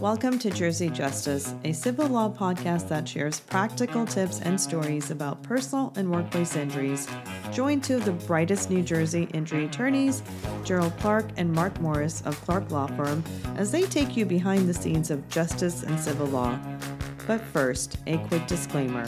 Welcome 0.00 0.38
to 0.38 0.50
Jersey 0.50 0.90
Justice, 0.90 1.56
a 1.64 1.72
civil 1.72 2.06
law 2.06 2.28
podcast 2.28 2.86
that 2.88 3.08
shares 3.08 3.40
practical 3.40 4.06
tips 4.06 4.40
and 4.40 4.60
stories 4.60 5.10
about 5.10 5.42
personal 5.42 5.92
and 5.96 6.08
workplace 6.08 6.54
injuries. 6.54 7.08
Join 7.50 7.80
two 7.80 7.96
of 7.96 8.04
the 8.04 8.12
brightest 8.12 8.70
New 8.70 8.84
Jersey 8.84 9.28
injury 9.34 9.64
attorneys, 9.64 10.22
Gerald 10.62 10.96
Clark 10.98 11.26
and 11.36 11.52
Mark 11.52 11.80
Morris 11.80 12.20
of 12.20 12.40
Clark 12.42 12.70
Law 12.70 12.86
Firm, 12.86 13.24
as 13.56 13.72
they 13.72 13.82
take 13.82 14.16
you 14.16 14.24
behind 14.24 14.68
the 14.68 14.74
scenes 14.74 15.10
of 15.10 15.28
justice 15.28 15.82
and 15.82 15.98
civil 15.98 16.28
law. 16.28 16.56
But 17.26 17.40
first, 17.40 17.98
a 18.06 18.18
quick 18.18 18.46
disclaimer. 18.46 19.04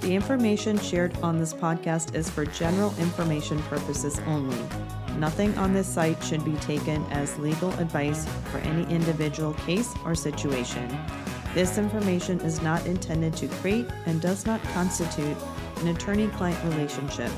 The 0.00 0.16
information 0.16 0.80
shared 0.80 1.16
on 1.18 1.38
this 1.38 1.54
podcast 1.54 2.16
is 2.16 2.28
for 2.28 2.44
general 2.44 2.92
information 2.98 3.62
purposes 3.62 4.18
only. 4.26 4.58
Nothing 5.18 5.56
on 5.58 5.74
this 5.74 5.88
site 5.88 6.22
should 6.22 6.44
be 6.44 6.54
taken 6.56 7.04
as 7.10 7.36
legal 7.40 7.72
advice 7.80 8.24
for 8.52 8.58
any 8.58 8.84
individual 8.84 9.52
case 9.54 9.92
or 10.04 10.14
situation. 10.14 10.96
This 11.54 11.76
information 11.76 12.40
is 12.42 12.62
not 12.62 12.86
intended 12.86 13.34
to 13.38 13.48
create 13.48 13.88
and 14.06 14.20
does 14.20 14.46
not 14.46 14.62
constitute 14.74 15.36
an 15.78 15.88
attorney 15.88 16.28
client 16.28 16.62
relationship 16.72 17.32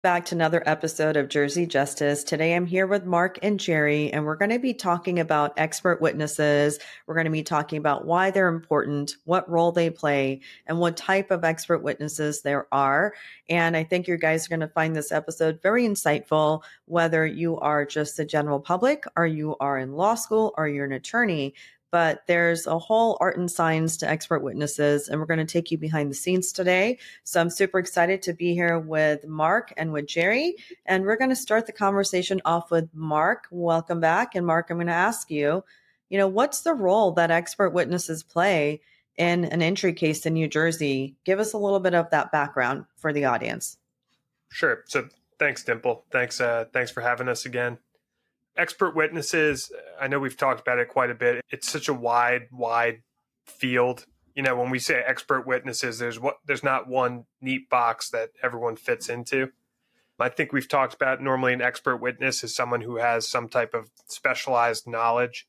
back 0.00 0.24
to 0.26 0.34
another 0.36 0.62
episode 0.64 1.16
of 1.16 1.28
Jersey 1.28 1.66
Justice. 1.66 2.22
Today 2.22 2.54
I'm 2.54 2.66
here 2.66 2.86
with 2.86 3.04
Mark 3.04 3.40
and 3.42 3.58
Jerry, 3.58 4.12
and 4.12 4.24
we're 4.24 4.36
going 4.36 4.52
to 4.52 4.60
be 4.60 4.72
talking 4.72 5.18
about 5.18 5.54
expert 5.56 6.00
witnesses. 6.00 6.78
We're 7.08 7.16
going 7.16 7.24
to 7.24 7.32
be 7.32 7.42
talking 7.42 7.78
about 7.78 8.04
why 8.04 8.30
they're 8.30 8.46
important, 8.46 9.16
what 9.24 9.50
role 9.50 9.72
they 9.72 9.90
play, 9.90 10.40
and 10.68 10.78
what 10.78 10.96
type 10.96 11.32
of 11.32 11.42
expert 11.42 11.82
witnesses 11.82 12.42
there 12.42 12.68
are. 12.70 13.12
And 13.48 13.76
I 13.76 13.82
think 13.82 14.06
you 14.06 14.16
guys 14.18 14.46
are 14.46 14.50
going 14.50 14.60
to 14.60 14.68
find 14.68 14.94
this 14.94 15.10
episode 15.10 15.60
very 15.62 15.84
insightful, 15.84 16.62
whether 16.84 17.26
you 17.26 17.58
are 17.58 17.84
just 17.84 18.16
the 18.16 18.24
general 18.24 18.60
public, 18.60 19.02
or 19.16 19.26
you 19.26 19.56
are 19.58 19.78
in 19.78 19.94
law 19.94 20.14
school, 20.14 20.54
or 20.56 20.68
you're 20.68 20.86
an 20.86 20.92
attorney 20.92 21.54
but 21.90 22.22
there's 22.26 22.66
a 22.66 22.78
whole 22.78 23.16
art 23.20 23.38
and 23.38 23.50
science 23.50 23.96
to 23.98 24.08
expert 24.08 24.42
witnesses, 24.42 25.08
and 25.08 25.18
we're 25.18 25.26
going 25.26 25.38
to 25.38 25.44
take 25.44 25.70
you 25.70 25.78
behind 25.78 26.10
the 26.10 26.14
scenes 26.14 26.52
today. 26.52 26.98
So 27.24 27.40
I'm 27.40 27.50
super 27.50 27.78
excited 27.78 28.22
to 28.22 28.32
be 28.32 28.54
here 28.54 28.78
with 28.78 29.26
Mark 29.26 29.72
and 29.76 29.92
with 29.92 30.06
Jerry, 30.06 30.56
and 30.86 31.04
we're 31.04 31.16
going 31.16 31.30
to 31.30 31.36
start 31.36 31.66
the 31.66 31.72
conversation 31.72 32.40
off 32.44 32.70
with 32.70 32.88
Mark. 32.92 33.46
Welcome 33.50 34.00
back, 34.00 34.34
and 34.34 34.46
Mark, 34.46 34.70
I'm 34.70 34.76
going 34.76 34.86
to 34.88 34.92
ask 34.92 35.30
you, 35.30 35.64
you 36.10 36.18
know, 36.18 36.28
what's 36.28 36.60
the 36.60 36.74
role 36.74 37.12
that 37.12 37.30
expert 37.30 37.70
witnesses 37.70 38.22
play 38.22 38.80
in 39.16 39.44
an 39.46 39.62
entry 39.62 39.92
case 39.92 40.26
in 40.26 40.34
New 40.34 40.48
Jersey? 40.48 41.16
Give 41.24 41.38
us 41.38 41.52
a 41.52 41.58
little 41.58 41.80
bit 41.80 41.94
of 41.94 42.10
that 42.10 42.32
background 42.32 42.84
for 42.96 43.12
the 43.12 43.24
audience. 43.24 43.78
Sure. 44.50 44.84
So 44.86 45.08
thanks, 45.38 45.64
Dimple. 45.64 46.04
Thanks, 46.10 46.40
uh, 46.40 46.66
thanks 46.72 46.90
for 46.90 47.00
having 47.00 47.28
us 47.28 47.44
again 47.44 47.78
expert 48.58 48.94
witnesses, 48.94 49.72
I 50.00 50.08
know 50.08 50.18
we've 50.18 50.36
talked 50.36 50.60
about 50.60 50.78
it 50.78 50.88
quite 50.88 51.10
a 51.10 51.14
bit. 51.14 51.44
It's 51.50 51.70
such 51.70 51.88
a 51.88 51.94
wide, 51.94 52.48
wide 52.50 53.02
field. 53.46 54.04
You 54.34 54.42
know, 54.42 54.56
when 54.56 54.70
we 54.70 54.78
say 54.78 55.02
expert 55.06 55.46
witnesses, 55.46 55.98
there's 55.98 56.20
what 56.20 56.38
there's 56.44 56.62
not 56.64 56.88
one 56.88 57.24
neat 57.40 57.70
box 57.70 58.10
that 58.10 58.30
everyone 58.42 58.76
fits 58.76 59.08
into. 59.08 59.52
I 60.20 60.28
think 60.28 60.52
we've 60.52 60.68
talked 60.68 60.94
about 60.94 61.22
normally 61.22 61.52
an 61.52 61.62
expert 61.62 61.98
witness 61.98 62.42
is 62.42 62.54
someone 62.54 62.80
who 62.80 62.96
has 62.96 63.28
some 63.28 63.48
type 63.48 63.72
of 63.72 63.90
specialized 64.06 64.88
knowledge 64.88 65.46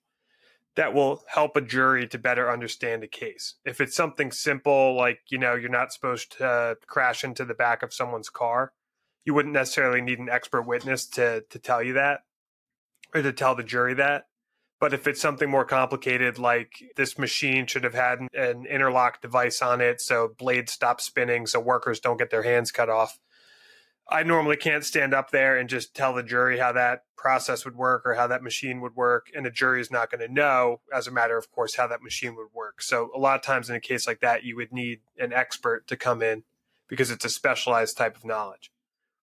that 0.75 0.93
will 0.93 1.23
help 1.27 1.55
a 1.55 1.61
jury 1.61 2.07
to 2.07 2.19
better 2.19 2.51
understand 2.51 3.03
a 3.03 3.07
case. 3.07 3.55
If 3.65 3.81
it's 3.81 3.95
something 3.95 4.31
simple 4.31 4.95
like, 4.95 5.21
you 5.29 5.39
know, 5.39 5.55
you're 5.55 5.71
not 5.71 5.91
supposed 5.91 6.37
to 6.37 6.77
crash 6.85 7.23
into 7.23 7.45
the 7.45 7.55
back 7.55 7.81
of 7.81 7.93
someone's 7.93 8.29
car, 8.29 8.71
you 9.25 9.33
wouldn't 9.33 9.55
necessarily 9.55 10.01
need 10.01 10.19
an 10.19 10.29
expert 10.29 10.61
witness 10.63 11.07
to 11.07 11.41
to 11.49 11.59
tell 11.59 11.81
you 11.81 11.93
that 11.93 12.21
or 13.13 13.21
to 13.21 13.33
tell 13.33 13.55
the 13.55 13.63
jury 13.63 13.93
that. 13.95 14.25
But 14.79 14.93
if 14.93 15.07
it's 15.07 15.21
something 15.21 15.49
more 15.49 15.65
complicated, 15.65 16.39
like 16.39 16.93
this 16.95 17.17
machine 17.17 17.65
should 17.65 17.83
have 17.83 17.93
had 17.93 18.19
an 18.33 18.65
interlock 18.65 19.21
device 19.21 19.61
on 19.61 19.81
it 19.81 19.99
so 19.99 20.33
blades 20.37 20.71
stop 20.71 21.01
spinning 21.01 21.47
so 21.47 21.59
workers 21.59 21.99
don't 21.99 22.17
get 22.17 22.29
their 22.29 22.43
hands 22.43 22.71
cut 22.71 22.89
off, 22.89 23.19
I 24.11 24.23
normally 24.23 24.57
can't 24.57 24.83
stand 24.83 25.13
up 25.13 25.29
there 25.29 25.57
and 25.57 25.69
just 25.69 25.93
tell 25.93 26.13
the 26.13 26.23
jury 26.23 26.57
how 26.57 26.71
that 26.71 27.03
process 27.15 27.63
would 27.63 27.75
work 27.75 28.03
or 28.05 28.15
how 28.15 28.27
that 28.27 28.41
machine 28.41 28.81
would 28.81 28.95
work. 28.95 29.27
And 29.35 29.45
the 29.45 29.51
jury 29.51 29.81
is 29.81 29.91
not 29.91 30.09
going 30.09 30.25
to 30.25 30.33
know, 30.33 30.81
as 30.93 31.07
a 31.07 31.11
matter 31.11 31.37
of 31.37 31.51
course, 31.51 31.75
how 31.75 31.85
that 31.87 32.01
machine 32.01 32.35
would 32.35 32.53
work. 32.53 32.81
So, 32.81 33.11
a 33.15 33.19
lot 33.19 33.35
of 33.35 33.43
times 33.43 33.69
in 33.69 33.75
a 33.75 33.79
case 33.79 34.07
like 34.07 34.21
that, 34.21 34.43
you 34.43 34.55
would 34.55 34.71
need 34.71 35.01
an 35.19 35.31
expert 35.31 35.87
to 35.87 35.95
come 35.95 36.23
in 36.23 36.43
because 36.87 37.11
it's 37.11 37.25
a 37.25 37.29
specialized 37.29 37.97
type 37.97 38.15
of 38.15 38.25
knowledge. 38.25 38.71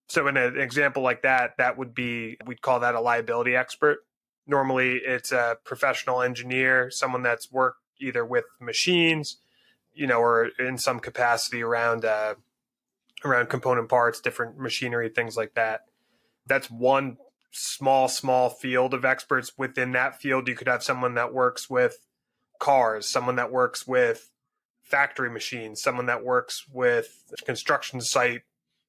So 0.09 0.28
in 0.28 0.37
an 0.37 0.59
example 0.59 1.03
like 1.03 1.22
that, 1.22 1.56
that 1.59 1.77
would 1.77 1.94
be 1.94 2.37
we'd 2.47 2.62
call 2.62 2.81
that 2.81 2.94
a 2.94 3.00
liability 3.00 3.56
expert. 3.56 3.99
Normally, 4.47 4.97
it's 4.97 5.33
a 5.33 5.59
professional 5.65 6.22
engineer, 6.22 6.91
someone 6.91 7.22
that's 7.22 7.50
worked 7.50 7.81
either 8.00 8.25
with 8.25 8.45
machines, 8.61 9.39
you 9.93 10.06
know, 10.06 10.21
or 10.21 10.50
in 10.59 10.78
some 10.78 11.00
capacity 11.00 11.62
around 11.62 12.05
uh, 12.05 12.34
around 13.25 13.49
component 13.49 13.89
parts, 13.89 14.21
different 14.21 14.59
machinery, 14.59 15.09
things 15.09 15.37
like 15.37 15.55
that. 15.55 15.87
That's 16.47 16.71
one 16.71 17.16
small, 17.50 18.06
small 18.06 18.50
field 18.50 18.95
of 18.95 19.05
experts. 19.05 19.53
Within 19.56 19.93
that 19.93 20.21
field, 20.21 20.47
you 20.47 20.55
could 20.55 20.69
have 20.69 20.84
someone 20.84 21.15
that 21.15 21.33
works 21.34 21.69
with 21.69 21.99
cars, 22.61 23.09
someone 23.09 23.37
that 23.37 23.50
works 23.50 23.87
with 23.87 24.31
factory 24.83 25.31
machines, 25.31 25.83
someone 25.83 26.06
that 26.06 26.25
works 26.25 26.66
with 26.72 27.25
construction 27.45 28.00
site 28.00 28.43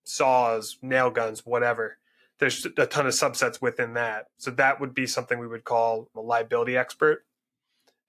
saws, 0.08 0.78
nail 0.82 1.10
guns, 1.10 1.46
whatever. 1.46 1.98
There's 2.40 2.66
a 2.78 2.86
ton 2.86 3.08
of 3.08 3.14
subsets 3.14 3.62
within 3.62 3.94
that. 3.96 4.28
So 4.38 4.52
that 4.52 4.80
would 4.80 4.94
be 4.94 5.08
something 5.08 5.40
we 5.40 5.48
would 5.48 5.64
call 5.64 6.10
a 6.16 6.22
liability 6.22 6.78
expert. 6.78 7.26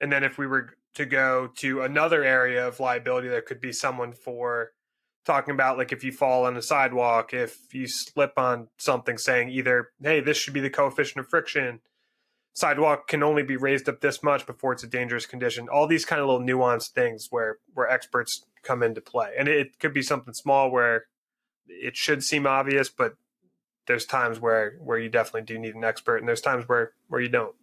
And 0.01 0.13
then 0.13 0.23
if 0.23 0.39
we 0.39 0.47
were 0.47 0.75
to 0.95 1.07
go 1.07 1.51
to 1.57 1.83
another 1.83 2.23
area 2.23 2.67
of 2.67 2.81
liability, 2.81 3.29
there 3.29 3.43
could 3.43 3.61
be 3.61 3.73
someone 3.73 4.13
for 4.13 4.73
talking 5.25 5.53
about 5.53 5.77
like 5.77 5.93
if 5.93 6.05
you 6.05 6.13
fall 6.13 6.47
on 6.47 6.57
a 6.57 6.63
sidewalk, 6.63 7.35
if 7.35 7.75
you 7.75 7.87
slip 7.87 8.39
on 8.39 8.69
something 8.79 9.19
saying 9.19 9.51
either, 9.51 9.91
hey, 10.03 10.21
this 10.21 10.37
should 10.37 10.55
be 10.55 10.61
the 10.61 10.71
coefficient 10.71 11.21
of 11.21 11.29
friction, 11.29 11.81
sidewalk 12.55 13.07
can 13.07 13.23
only 13.23 13.43
be 13.43 13.57
raised 13.57 13.89
up 13.89 14.01
this 14.01 14.23
much 14.23 14.47
before 14.47 14.73
it's 14.73 14.83
a 14.83 14.89
dangerous 14.89 15.27
condition. 15.27 15.69
All 15.69 15.87
these 15.87 16.05
kind 16.05 16.21
of 16.21 16.27
little 16.27 16.43
nuanced 16.45 16.91
things 16.91 17.29
where 17.31 17.59
where 17.75 17.89
experts 17.89 18.45
come 18.63 18.83
into 18.83 19.01
play. 19.01 19.35
And 19.39 19.49
it 19.49 19.79
could 19.79 19.95
be 19.95 20.03
something 20.03 20.35
small 20.35 20.71
where 20.71 21.07
it 21.69 21.97
should 21.97 22.23
seem 22.25 22.47
obvious, 22.47 22.89
but 22.89 23.15
there's 23.87 24.05
times 24.05 24.41
where 24.41 24.77
where 24.81 24.99
you 24.99 25.09
definitely 25.09 25.43
do 25.43 25.59
need 25.59 25.75
an 25.75 25.85
expert, 25.85 26.19
and 26.19 26.29
there's 26.29 26.41
times 26.41 26.69
where 26.69 26.93
where 27.09 27.21
you 27.21 27.29
don't. 27.29 27.55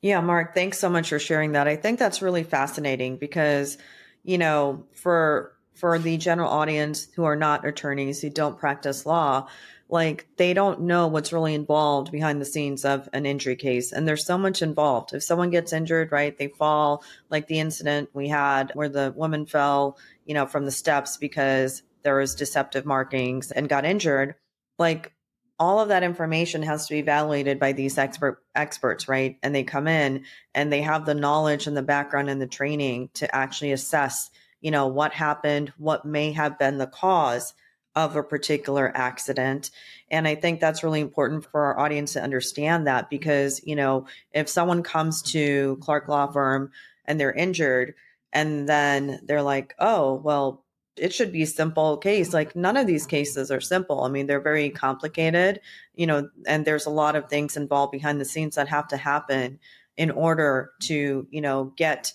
Yeah, 0.00 0.20
Mark, 0.20 0.54
thanks 0.54 0.78
so 0.78 0.88
much 0.88 1.08
for 1.08 1.18
sharing 1.18 1.52
that. 1.52 1.66
I 1.66 1.76
think 1.76 1.98
that's 1.98 2.22
really 2.22 2.44
fascinating 2.44 3.16
because, 3.16 3.78
you 4.22 4.38
know, 4.38 4.84
for 4.94 5.52
for 5.74 5.98
the 5.98 6.16
general 6.16 6.50
audience 6.50 7.08
who 7.14 7.24
are 7.24 7.36
not 7.36 7.66
attorneys 7.66 8.20
who 8.20 8.30
don't 8.30 8.58
practice 8.58 9.06
law, 9.06 9.48
like 9.88 10.26
they 10.36 10.52
don't 10.52 10.82
know 10.82 11.06
what's 11.06 11.32
really 11.32 11.54
involved 11.54 12.12
behind 12.12 12.40
the 12.40 12.44
scenes 12.44 12.84
of 12.84 13.08
an 13.12 13.24
injury 13.26 13.56
case 13.56 13.92
and 13.92 14.06
there's 14.06 14.26
so 14.26 14.36
much 14.36 14.60
involved 14.60 15.14
if 15.14 15.22
someone 15.22 15.50
gets 15.50 15.72
injured 15.72 16.12
right 16.12 16.36
they 16.38 16.48
fall 16.48 17.02
like 17.30 17.46
the 17.46 17.58
incident 17.58 18.08
we 18.12 18.28
had 18.28 18.70
where 18.74 18.88
the 18.88 19.12
woman 19.16 19.46
fell 19.46 19.96
you 20.26 20.34
know 20.34 20.46
from 20.46 20.64
the 20.64 20.70
steps 20.70 21.16
because 21.16 21.82
there 22.08 22.16
was 22.16 22.34
deceptive 22.34 22.86
markings 22.86 23.50
and 23.50 23.68
got 23.68 23.84
injured, 23.84 24.34
like 24.78 25.12
all 25.58 25.78
of 25.78 25.88
that 25.88 26.02
information 26.02 26.62
has 26.62 26.86
to 26.86 26.94
be 26.94 27.00
evaluated 27.00 27.58
by 27.58 27.72
these 27.72 27.98
expert 27.98 28.42
experts, 28.54 29.08
right? 29.08 29.36
And 29.42 29.54
they 29.54 29.62
come 29.62 29.86
in 29.86 30.24
and 30.54 30.72
they 30.72 30.80
have 30.80 31.04
the 31.04 31.14
knowledge 31.14 31.66
and 31.66 31.76
the 31.76 31.82
background 31.82 32.30
and 32.30 32.40
the 32.40 32.46
training 32.46 33.10
to 33.12 33.36
actually 33.36 33.72
assess, 33.72 34.30
you 34.62 34.70
know, 34.70 34.86
what 34.86 35.12
happened, 35.12 35.70
what 35.76 36.06
may 36.06 36.32
have 36.32 36.58
been 36.58 36.78
the 36.78 36.86
cause 36.86 37.52
of 37.94 38.16
a 38.16 38.22
particular 38.22 38.90
accident. 38.94 39.70
And 40.10 40.26
I 40.26 40.34
think 40.34 40.60
that's 40.60 40.82
really 40.82 41.02
important 41.02 41.44
for 41.44 41.66
our 41.66 41.78
audience 41.78 42.14
to 42.14 42.22
understand 42.22 42.86
that 42.86 43.10
because, 43.10 43.60
you 43.66 43.76
know, 43.76 44.06
if 44.32 44.48
someone 44.48 44.82
comes 44.82 45.20
to 45.32 45.76
Clark 45.82 46.08
Law 46.08 46.28
Firm 46.28 46.70
and 47.04 47.20
they're 47.20 47.34
injured 47.34 47.96
and 48.32 48.66
then 48.66 49.20
they're 49.24 49.42
like, 49.42 49.74
oh, 49.78 50.14
well, 50.14 50.64
it 50.98 51.12
should 51.12 51.32
be 51.32 51.44
simple 51.44 51.96
case. 51.96 52.32
Like 52.32 52.54
none 52.56 52.76
of 52.76 52.86
these 52.86 53.06
cases 53.06 53.50
are 53.50 53.60
simple. 53.60 54.02
I 54.02 54.08
mean, 54.08 54.26
they're 54.26 54.40
very 54.40 54.70
complicated, 54.70 55.60
you 55.94 56.06
know, 56.06 56.28
and 56.46 56.64
there's 56.64 56.86
a 56.86 56.90
lot 56.90 57.16
of 57.16 57.28
things 57.28 57.56
involved 57.56 57.92
behind 57.92 58.20
the 58.20 58.24
scenes 58.24 58.56
that 58.56 58.68
have 58.68 58.88
to 58.88 58.96
happen 58.96 59.58
in 59.96 60.10
order 60.10 60.72
to, 60.82 61.26
you 61.30 61.40
know, 61.40 61.72
get 61.76 62.12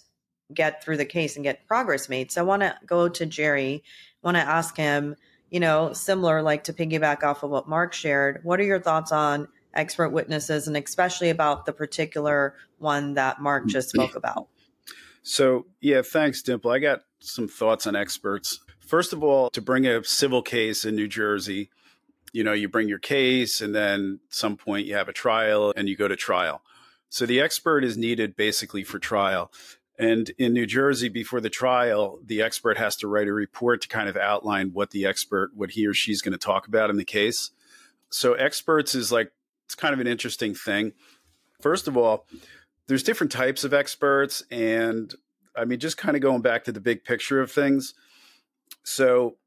get 0.53 0.83
through 0.83 0.97
the 0.97 1.05
case 1.05 1.35
and 1.35 1.43
get 1.43 1.67
progress 1.67 2.09
made. 2.09 2.31
So 2.31 2.41
I 2.41 2.45
want 2.45 2.61
to 2.61 2.75
go 2.85 3.09
to 3.09 3.25
Jerry. 3.25 3.83
Want 4.21 4.37
to 4.37 4.41
ask 4.41 4.77
him, 4.77 5.15
you 5.49 5.59
know, 5.59 5.93
similar 5.93 6.41
like 6.41 6.65
to 6.65 6.73
piggyback 6.73 7.23
off 7.23 7.43
of 7.43 7.49
what 7.49 7.67
Mark 7.67 7.93
shared. 7.93 8.39
What 8.43 8.59
are 8.59 8.63
your 8.63 8.79
thoughts 8.79 9.11
on 9.11 9.47
expert 9.73 10.09
witnesses 10.09 10.67
and 10.67 10.77
especially 10.77 11.29
about 11.29 11.65
the 11.65 11.73
particular 11.73 12.55
one 12.77 13.15
that 13.15 13.41
Mark 13.41 13.67
just 13.67 13.89
spoke 13.89 14.15
about? 14.15 14.47
So, 15.23 15.65
yeah, 15.81 16.01
thanks, 16.01 16.41
Dimple. 16.41 16.71
I 16.71 16.79
got 16.79 17.01
some 17.19 17.47
thoughts 17.47 17.87
on 17.87 17.95
experts. 17.95 18.59
First 18.93 19.11
of 19.11 19.23
all, 19.23 19.49
to 19.49 19.59
bring 19.59 19.87
a 19.87 20.03
civil 20.03 20.43
case 20.43 20.85
in 20.85 20.95
New 20.95 21.07
Jersey, 21.07 21.71
you 22.31 22.43
know, 22.43 22.53
you 22.53 22.69
bring 22.69 22.87
your 22.87 22.99
case 22.99 23.59
and 23.59 23.73
then 23.73 24.19
some 24.29 24.55
point 24.55 24.85
you 24.85 24.93
have 24.93 25.09
a 25.09 25.13
trial 25.13 25.73
and 25.75 25.89
you 25.89 25.97
go 25.97 26.07
to 26.07 26.15
trial. 26.15 26.61
So 27.09 27.25
the 27.25 27.41
expert 27.41 27.83
is 27.83 27.97
needed 27.97 28.35
basically 28.35 28.83
for 28.83 28.99
trial. 28.99 29.51
And 29.97 30.29
in 30.37 30.53
New 30.53 30.67
Jersey, 30.67 31.09
before 31.09 31.41
the 31.41 31.49
trial, 31.49 32.19
the 32.23 32.43
expert 32.43 32.77
has 32.77 32.95
to 32.97 33.07
write 33.07 33.27
a 33.27 33.33
report 33.33 33.81
to 33.81 33.87
kind 33.87 34.07
of 34.07 34.15
outline 34.15 34.73
what 34.73 34.91
the 34.91 35.07
expert, 35.07 35.49
what 35.55 35.71
he 35.71 35.87
or 35.87 35.95
she's 35.95 36.21
going 36.21 36.33
to 36.33 36.37
talk 36.37 36.67
about 36.67 36.91
in 36.91 36.97
the 36.97 37.03
case. 37.03 37.49
So 38.11 38.35
experts 38.35 38.93
is 38.93 39.11
like, 39.11 39.31
it's 39.65 39.73
kind 39.73 39.95
of 39.95 40.01
an 40.01 40.07
interesting 40.07 40.53
thing. 40.53 40.93
First 41.61 41.87
of 41.87 41.97
all, 41.97 42.27
there's 42.85 43.01
different 43.01 43.31
types 43.31 43.63
of 43.63 43.73
experts. 43.73 44.43
And 44.51 45.11
I 45.57 45.65
mean, 45.65 45.79
just 45.79 45.97
kind 45.97 46.15
of 46.15 46.21
going 46.21 46.43
back 46.43 46.65
to 46.65 46.71
the 46.71 46.79
big 46.79 47.03
picture 47.03 47.41
of 47.41 47.51
things. 47.51 47.95
So 48.83 49.37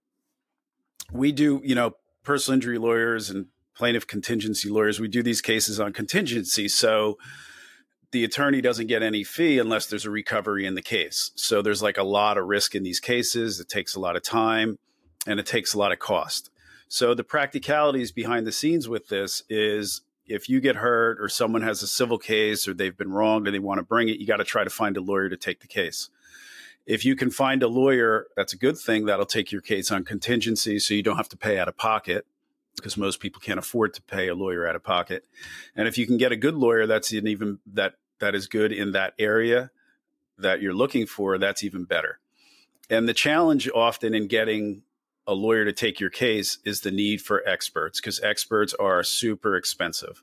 we 1.13 1.33
do, 1.33 1.61
you 1.65 1.75
know, 1.75 1.97
personal 2.23 2.55
injury 2.55 2.79
lawyers 2.79 3.31
and 3.31 3.47
plaintiff 3.77 4.07
contingency 4.07 4.69
lawyers, 4.69 4.99
we 4.99 5.09
do 5.09 5.23
these 5.23 5.41
cases 5.41 5.79
on 5.79 5.93
contingency. 5.93 6.69
So 6.69 7.19
the 8.11 8.25
attorney 8.25 8.61
doesn't 8.61 8.87
get 8.87 9.03
any 9.03 9.23
fee 9.23 9.59
unless 9.59 9.87
there's 9.87 10.07
a 10.07 10.11
recovery 10.11 10.65
in 10.65 10.75
the 10.75 10.83
case. 10.83 11.33
So 11.35 11.61
there's 11.61 11.83
like 11.83 11.99
a 11.99 12.03
lot 12.03 12.39
of 12.39 12.47
risk 12.47 12.75
in 12.75 12.83
these 12.83 13.01
cases. 13.01 13.61
It 13.61 13.69
takes 13.69 13.95
a 13.95 14.01
lot 14.01 14.17
of 14.17 14.23
time 14.23 14.79
and 15.27 15.39
it 15.39 15.47
takes 15.47 15.75
a 15.75 15.79
lot 15.79 15.93
of 15.93 15.99
cost. 15.99 16.51
So 16.89 17.15
the 17.15 17.25
practicalities 17.25 18.13
behind 18.13 18.47
the 18.47 18.53
scenes 18.53 18.89
with 18.89 19.09
this 19.09 19.43
is 19.49 20.03
if 20.25 20.49
you 20.49 20.61
get 20.61 20.77
hurt 20.77 21.21
or 21.21 21.29
someone 21.29 21.63
has 21.63 21.83
a 21.83 21.87
civil 21.87 22.19
case 22.19 22.67
or 22.67 22.75
they've 22.75 22.97
been 22.97 23.13
wronged 23.13 23.47
and 23.47 23.55
they 23.55 23.61
want 23.61 23.79
to 23.79 23.85
bring 23.85 24.09
it, 24.09 24.19
you 24.19 24.27
got 24.27 24.37
to 24.37 24.45
try 24.45 24.65
to 24.65 24.71
find 24.71 24.97
a 24.97 25.01
lawyer 25.01 25.29
to 25.29 25.37
take 25.37 25.61
the 25.61 25.67
case. 25.67 26.11
If 26.87 27.05
you 27.05 27.17
can 27.17 27.31
find 27.31 27.63
a 27.63 27.69
lawyer, 27.69 28.29
that's 28.37 28.53
a 28.53 28.57
good 28.57 28.79
thing. 28.79 29.07
That'll 29.07 29.27
take 29.27 29.51
your 29.51 29.61
case 29.61 29.91
on 29.91 30.05
contingency 30.05 30.79
so 30.79 30.95
you 30.95 31.03
don't 31.03 31.17
have 31.17 31.29
to 31.31 31.37
pay 31.37 31.59
out 31.59 31.69
of 31.69 31.77
pocket 31.77 32.27
because 32.77 32.97
most 32.97 33.21
people 33.21 33.41
can't 33.41 33.59
afford 33.59 33.95
to 33.95 34.03
pay 34.03 34.29
a 34.29 34.35
lawyer 34.35 34.69
out 34.69 34.77
of 34.77 34.85
pocket. 34.85 35.25
And 35.75 35.89
if 35.89 35.99
you 35.99 36.07
can 36.07 36.17
get 36.17 36.33
a 36.33 36.37
good 36.37 36.55
lawyer 36.55 36.87
that's 36.87 37.13
an 37.13 37.27
even 37.27 37.59
that 37.73 37.95
that 38.21 38.35
is 38.35 38.47
good 38.47 38.73
in 38.73 38.93
that 38.93 39.15
area 39.19 39.71
that 40.39 40.63
you're 40.63 40.75
looking 40.75 41.07
for, 41.07 41.39
that's 41.39 41.65
even 41.65 41.85
better. 41.85 42.19
And 42.89 43.09
the 43.09 43.15
challenge 43.15 43.69
often 43.75 44.15
in 44.15 44.29
getting 44.29 44.83
a 45.27 45.35
lawyer 45.35 45.65
to 45.65 45.73
take 45.73 45.99
your 45.99 46.11
case 46.11 46.59
is 46.65 46.81
the 46.81 46.91
need 46.91 47.21
for 47.21 47.47
experts 47.49 48.01
because 48.01 48.21
experts 48.21 48.75
are 48.75 49.03
super 49.03 49.57
expensive. 49.57 50.23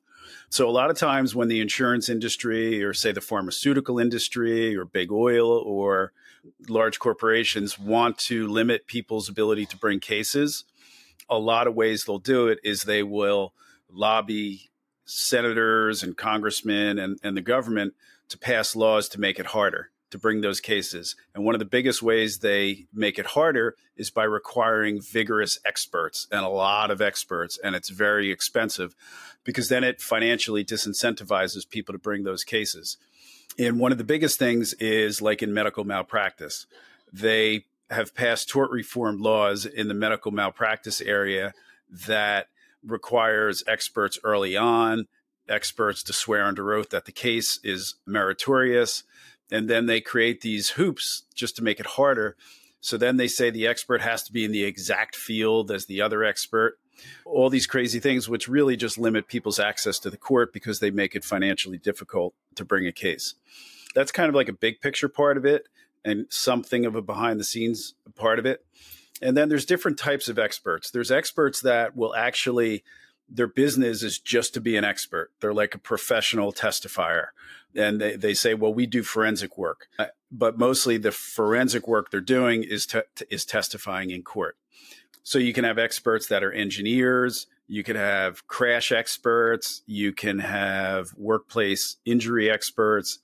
So 0.50 0.70
a 0.70 0.72
lot 0.72 0.90
of 0.90 0.98
times 0.98 1.36
when 1.36 1.50
the 1.50 1.60
insurance 1.60 2.08
industry 2.08 2.82
or 2.84 2.94
say 2.94 3.12
the 3.12 3.20
pharmaceutical 3.20 4.00
industry 4.00 4.76
or 4.76 4.86
big 4.86 5.12
oil 5.12 5.50
or 5.50 6.14
large 6.68 7.00
corporations 7.00 7.80
want 7.80 8.18
to 8.18 8.48
limit 8.48 8.88
people's 8.88 9.30
ability 9.30 9.66
to 9.68 9.78
bring 9.78 10.00
cases, 10.00 10.66
a 11.30 11.38
lot 11.38 11.68
of 11.68 11.76
ways 11.76 12.06
they'll 12.06 12.20
do 12.20 12.48
it 12.48 12.60
is 12.64 12.82
they 12.82 13.04
will 13.04 13.54
lobby 13.90 14.70
senators 15.06 16.04
and 16.04 16.18
congressmen 16.18 16.98
and, 16.98 17.20
and 17.24 17.36
the 17.36 17.42
government 17.42 17.94
to 18.30 18.38
pass 18.38 18.76
laws 18.76 19.10
to 19.10 19.20
make 19.20 19.40
it 19.40 19.48
harder 19.48 19.90
to 20.14 20.20
bring 20.20 20.42
those 20.42 20.60
cases. 20.60 21.16
And 21.34 21.44
one 21.44 21.56
of 21.56 21.60
the 21.60 21.66
biggest 21.66 22.04
ways 22.04 22.38
they 22.38 22.86
make 22.94 23.18
it 23.18 23.26
harder 23.26 23.76
is 23.98 24.12
by 24.12 24.26
requiring 24.26 25.02
vigorous 25.02 25.60
experts 25.66 26.28
and 26.32 26.46
a 26.46 26.50
lot 26.50 26.92
of 26.92 27.02
experts. 27.02 27.58
And 27.64 27.76
it's 27.76 27.90
very 27.90 28.32
expensive 28.32 28.96
because 29.44 29.70
then 29.70 29.84
it 29.84 30.00
financially 30.00 30.64
disincentivizes 30.64 31.68
people 31.68 31.94
to 31.94 32.00
bring 32.00 32.24
those 32.24 32.44
cases. 32.44 32.98
And 33.60 33.80
one 33.80 33.92
of 33.92 33.98
the 33.98 34.04
biggest 34.04 34.40
things 34.40 34.74
is 34.74 35.22
like 35.22 35.44
in 35.44 35.54
medical 35.54 35.84
malpractice, 35.84 36.66
they 37.12 37.66
have 37.90 38.16
passed 38.16 38.50
tort 38.50 38.72
reform 38.72 39.20
laws 39.20 39.66
in 39.66 39.88
the 39.88 39.94
medical 39.94 40.32
malpractice 40.32 41.02
area 41.02 41.54
that 41.90 42.48
requires 42.84 43.64
experts 43.68 44.18
early 44.24 44.58
on, 44.58 45.08
experts 45.48 46.02
to 46.04 46.14
swear 46.14 46.44
under 46.44 46.74
oath 46.74 46.90
that 46.90 47.06
the 47.06 47.12
case 47.12 47.60
is 47.64 47.96
meritorious. 48.06 49.04
And 49.52 49.70
then 49.70 49.86
they 49.86 50.02
create 50.02 50.42
these 50.42 50.72
hoops 50.72 51.24
just 51.36 51.56
to 51.58 51.64
make 51.64 51.80
it 51.80 51.86
harder. 51.86 52.36
So 52.82 52.98
then 52.98 53.18
they 53.18 53.28
say 53.28 53.50
the 53.50 53.68
expert 53.68 54.02
has 54.02 54.24
to 54.24 54.34
be 54.34 54.44
in 54.44 54.52
the 54.52 54.64
exact 54.64 55.16
field 55.16 55.70
as 55.70 55.86
the 55.86 56.02
other 56.02 56.24
expert. 56.24 56.80
All 57.26 57.50
these 57.50 57.68
crazy 57.68 58.00
things, 58.00 58.30
which 58.30 58.48
really 58.48 58.76
just 58.76 58.98
limit 58.98 59.28
people's 59.28 59.60
access 59.60 60.00
to 60.00 60.10
the 60.10 60.18
court 60.18 60.54
because 60.54 60.80
they 60.80 60.92
make 60.92 61.16
it 61.16 61.24
financially 61.24 61.78
difficult 61.78 62.34
to 62.56 62.66
bring 62.66 62.88
a 62.88 62.92
case. 62.92 63.36
That's 63.96 64.12
kind 64.12 64.30
of 64.30 64.36
like 64.36 64.50
a 64.50 64.54
big 64.54 64.82
picture 64.82 65.10
part 65.10 65.38
of 65.38 65.46
it 65.46 65.68
and 66.06 66.26
something 66.30 66.86
of 66.86 66.96
a 66.96 67.02
behind 67.02 67.40
the 67.40 67.44
scenes 67.44 67.94
part 68.16 68.40
of 68.40 68.46
it. 68.46 68.66
And 69.22 69.38
then 69.38 69.50
there's 69.50 69.66
different 69.66 69.98
types 69.98 70.28
of 70.28 70.38
experts. 70.38 70.92
There's 70.92 71.12
experts 71.12 71.62
that 71.62 71.96
will 71.96 72.16
actually 72.16 72.84
their 73.30 73.48
business 73.48 74.04
is 74.04 74.20
just 74.20 74.54
to 74.54 74.62
be 74.62 74.78
an 74.78 74.84
expert. 74.84 75.32
They're 75.40 75.54
like 75.54 75.74
a 75.74 75.80
professional 75.80 76.54
testifier. 76.54 77.28
And 77.76 78.00
they, 78.00 78.16
they 78.16 78.34
say, 78.34 78.54
well, 78.54 78.74
we 78.74 78.86
do 78.86 79.02
forensic 79.02 79.58
work. 79.58 79.88
But 80.32 80.58
mostly 80.60 80.98
the 80.98 81.12
forensic 81.12 81.88
work 81.88 82.12
they're 82.12 82.22
doing 82.22 82.64
is, 82.64 82.86
te- 82.86 83.02
is 83.30 83.46
testifying 83.46 84.12
in 84.12 84.22
court. 84.24 84.58
So 85.24 85.40
you 85.40 85.54
can 85.54 85.64
have 85.64 85.80
experts 85.80 86.28
that 86.28 86.44
are 86.44 86.52
engineers. 86.52 87.48
You 87.68 87.84
could 87.84 87.96
have 87.96 88.46
crash 88.48 88.92
experts. 88.92 89.82
You 89.86 90.12
can 90.12 90.40
have 90.40 91.14
workplace 91.18 91.98
injury 92.06 92.52
experts. 92.52 93.20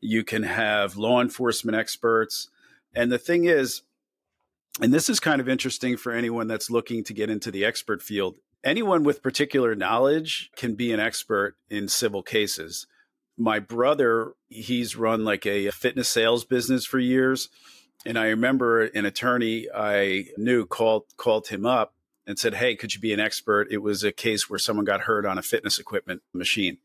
You 0.00 0.22
can 0.22 0.44
have 0.44 0.96
law 0.96 1.20
enforcement 1.20 1.76
experts. 1.76 2.48
And 2.94 3.10
the 3.10 3.18
thing 3.18 3.44
is, 3.44 3.82
and 4.80 4.94
this 4.94 5.10
is 5.10 5.20
kind 5.20 5.40
of 5.40 5.48
interesting 5.48 5.96
for 5.96 6.12
anyone 6.12 6.46
that's 6.46 6.70
looking 6.70 7.04
to 7.04 7.12
get 7.12 7.28
into 7.28 7.50
the 7.50 7.64
expert 7.64 8.02
field. 8.02 8.36
Anyone 8.64 9.02
with 9.02 9.22
particular 9.22 9.74
knowledge 9.74 10.50
can 10.56 10.74
be 10.74 10.92
an 10.92 11.00
expert 11.00 11.56
in 11.68 11.88
civil 11.88 12.22
cases. 12.22 12.86
My 13.36 13.58
brother, 13.58 14.34
he's 14.48 14.96
run 14.96 15.24
like 15.24 15.44
a 15.44 15.70
fitness 15.70 16.08
sales 16.08 16.44
business 16.44 16.86
for 16.86 16.98
years. 16.98 17.48
And 18.04 18.18
I 18.18 18.26
remember 18.26 18.82
an 18.82 19.04
attorney 19.04 19.68
I 19.74 20.26
knew 20.36 20.66
called 20.66 21.04
called 21.16 21.48
him 21.48 21.66
up 21.66 21.94
and 22.26 22.38
said, 22.38 22.54
Hey, 22.54 22.76
could 22.76 22.94
you 22.94 23.00
be 23.00 23.12
an 23.12 23.20
expert? 23.20 23.68
It 23.70 23.78
was 23.78 24.04
a 24.04 24.12
case 24.12 24.48
where 24.48 24.58
someone 24.58 24.84
got 24.84 25.02
hurt 25.02 25.26
on 25.26 25.38
a 25.38 25.42
fitness 25.42 25.78
equipment 25.78 26.22
machine. 26.32 26.78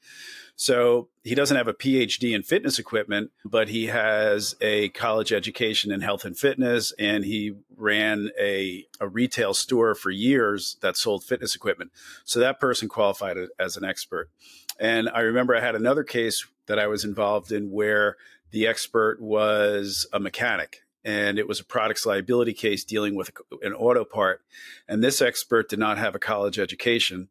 So 0.56 1.10
he 1.24 1.36
doesn't 1.36 1.56
have 1.56 1.68
a 1.68 1.74
PhD 1.74 2.34
in 2.34 2.42
fitness 2.42 2.80
equipment, 2.80 3.30
but 3.46 3.70
he 3.70 3.88
has 3.88 4.56
a 4.60 4.90
college 4.90 5.32
education 5.32 5.92
in 5.92 6.02
health 6.02 6.26
and 6.26 6.38
fitness. 6.38 6.92
And 6.98 7.24
he 7.24 7.54
ran 7.76 8.32
a, 8.40 8.88
a 9.00 9.08
retail 9.08 9.54
store 9.54 9.94
for 9.94 10.10
years 10.10 10.78
that 10.82 10.98
sold 10.98 11.24
fitness 11.24 11.56
equipment. 11.56 11.92
So 12.26 12.40
that 12.40 12.60
person 12.60 12.90
qualified 12.90 13.38
as 13.60 13.78
an 13.78 13.86
expert. 13.86 14.32
And 14.80 15.10
I 15.10 15.20
remember 15.20 15.56
I 15.56 15.62
had 15.62 15.76
another 15.76 16.04
case 16.04 16.48
that 16.66 16.80
I 16.80 16.88
was 16.88 17.06
involved 17.06 17.52
in 17.52 17.70
where 17.70 18.18
the 18.50 18.66
expert 18.66 19.22
was 19.22 20.08
a 20.12 20.20
mechanic 20.20 20.82
and 21.08 21.40
it 21.40 21.48
was 21.48 21.62
a 21.62 21.64
products 21.64 22.06
liability 22.06 22.54
case 22.54 22.84
dealing 22.84 23.16
with 23.16 23.32
an 23.62 23.72
auto 23.72 24.04
part. 24.04 24.42
And 24.90 25.02
this 25.02 25.22
expert 25.22 25.70
did 25.70 25.80
not 25.80 25.98
have 25.98 26.16
a 26.16 26.20
college 26.20 26.60
education, 26.60 27.30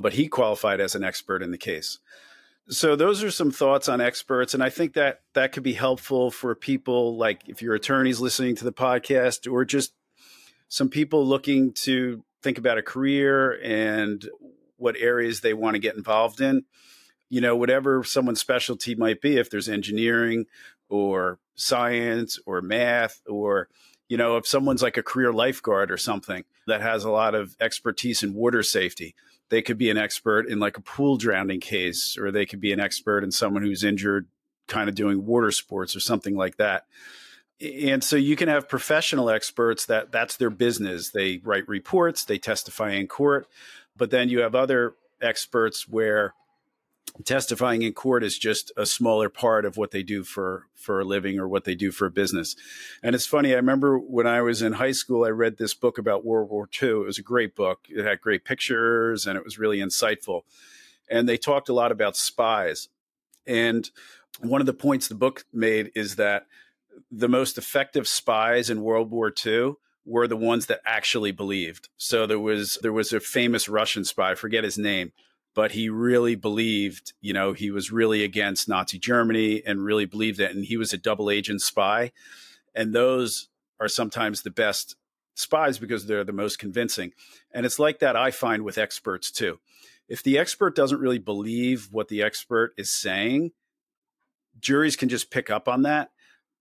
but 0.00 0.14
he 0.14 0.28
qualified 0.28 0.80
as 0.80 0.94
an 0.94 1.04
expert 1.04 1.42
in 1.42 1.50
the 1.50 1.58
case. 1.58 1.98
So 2.70 2.96
those 2.96 3.22
are 3.22 3.30
some 3.30 3.50
thoughts 3.50 3.86
on 3.86 4.00
experts, 4.00 4.54
and 4.54 4.62
I 4.62 4.70
think 4.70 4.94
that 4.94 5.20
that 5.34 5.52
could 5.52 5.62
be 5.62 5.74
helpful 5.74 6.30
for 6.30 6.54
people 6.54 7.16
like 7.18 7.42
if 7.48 7.60
your 7.60 7.74
attorneys 7.74 8.18
listening 8.18 8.56
to 8.56 8.64
the 8.64 8.72
podcast, 8.72 9.50
or 9.50 9.64
just 9.66 9.92
some 10.68 10.88
people 10.88 11.26
looking 11.26 11.72
to 11.84 12.24
think 12.42 12.56
about 12.56 12.78
a 12.78 12.82
career 12.82 13.58
and 13.62 14.26
what 14.76 14.96
areas 14.98 15.40
they 15.40 15.52
want 15.52 15.74
to 15.74 15.80
get 15.80 15.96
involved 15.96 16.40
in. 16.40 16.64
You 17.30 17.42
know, 17.42 17.56
whatever 17.56 18.04
someone's 18.04 18.40
specialty 18.40 18.94
might 18.94 19.20
be, 19.20 19.36
if 19.36 19.50
there's 19.50 19.68
engineering 19.68 20.46
or 20.88 21.38
science 21.54 22.38
or 22.46 22.60
math 22.60 23.20
or 23.26 23.68
you 24.08 24.16
know 24.16 24.36
if 24.36 24.46
someone's 24.46 24.82
like 24.82 24.96
a 24.96 25.02
career 25.02 25.32
lifeguard 25.32 25.90
or 25.90 25.96
something 25.96 26.44
that 26.66 26.80
has 26.80 27.04
a 27.04 27.10
lot 27.10 27.34
of 27.34 27.56
expertise 27.60 28.22
in 28.22 28.32
water 28.34 28.62
safety 28.62 29.14
they 29.50 29.62
could 29.62 29.78
be 29.78 29.90
an 29.90 29.98
expert 29.98 30.48
in 30.48 30.58
like 30.58 30.76
a 30.76 30.82
pool 30.82 31.16
drowning 31.16 31.60
case 31.60 32.16
or 32.18 32.30
they 32.30 32.46
could 32.46 32.60
be 32.60 32.72
an 32.72 32.80
expert 32.80 33.24
in 33.24 33.30
someone 33.30 33.62
who's 33.62 33.84
injured 33.84 34.26
kind 34.66 34.88
of 34.88 34.94
doing 34.94 35.24
water 35.24 35.50
sports 35.50 35.96
or 35.96 36.00
something 36.00 36.36
like 36.36 36.56
that. 36.58 36.86
And 37.60 38.04
so 38.04 38.16
you 38.16 38.36
can 38.36 38.48
have 38.48 38.68
professional 38.68 39.30
experts 39.30 39.86
that 39.86 40.12
that's 40.12 40.36
their 40.36 40.50
business. 40.50 41.10
They 41.10 41.40
write 41.42 41.66
reports 41.66 42.24
they 42.24 42.38
testify 42.38 42.90
in 42.90 43.06
court 43.08 43.48
but 43.96 44.10
then 44.10 44.28
you 44.28 44.40
have 44.40 44.54
other 44.54 44.94
experts 45.20 45.88
where 45.88 46.34
testifying 47.24 47.82
in 47.82 47.92
court 47.92 48.22
is 48.22 48.38
just 48.38 48.72
a 48.76 48.86
smaller 48.86 49.28
part 49.28 49.64
of 49.64 49.76
what 49.76 49.90
they 49.90 50.02
do 50.02 50.24
for 50.24 50.66
for 50.74 51.00
a 51.00 51.04
living 51.04 51.38
or 51.38 51.48
what 51.48 51.64
they 51.64 51.74
do 51.74 51.90
for 51.90 52.06
a 52.06 52.10
business. 52.10 52.54
And 53.02 53.14
it's 53.14 53.26
funny, 53.26 53.52
I 53.52 53.56
remember 53.56 53.98
when 53.98 54.26
I 54.26 54.40
was 54.42 54.62
in 54.62 54.74
high 54.74 54.92
school 54.92 55.24
I 55.24 55.30
read 55.30 55.56
this 55.56 55.74
book 55.74 55.98
about 55.98 56.24
World 56.24 56.50
War 56.50 56.68
II. 56.80 56.88
It 56.90 57.06
was 57.06 57.18
a 57.18 57.22
great 57.22 57.54
book. 57.54 57.80
It 57.88 58.04
had 58.04 58.20
great 58.20 58.44
pictures 58.44 59.26
and 59.26 59.36
it 59.36 59.44
was 59.44 59.58
really 59.58 59.78
insightful. 59.78 60.42
And 61.10 61.28
they 61.28 61.36
talked 61.36 61.68
a 61.68 61.74
lot 61.74 61.92
about 61.92 62.16
spies. 62.16 62.88
And 63.46 63.90
one 64.40 64.60
of 64.60 64.66
the 64.66 64.74
points 64.74 65.08
the 65.08 65.14
book 65.14 65.44
made 65.52 65.90
is 65.94 66.16
that 66.16 66.46
the 67.10 67.28
most 67.28 67.58
effective 67.58 68.06
spies 68.06 68.70
in 68.70 68.82
World 68.82 69.10
War 69.10 69.32
II 69.44 69.74
were 70.04 70.26
the 70.26 70.36
ones 70.36 70.66
that 70.66 70.80
actually 70.86 71.32
believed. 71.32 71.88
So 71.96 72.26
there 72.26 72.40
was 72.40 72.78
there 72.82 72.92
was 72.92 73.12
a 73.12 73.20
famous 73.20 73.68
Russian 73.68 74.04
spy, 74.04 74.32
I 74.32 74.34
forget 74.34 74.64
his 74.64 74.78
name, 74.78 75.12
but 75.58 75.72
he 75.72 75.88
really 75.88 76.36
believed, 76.36 77.14
you 77.20 77.32
know, 77.32 77.52
he 77.52 77.72
was 77.72 77.90
really 77.90 78.22
against 78.22 78.68
Nazi 78.68 78.96
Germany 78.96 79.60
and 79.66 79.84
really 79.84 80.04
believed 80.04 80.38
it. 80.38 80.54
And 80.54 80.64
he 80.64 80.76
was 80.76 80.92
a 80.92 80.96
double 80.96 81.32
agent 81.32 81.62
spy. 81.62 82.12
And 82.76 82.94
those 82.94 83.48
are 83.80 83.88
sometimes 83.88 84.42
the 84.42 84.52
best 84.52 84.94
spies 85.34 85.80
because 85.80 86.06
they're 86.06 86.22
the 86.22 86.32
most 86.32 86.60
convincing. 86.60 87.10
And 87.50 87.66
it's 87.66 87.80
like 87.80 87.98
that 87.98 88.14
I 88.14 88.30
find 88.30 88.62
with 88.62 88.78
experts 88.78 89.32
too. 89.32 89.58
If 90.08 90.22
the 90.22 90.38
expert 90.38 90.76
doesn't 90.76 91.00
really 91.00 91.18
believe 91.18 91.88
what 91.90 92.06
the 92.06 92.22
expert 92.22 92.72
is 92.78 92.88
saying, 92.88 93.50
juries 94.60 94.94
can 94.94 95.08
just 95.08 95.28
pick 95.28 95.50
up 95.50 95.66
on 95.66 95.82
that 95.82 96.12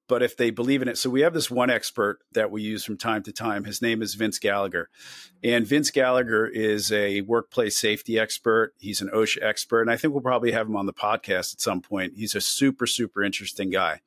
but 0.08 0.24
if 0.24 0.38
they 0.38 0.50
believe 0.50 0.82
in 0.82 0.88
it. 0.88 0.98
So 0.98 1.10
we 1.10 1.22
have 1.22 1.34
this 1.34 1.52
one 1.52 1.70
expert 1.70 2.20
that 2.34 2.52
we 2.52 2.62
use 2.62 2.84
from 2.84 2.98
time 2.98 3.24
to 3.24 3.32
time. 3.32 3.66
His 3.66 3.82
name 3.82 4.02
is 4.02 4.16
Vince 4.16 4.40
Gallagher. 4.40 4.90
And 5.44 5.68
Vince 5.68 5.92
Gallagher 5.92 6.48
is 6.48 6.92
a 6.92 7.22
workplace 7.22 7.78
safety 7.78 8.18
expert. 8.18 8.74
He's 8.78 9.02
an 9.02 9.10
OSHA 9.14 9.44
expert. 9.44 9.82
And 9.82 9.92
I 9.92 9.98
think 9.98 10.14
we'll 10.14 10.22
probably 10.22 10.52
have 10.52 10.68
him 10.68 10.76
on 10.76 10.86
the 10.86 10.94
podcast 10.94 11.54
at 11.54 11.62
some 11.62 11.82
point. 11.82 12.14
He's 12.16 12.36
a 12.36 12.42
super, 12.42 12.88
super 12.88 13.22
interesting 13.22 13.70
guy. 13.70 14.02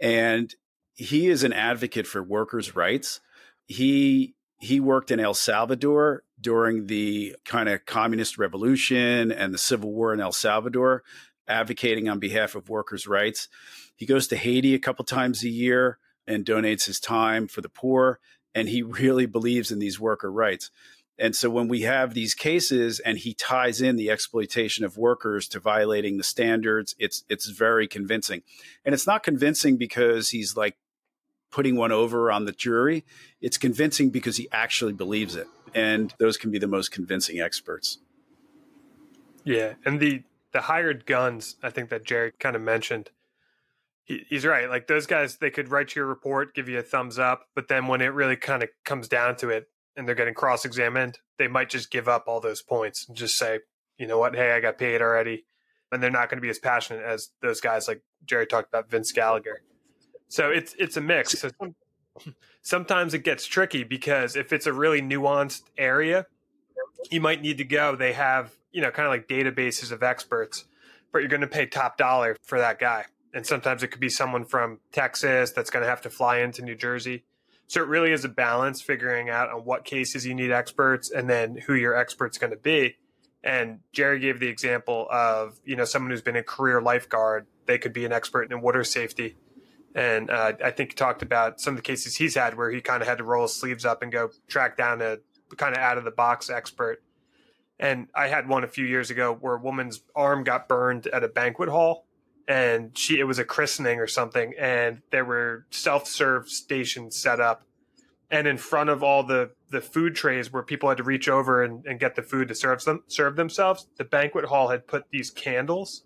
And 0.00 0.54
he 0.94 1.28
is 1.28 1.44
an 1.44 1.52
advocate 1.52 2.06
for 2.06 2.22
workers' 2.22 2.76
rights. 2.76 3.20
He 3.66 4.34
he 4.58 4.78
worked 4.78 5.10
in 5.10 5.18
El 5.18 5.34
Salvador 5.34 6.22
during 6.40 6.86
the 6.86 7.34
kind 7.44 7.68
of 7.68 7.84
communist 7.84 8.38
revolution 8.38 9.32
and 9.32 9.52
the 9.52 9.58
civil 9.58 9.92
war 9.92 10.14
in 10.14 10.20
El 10.20 10.30
Salvador, 10.30 11.02
advocating 11.48 12.08
on 12.08 12.20
behalf 12.20 12.54
of 12.54 12.68
workers' 12.68 13.08
rights. 13.08 13.48
He 13.96 14.06
goes 14.06 14.26
to 14.28 14.36
Haiti 14.36 14.74
a 14.74 14.78
couple 14.78 15.04
times 15.04 15.42
a 15.42 15.48
year 15.48 15.98
and 16.26 16.44
donates 16.44 16.86
his 16.86 17.00
time 17.00 17.48
for 17.48 17.60
the 17.60 17.68
poor. 17.68 18.20
And 18.54 18.68
he 18.68 18.82
really 18.82 19.26
believes 19.26 19.70
in 19.70 19.78
these 19.78 20.00
worker 20.00 20.30
rights. 20.30 20.70
And 21.18 21.36
so 21.36 21.50
when 21.50 21.68
we 21.68 21.82
have 21.82 22.14
these 22.14 22.34
cases 22.34 22.98
and 22.98 23.18
he 23.18 23.34
ties 23.34 23.80
in 23.80 23.96
the 23.96 24.10
exploitation 24.10 24.84
of 24.84 24.96
workers 24.96 25.46
to 25.48 25.60
violating 25.60 26.16
the 26.16 26.24
standards, 26.24 26.96
it's 26.98 27.24
it's 27.28 27.48
very 27.48 27.86
convincing. 27.86 28.42
And 28.84 28.94
it's 28.94 29.06
not 29.06 29.22
convincing 29.22 29.76
because 29.76 30.30
he's 30.30 30.56
like 30.56 30.76
putting 31.50 31.76
one 31.76 31.92
over 31.92 32.32
on 32.32 32.46
the 32.46 32.52
jury. 32.52 33.04
It's 33.40 33.58
convincing 33.58 34.10
because 34.10 34.38
he 34.38 34.48
actually 34.50 34.94
believes 34.94 35.36
it. 35.36 35.46
And 35.74 36.12
those 36.18 36.36
can 36.36 36.50
be 36.50 36.58
the 36.58 36.66
most 36.66 36.90
convincing 36.90 37.40
experts. 37.40 37.98
Yeah, 39.44 39.74
and 39.84 40.00
the 40.00 40.22
the 40.52 40.62
hired 40.62 41.06
guns, 41.06 41.56
I 41.62 41.70
think 41.70 41.90
that 41.90 42.04
Jerry 42.04 42.32
kind 42.38 42.56
of 42.56 42.62
mentioned 42.62 43.10
he, 44.04 44.24
he's 44.28 44.44
right. 44.44 44.68
Like 44.68 44.86
those 44.86 45.06
guys, 45.06 45.36
they 45.36 45.50
could 45.50 45.70
write 45.70 45.94
your 45.94 46.06
report, 46.06 46.54
give 46.54 46.68
you 46.68 46.78
a 46.78 46.82
thumbs 46.82 47.18
up, 47.18 47.46
but 47.54 47.68
then 47.68 47.86
when 47.86 48.00
it 48.00 48.06
really 48.06 48.36
kind 48.36 48.62
of 48.62 48.68
comes 48.84 49.08
down 49.08 49.36
to 49.36 49.50
it, 49.50 49.68
and 49.96 50.08
they're 50.08 50.14
getting 50.14 50.34
cross 50.34 50.64
examined, 50.64 51.18
they 51.38 51.48
might 51.48 51.68
just 51.68 51.90
give 51.90 52.08
up 52.08 52.24
all 52.26 52.40
those 52.40 52.62
points 52.62 53.06
and 53.06 53.16
just 53.16 53.36
say, 53.36 53.60
you 53.98 54.06
know 54.06 54.18
what, 54.18 54.34
hey, 54.34 54.52
I 54.52 54.60
got 54.60 54.78
paid 54.78 55.02
already, 55.02 55.44
and 55.90 56.02
they're 56.02 56.10
not 56.10 56.30
going 56.30 56.38
to 56.38 56.42
be 56.42 56.48
as 56.48 56.58
passionate 56.58 57.04
as 57.04 57.30
those 57.40 57.60
guys 57.60 57.88
like 57.88 58.02
Jerry 58.24 58.46
talked 58.46 58.68
about, 58.68 58.90
Vince 58.90 59.12
Gallagher. 59.12 59.62
So 60.28 60.50
it's 60.50 60.74
it's 60.78 60.96
a 60.96 61.00
mix. 61.00 61.38
So 61.38 61.50
sometimes 62.62 63.12
it 63.12 63.22
gets 63.22 63.46
tricky 63.46 63.84
because 63.84 64.34
if 64.34 64.52
it's 64.52 64.66
a 64.66 64.72
really 64.72 65.02
nuanced 65.02 65.64
area, 65.76 66.26
you 67.10 67.20
might 67.20 67.42
need 67.42 67.58
to 67.58 67.64
go. 67.64 67.96
They 67.96 68.14
have 68.14 68.52
you 68.72 68.80
know 68.80 68.90
kind 68.90 69.06
of 69.06 69.12
like 69.12 69.28
databases 69.28 69.92
of 69.92 70.02
experts, 70.02 70.64
but 71.12 71.18
you're 71.18 71.28
going 71.28 71.42
to 71.42 71.46
pay 71.46 71.66
top 71.66 71.98
dollar 71.98 72.36
for 72.42 72.58
that 72.58 72.78
guy 72.78 73.04
and 73.34 73.46
sometimes 73.46 73.82
it 73.82 73.88
could 73.88 74.00
be 74.00 74.08
someone 74.08 74.44
from 74.44 74.78
Texas 74.92 75.52
that's 75.52 75.70
going 75.70 75.82
to 75.82 75.88
have 75.88 76.02
to 76.02 76.10
fly 76.10 76.38
into 76.38 76.62
New 76.62 76.74
Jersey. 76.74 77.24
So 77.66 77.80
it 77.80 77.88
really 77.88 78.12
is 78.12 78.24
a 78.24 78.28
balance 78.28 78.82
figuring 78.82 79.30
out 79.30 79.50
on 79.50 79.60
what 79.60 79.84
cases 79.84 80.26
you 80.26 80.34
need 80.34 80.50
experts 80.50 81.10
and 81.10 81.30
then 81.30 81.56
who 81.66 81.74
your 81.74 81.94
expert's 81.94 82.36
going 82.36 82.50
to 82.50 82.58
be. 82.58 82.96
And 83.42 83.80
Jerry 83.92 84.20
gave 84.20 84.40
the 84.40 84.48
example 84.48 85.08
of, 85.10 85.58
you 85.64 85.74
know, 85.74 85.84
someone 85.84 86.10
who's 86.10 86.22
been 86.22 86.36
a 86.36 86.42
career 86.42 86.80
lifeguard, 86.80 87.46
they 87.66 87.78
could 87.78 87.92
be 87.92 88.04
an 88.04 88.12
expert 88.12 88.52
in 88.52 88.60
water 88.60 88.84
safety. 88.84 89.36
And 89.94 90.30
uh, 90.30 90.52
I 90.64 90.70
think 90.70 90.90
he 90.90 90.94
talked 90.94 91.22
about 91.22 91.60
some 91.60 91.72
of 91.74 91.76
the 91.76 91.82
cases 91.82 92.16
he's 92.16 92.34
had 92.34 92.56
where 92.56 92.70
he 92.70 92.80
kind 92.80 93.02
of 93.02 93.08
had 93.08 93.18
to 93.18 93.24
roll 93.24 93.42
his 93.42 93.54
sleeves 93.54 93.84
up 93.84 94.02
and 94.02 94.12
go 94.12 94.30
track 94.48 94.76
down 94.76 95.00
a 95.02 95.18
kind 95.56 95.74
of 95.74 95.82
out 95.82 95.98
of 95.98 96.04
the 96.04 96.10
box 96.10 96.50
expert. 96.50 97.02
And 97.78 98.08
I 98.14 98.28
had 98.28 98.48
one 98.48 98.64
a 98.64 98.68
few 98.68 98.86
years 98.86 99.10
ago 99.10 99.36
where 99.38 99.54
a 99.54 99.60
woman's 99.60 100.02
arm 100.14 100.44
got 100.44 100.68
burned 100.68 101.06
at 101.08 101.24
a 101.24 101.28
banquet 101.28 101.68
hall 101.68 102.06
and 102.48 102.96
she 102.96 103.18
it 103.18 103.24
was 103.24 103.38
a 103.38 103.44
christening 103.44 103.98
or 103.98 104.06
something 104.06 104.52
and 104.58 105.00
there 105.10 105.24
were 105.24 105.66
self-serve 105.70 106.48
stations 106.48 107.16
set 107.16 107.40
up. 107.40 107.62
And 108.30 108.46
in 108.46 108.56
front 108.56 108.90
of 108.90 109.02
all 109.02 109.22
the 109.22 109.50
the 109.70 109.80
food 109.80 110.14
trays 110.14 110.52
where 110.52 110.62
people 110.62 110.88
had 110.88 110.98
to 110.98 111.04
reach 111.04 111.28
over 111.28 111.62
and, 111.62 111.84
and 111.86 111.98
get 111.98 112.14
the 112.14 112.22
food 112.22 112.48
to 112.48 112.54
serve 112.54 112.84
them 112.84 113.04
serve 113.06 113.36
themselves 113.36 113.86
the 113.96 114.04
banquet 114.04 114.46
hall 114.46 114.68
had 114.68 114.86
put 114.86 115.10
these 115.10 115.30
candles. 115.30 116.04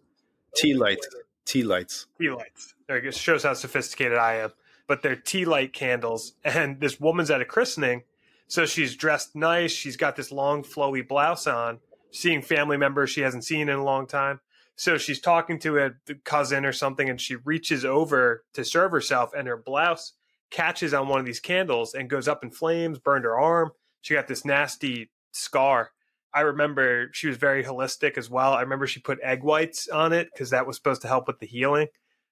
Tea 0.56 0.74
lights. 0.74 1.08
Tea 1.44 1.62
lights. 1.62 2.06
Tea 2.18 2.30
lights. 2.30 2.74
There 2.88 2.96
it 2.96 3.14
shows 3.14 3.42
how 3.42 3.54
sophisticated 3.54 4.18
i 4.18 4.34
am. 4.34 4.52
But 4.86 5.02
they're 5.02 5.16
tea 5.16 5.44
light 5.44 5.72
candles 5.72 6.34
and 6.44 6.80
this 6.80 7.00
woman's 7.00 7.30
at 7.30 7.40
a 7.40 7.44
christening 7.44 8.02
so 8.48 8.64
she's 8.64 8.94
dressed 8.94 9.34
nice. 9.34 9.72
She's 9.72 9.96
got 9.96 10.16
this 10.16 10.30
long 10.30 10.62
flowy 10.62 11.06
blouse 11.06 11.46
on 11.46 11.80
seeing 12.10 12.42
family 12.42 12.76
members 12.76 13.10
she 13.10 13.20
hasn't 13.20 13.44
seen 13.44 13.68
in 13.68 13.76
a 13.76 13.84
long 13.84 14.06
time 14.06 14.40
so 14.76 14.98
she's 14.98 15.20
talking 15.20 15.58
to 15.60 15.78
a 15.78 15.92
cousin 16.24 16.66
or 16.66 16.72
something, 16.72 17.08
and 17.08 17.20
she 17.20 17.36
reaches 17.36 17.84
over 17.84 18.44
to 18.52 18.64
serve 18.64 18.92
herself, 18.92 19.30
and 19.36 19.48
her 19.48 19.56
blouse 19.56 20.12
catches 20.50 20.94
on 20.94 21.08
one 21.08 21.18
of 21.18 21.26
these 21.26 21.40
candles 21.40 21.94
and 21.94 22.10
goes 22.10 22.28
up 22.28 22.44
in 22.44 22.50
flames, 22.50 22.98
burned 22.98 23.24
her 23.24 23.38
arm. 23.38 23.70
She 24.02 24.14
got 24.14 24.28
this 24.28 24.44
nasty 24.44 25.10
scar. 25.32 25.90
I 26.34 26.42
remember 26.42 27.08
she 27.12 27.26
was 27.26 27.38
very 27.38 27.64
holistic 27.64 28.18
as 28.18 28.28
well. 28.28 28.52
I 28.52 28.60
remember 28.60 28.86
she 28.86 29.00
put 29.00 29.18
egg 29.22 29.42
whites 29.42 29.88
on 29.88 30.12
it 30.12 30.28
because 30.32 30.50
that 30.50 30.66
was 30.66 30.76
supposed 30.76 31.02
to 31.02 31.08
help 31.08 31.26
with 31.26 31.38
the 31.40 31.46
healing. 31.46 31.88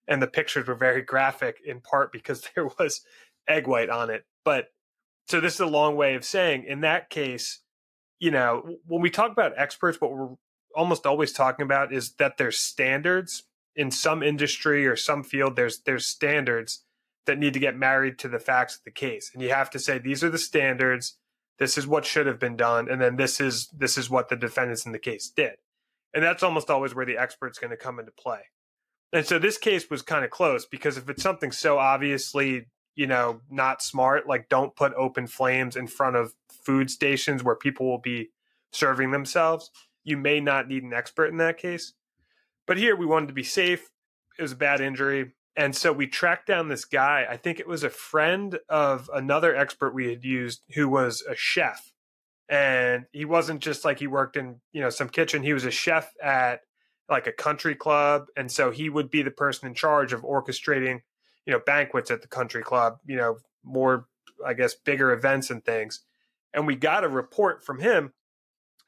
And 0.06 0.20
the 0.20 0.26
pictures 0.26 0.68
were 0.68 0.74
very 0.74 1.00
graphic 1.00 1.56
in 1.64 1.80
part 1.80 2.12
because 2.12 2.46
there 2.54 2.68
was 2.78 3.00
egg 3.48 3.66
white 3.66 3.88
on 3.88 4.10
it. 4.10 4.26
But 4.44 4.66
so 5.26 5.40
this 5.40 5.54
is 5.54 5.60
a 5.60 5.66
long 5.66 5.96
way 5.96 6.14
of 6.14 6.24
saying 6.24 6.64
in 6.64 6.82
that 6.82 7.08
case, 7.08 7.60
you 8.18 8.30
know, 8.30 8.76
when 8.86 9.00
we 9.00 9.10
talk 9.10 9.32
about 9.32 9.52
experts, 9.56 10.00
what 10.00 10.12
we're 10.12 10.28
almost 10.74 11.06
always 11.06 11.32
talking 11.32 11.64
about 11.64 11.92
is 11.92 12.12
that 12.14 12.36
there's 12.36 12.58
standards 12.58 13.44
in 13.76 13.90
some 13.90 14.22
industry 14.22 14.86
or 14.86 14.96
some 14.96 15.22
field. 15.22 15.56
There's 15.56 15.80
there's 15.80 16.06
standards 16.06 16.84
that 17.26 17.38
need 17.38 17.54
to 17.54 17.60
get 17.60 17.76
married 17.76 18.18
to 18.18 18.28
the 18.28 18.38
facts 18.38 18.76
of 18.76 18.84
the 18.84 18.90
case, 18.90 19.30
and 19.32 19.42
you 19.42 19.50
have 19.50 19.70
to 19.70 19.78
say 19.78 19.98
these 19.98 20.22
are 20.22 20.30
the 20.30 20.38
standards. 20.38 21.16
This 21.58 21.78
is 21.78 21.86
what 21.86 22.04
should 22.04 22.26
have 22.26 22.38
been 22.38 22.56
done, 22.56 22.88
and 22.88 23.00
then 23.00 23.16
this 23.16 23.40
is 23.40 23.68
this 23.68 23.96
is 23.96 24.10
what 24.10 24.28
the 24.28 24.36
defendants 24.36 24.86
in 24.86 24.92
the 24.92 24.98
case 24.98 25.30
did, 25.34 25.54
and 26.12 26.22
that's 26.22 26.42
almost 26.42 26.70
always 26.70 26.94
where 26.94 27.06
the 27.06 27.18
expert's 27.18 27.58
going 27.58 27.70
to 27.70 27.76
come 27.76 27.98
into 27.98 28.12
play. 28.12 28.40
And 29.12 29.24
so 29.24 29.38
this 29.38 29.58
case 29.58 29.88
was 29.88 30.02
kind 30.02 30.24
of 30.24 30.30
close 30.30 30.66
because 30.66 30.96
if 30.96 31.08
it's 31.08 31.22
something 31.22 31.52
so 31.52 31.78
obviously 31.78 32.66
you 32.96 33.06
know 33.06 33.40
not 33.50 33.82
smart, 33.82 34.26
like 34.26 34.48
don't 34.48 34.76
put 34.76 34.92
open 34.94 35.26
flames 35.26 35.76
in 35.76 35.86
front 35.86 36.16
of 36.16 36.34
food 36.64 36.90
stations 36.90 37.44
where 37.44 37.56
people 37.56 37.86
will 37.86 37.98
be 37.98 38.30
serving 38.72 39.12
themselves 39.12 39.70
you 40.04 40.16
may 40.16 40.40
not 40.40 40.68
need 40.68 40.84
an 40.84 40.92
expert 40.92 41.26
in 41.26 41.38
that 41.38 41.58
case. 41.58 41.94
But 42.66 42.78
here 42.78 42.94
we 42.94 43.06
wanted 43.06 43.28
to 43.28 43.34
be 43.34 43.42
safe. 43.42 43.90
It 44.38 44.42
was 44.42 44.52
a 44.52 44.56
bad 44.56 44.80
injury. 44.80 45.32
And 45.56 45.74
so 45.74 45.92
we 45.92 46.06
tracked 46.06 46.46
down 46.46 46.68
this 46.68 46.84
guy. 46.84 47.26
I 47.28 47.36
think 47.36 47.60
it 47.60 47.68
was 47.68 47.84
a 47.84 47.90
friend 47.90 48.58
of 48.68 49.08
another 49.12 49.54
expert 49.54 49.94
we 49.94 50.08
had 50.08 50.24
used 50.24 50.62
who 50.74 50.88
was 50.88 51.22
a 51.28 51.36
chef. 51.36 51.92
And 52.48 53.06
he 53.12 53.24
wasn't 53.24 53.60
just 53.60 53.84
like 53.84 53.98
he 53.98 54.06
worked 54.06 54.36
in, 54.36 54.60
you 54.72 54.80
know, 54.80 54.90
some 54.90 55.08
kitchen. 55.08 55.42
He 55.42 55.54
was 55.54 55.64
a 55.64 55.70
chef 55.70 56.12
at 56.22 56.60
like 57.08 57.26
a 57.26 57.32
country 57.32 57.74
club. 57.74 58.26
And 58.36 58.50
so 58.50 58.70
he 58.70 58.90
would 58.90 59.10
be 59.10 59.22
the 59.22 59.30
person 59.30 59.68
in 59.68 59.74
charge 59.74 60.12
of 60.12 60.22
orchestrating, 60.22 61.00
you 61.46 61.52
know, 61.52 61.60
banquets 61.64 62.10
at 62.10 62.22
the 62.22 62.28
country 62.28 62.62
club, 62.62 62.98
you 63.06 63.16
know, 63.16 63.38
more, 63.62 64.06
I 64.44 64.54
guess, 64.54 64.74
bigger 64.74 65.12
events 65.12 65.50
and 65.50 65.64
things. 65.64 66.00
And 66.52 66.66
we 66.66 66.74
got 66.74 67.04
a 67.04 67.08
report 67.08 67.64
from 67.64 67.78
him 67.78 68.12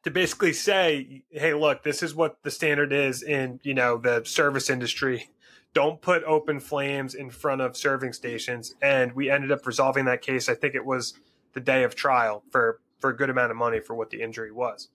to 0.06 0.10
basically 0.12 0.52
say, 0.52 1.24
hey, 1.32 1.52
look, 1.52 1.82
this 1.82 2.00
is 2.00 2.14
what 2.14 2.40
the 2.44 2.50
standard 2.52 2.92
is 2.92 3.24
in, 3.24 3.58
you 3.64 3.74
know, 3.74 3.98
the 3.98 4.22
service 4.24 4.70
industry. 4.70 5.28
Don't 5.74 6.00
put 6.00 6.22
open 6.22 6.60
flames 6.60 7.16
in 7.16 7.28
front 7.28 7.60
of 7.60 7.76
serving 7.76 8.12
stations. 8.12 8.72
And 8.80 9.14
we 9.14 9.28
ended 9.28 9.50
up 9.50 9.66
resolving 9.66 10.04
that 10.04 10.22
case. 10.22 10.48
I 10.48 10.54
think 10.54 10.76
it 10.76 10.84
was 10.84 11.14
the 11.54 11.60
day 11.60 11.82
of 11.82 11.96
trial 11.96 12.44
for 12.52 12.78
for 13.00 13.10
a 13.10 13.16
good 13.16 13.30
amount 13.30 13.50
of 13.50 13.56
money 13.56 13.80
for 13.80 13.96
what 13.96 14.10
the 14.10 14.22
injury 14.22 14.52
was. 14.52 14.90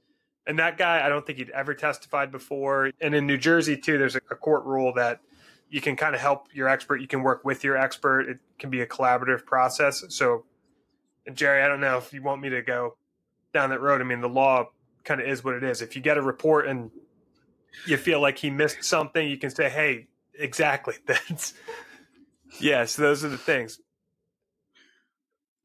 And 0.47 0.57
that 0.59 0.77
guy, 0.77 1.05
I 1.05 1.09
don't 1.09 1.25
think 1.27 1.39
he'd 1.39 1.49
ever 1.49 1.73
testified 1.73 2.31
before. 2.31 2.91
And 3.01 3.13
in 3.13 3.27
New 3.27 3.37
Jersey 3.37 3.75
too, 3.75 3.97
there's 3.97 4.15
a, 4.15 4.21
a 4.31 4.35
court 4.35 4.63
rule 4.63 4.93
that 4.93 5.19
you 5.69 5.81
can 5.81 5.97
kind 5.97 6.15
of 6.15 6.21
help 6.21 6.47
your 6.53 6.69
expert. 6.69 7.01
You 7.01 7.07
can 7.07 7.21
work 7.21 7.43
with 7.43 7.65
your 7.65 7.75
expert. 7.75 8.29
It 8.29 8.39
can 8.57 8.69
be 8.69 8.79
a 8.79 8.87
collaborative 8.87 9.45
process. 9.45 10.05
So, 10.07 10.45
Jerry, 11.33 11.63
I 11.63 11.67
don't 11.67 11.81
know 11.81 11.97
if 11.97 12.13
you 12.13 12.23
want 12.23 12.41
me 12.41 12.47
to 12.47 12.61
go 12.61 12.95
down 13.53 13.71
that 13.71 13.81
road. 13.81 13.99
I 13.99 14.05
mean, 14.05 14.21
the 14.21 14.29
law 14.29 14.69
kind 15.03 15.21
of 15.21 15.27
is 15.27 15.43
what 15.43 15.55
it 15.55 15.63
is. 15.63 15.81
If 15.81 15.95
you 15.95 16.01
get 16.01 16.17
a 16.17 16.21
report 16.21 16.67
and 16.67 16.91
you 17.85 17.97
feel 17.97 18.21
like 18.21 18.37
he 18.37 18.49
missed 18.49 18.83
something, 18.83 19.27
you 19.27 19.37
can 19.37 19.49
say, 19.49 19.69
"Hey, 19.69 20.07
exactly." 20.37 20.95
That's 21.05 21.53
yes. 22.59 22.95
Those 22.95 23.23
are 23.23 23.29
the 23.29 23.37
things. 23.37 23.79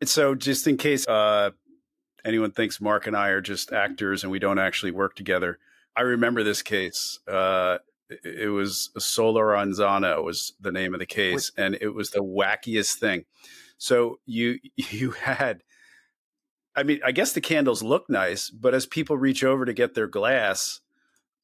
So, 0.05 0.35
just 0.35 0.66
in 0.66 0.76
case 0.76 1.07
uh, 1.09 1.50
anyone 2.25 2.50
thinks 2.50 2.81
Mark 2.81 3.07
and 3.07 3.16
I 3.16 3.28
are 3.28 3.40
just 3.40 3.73
actors 3.73 4.23
and 4.23 4.31
we 4.31 4.38
don't 4.38 4.59
actually 4.59 4.93
work 4.93 5.16
together, 5.16 5.59
I 5.97 6.02
remember 6.02 6.43
this 6.43 6.62
case. 6.62 7.19
Uh, 7.26 7.78
it 8.09 8.52
was 8.52 8.90
Solar 8.99 9.47
Solorzano 9.47 10.23
was 10.23 10.52
the 10.61 10.71
name 10.71 10.95
of 10.95 11.00
the 11.00 11.07
case, 11.07 11.50
and 11.57 11.76
it 11.81 11.88
was 11.88 12.11
the 12.11 12.23
wackiest 12.23 12.95
thing. 12.95 13.25
So 13.78 14.21
you 14.26 14.59
you 14.76 15.12
had, 15.12 15.62
I 16.76 16.83
mean, 16.83 17.00
I 17.04 17.12
guess 17.12 17.33
the 17.33 17.40
candles 17.40 17.83
look 17.83 18.09
nice, 18.11 18.50
but 18.50 18.75
as 18.75 18.87
people 18.87 19.16
reach 19.16 19.42
over 19.42 19.64
to 19.64 19.73
get 19.73 19.95
their 19.95 20.06
glass, 20.06 20.80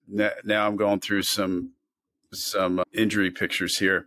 now 0.07 0.67
I'm 0.67 0.77
going 0.77 1.01
through 1.01 1.23
some 1.23 1.73
some 2.33 2.81
uh, 2.81 2.85
injury 2.93 3.31
pictures 3.31 3.79
here. 3.79 4.07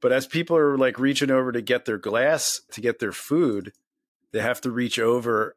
But 0.00 0.12
as 0.12 0.26
people 0.26 0.56
are 0.56 0.78
like 0.78 0.98
reaching 0.98 1.30
over 1.30 1.52
to 1.52 1.60
get 1.60 1.84
their 1.84 1.98
glass 1.98 2.60
to 2.72 2.80
get 2.80 2.98
their 2.98 3.12
food, 3.12 3.72
they 4.32 4.40
have 4.40 4.60
to 4.62 4.70
reach 4.70 4.98
over 4.98 5.56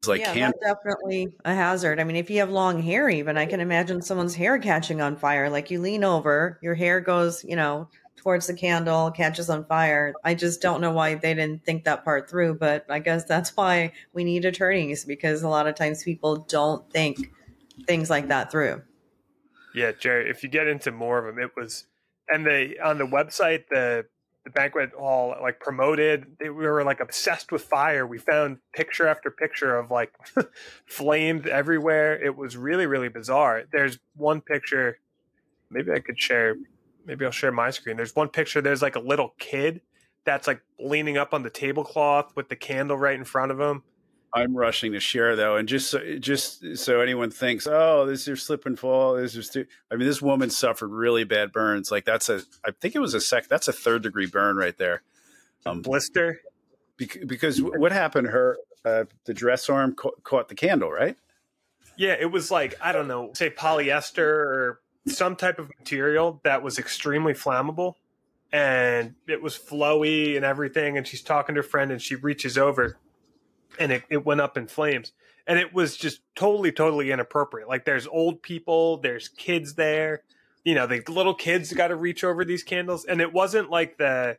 it's 0.00 0.08
like 0.08 0.20
yeah, 0.22 0.50
definitely 0.62 1.28
a 1.44 1.54
hazard. 1.54 2.00
I 2.00 2.04
mean, 2.04 2.16
if 2.16 2.30
you 2.30 2.38
have 2.38 2.48
long 2.48 2.80
hair, 2.80 3.10
even 3.10 3.36
I 3.36 3.44
can 3.44 3.60
imagine 3.60 4.00
someone's 4.00 4.34
hair 4.34 4.58
catching 4.58 5.02
on 5.02 5.16
fire. 5.16 5.50
Like 5.50 5.70
you 5.70 5.78
lean 5.78 6.04
over, 6.04 6.58
your 6.62 6.74
hair 6.74 7.00
goes, 7.00 7.44
you 7.44 7.54
know, 7.54 7.90
towards 8.20 8.46
the 8.46 8.54
candle, 8.54 9.10
catches 9.10 9.48
on 9.48 9.64
fire. 9.64 10.12
I 10.22 10.34
just 10.34 10.60
don't 10.60 10.82
know 10.82 10.92
why 10.92 11.14
they 11.14 11.32
didn't 11.32 11.64
think 11.64 11.84
that 11.84 12.04
part 12.04 12.28
through, 12.28 12.58
but 12.58 12.84
I 12.90 12.98
guess 12.98 13.24
that's 13.24 13.50
why 13.56 13.92
we 14.12 14.24
need 14.24 14.44
attorneys 14.44 15.04
because 15.04 15.42
a 15.42 15.48
lot 15.48 15.66
of 15.66 15.74
times 15.74 16.04
people 16.04 16.36
don't 16.48 16.88
think 16.92 17.32
things 17.86 18.10
like 18.10 18.28
that 18.28 18.50
through. 18.50 18.82
Yeah, 19.74 19.92
Jerry, 19.92 20.28
if 20.28 20.42
you 20.42 20.50
get 20.50 20.66
into 20.66 20.92
more 20.92 21.18
of 21.18 21.24
them, 21.34 21.42
it 21.42 21.52
was, 21.56 21.86
and 22.28 22.44
they 22.44 22.76
on 22.76 22.98
the 22.98 23.06
website, 23.06 23.68
the 23.70 24.04
the 24.44 24.50
banquet 24.50 24.90
hall 24.98 25.34
like 25.42 25.60
promoted 25.60 26.24
we 26.40 26.48
were 26.48 26.82
like 26.82 27.00
obsessed 27.00 27.52
with 27.52 27.60
fire 27.60 28.06
we 28.06 28.16
found 28.16 28.56
picture 28.72 29.06
after 29.06 29.30
picture 29.30 29.76
of 29.76 29.90
like 29.90 30.14
flames 30.86 31.46
everywhere 31.46 32.18
it 32.18 32.34
was 32.34 32.56
really 32.56 32.86
really 32.86 33.10
bizarre 33.10 33.64
there's 33.70 33.98
one 34.16 34.40
picture 34.40 34.98
maybe 35.70 35.92
i 35.92 35.98
could 35.98 36.18
share 36.18 36.56
maybe 37.04 37.24
i'll 37.24 37.30
share 37.30 37.52
my 37.52 37.70
screen 37.70 37.96
there's 37.96 38.14
one 38.14 38.28
picture 38.28 38.60
there's 38.60 38.82
like 38.82 38.96
a 38.96 39.00
little 39.00 39.34
kid 39.38 39.80
that's 40.24 40.46
like 40.46 40.62
leaning 40.78 41.16
up 41.16 41.32
on 41.32 41.42
the 41.42 41.50
tablecloth 41.50 42.34
with 42.36 42.48
the 42.48 42.56
candle 42.56 42.96
right 42.96 43.16
in 43.16 43.24
front 43.24 43.50
of 43.52 43.60
him 43.60 43.82
I'm 44.32 44.56
rushing 44.56 44.92
to 44.92 45.00
share 45.00 45.34
though, 45.34 45.56
and 45.56 45.68
just 45.68 45.90
so, 45.90 46.18
just 46.18 46.76
so 46.76 47.00
anyone 47.00 47.30
thinks, 47.30 47.66
oh, 47.66 48.06
this 48.06 48.20
is 48.20 48.26
your 48.28 48.36
slip 48.36 48.64
and 48.64 48.78
fall. 48.78 49.14
This 49.14 49.34
is 49.34 49.48
too. 49.48 49.66
I 49.90 49.96
mean, 49.96 50.06
this 50.06 50.22
woman 50.22 50.50
suffered 50.50 50.90
really 50.90 51.24
bad 51.24 51.52
burns. 51.52 51.90
Like 51.90 52.04
that's 52.04 52.28
a, 52.28 52.42
I 52.64 52.70
think 52.70 52.94
it 52.94 53.00
was 53.00 53.14
a 53.14 53.20
sec. 53.20 53.48
That's 53.48 53.66
a 53.66 53.72
third 53.72 54.02
degree 54.02 54.26
burn 54.26 54.56
right 54.56 54.76
there. 54.78 55.02
Um, 55.66 55.82
blister. 55.82 56.40
Because, 56.96 57.24
because 57.24 57.62
what 57.62 57.92
happened? 57.92 58.28
Her 58.28 58.58
uh, 58.84 59.04
the 59.24 59.34
dress 59.34 59.68
arm 59.68 59.94
ca- 59.94 60.10
caught 60.22 60.48
the 60.48 60.54
candle, 60.54 60.92
right? 60.92 61.16
Yeah, 61.96 62.14
it 62.18 62.30
was 62.30 62.50
like 62.50 62.76
I 62.80 62.92
don't 62.92 63.08
know, 63.08 63.32
say 63.34 63.50
polyester 63.50 64.18
or 64.18 64.80
some 65.06 65.36
type 65.36 65.58
of 65.58 65.70
material 65.78 66.40
that 66.44 66.62
was 66.62 66.78
extremely 66.78 67.32
flammable, 67.32 67.94
and 68.52 69.14
it 69.28 69.42
was 69.42 69.58
flowy 69.58 70.36
and 70.36 70.44
everything. 70.44 70.96
And 70.96 71.06
she's 71.06 71.22
talking 71.22 71.54
to 71.54 71.60
her 71.60 71.66
friend, 71.66 71.90
and 71.90 72.00
she 72.00 72.16
reaches 72.16 72.58
over 72.58 72.98
and 73.78 73.92
it, 73.92 74.04
it 74.10 74.24
went 74.24 74.40
up 74.40 74.56
in 74.56 74.66
flames. 74.66 75.12
And 75.46 75.58
it 75.58 75.72
was 75.72 75.96
just 75.96 76.20
totally 76.34 76.72
totally 76.72 77.10
inappropriate. 77.10 77.68
Like 77.68 77.84
there's 77.84 78.06
old 78.06 78.42
people 78.42 78.98
there's 78.98 79.28
kids 79.28 79.74
there. 79.74 80.22
You 80.64 80.74
know 80.74 80.86
the 80.86 81.02
little 81.08 81.34
kids 81.34 81.72
got 81.72 81.88
to 81.88 81.96
reach 81.96 82.22
over 82.22 82.44
these 82.44 82.62
candles. 82.62 83.04
And 83.04 83.20
it 83.20 83.32
wasn't 83.32 83.70
like 83.70 83.98
the 83.98 84.38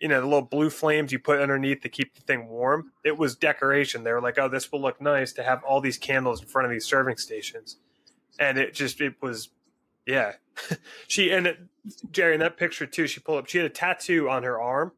you 0.00 0.08
know 0.08 0.20
the 0.20 0.26
little 0.26 0.42
blue 0.42 0.70
flames 0.70 1.12
you 1.12 1.18
put 1.18 1.40
underneath 1.40 1.80
to 1.82 1.88
keep 1.88 2.14
the 2.14 2.20
thing 2.20 2.48
warm. 2.48 2.92
It 3.04 3.16
was 3.16 3.36
decoration. 3.36 4.04
They 4.04 4.12
were 4.12 4.20
like 4.20 4.38
oh 4.38 4.48
this 4.48 4.70
will 4.70 4.82
look 4.82 5.00
nice 5.00 5.32
to 5.34 5.42
have 5.42 5.62
all 5.64 5.80
these 5.80 5.98
candles 5.98 6.42
in 6.42 6.48
front 6.48 6.66
of 6.66 6.72
these 6.72 6.84
serving 6.84 7.16
stations. 7.16 7.78
And 8.38 8.58
it 8.58 8.74
just 8.74 9.00
it 9.00 9.14
was 9.22 9.50
yeah. 10.06 10.32
She 11.08 11.30
and 11.30 11.46
it, 11.46 11.58
jerry 12.10 12.34
in 12.34 12.40
that 12.40 12.56
picture 12.56 12.86
too 12.86 13.06
she 13.06 13.20
pulled 13.20 13.38
up 13.38 13.46
she 13.46 13.58
had 13.58 13.66
a 13.66 13.70
tattoo 13.70 14.28
on 14.28 14.42
her 14.42 14.60
arm. 14.60 14.92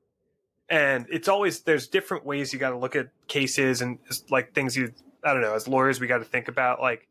And 0.68 1.06
it's 1.10 1.28
always 1.28 1.60
there's 1.60 1.86
different 1.88 2.24
ways 2.24 2.52
you 2.52 2.58
got 2.58 2.70
to 2.70 2.78
look 2.78 2.96
at 2.96 3.08
cases 3.28 3.80
and 3.82 3.98
like 4.30 4.52
things 4.54 4.76
you 4.76 4.92
I 5.24 5.32
don't 5.32 5.42
know 5.42 5.54
as 5.54 5.66
lawyers 5.66 6.00
we 6.00 6.06
got 6.06 6.18
to 6.18 6.24
think 6.24 6.48
about 6.48 6.80
like 6.80 7.08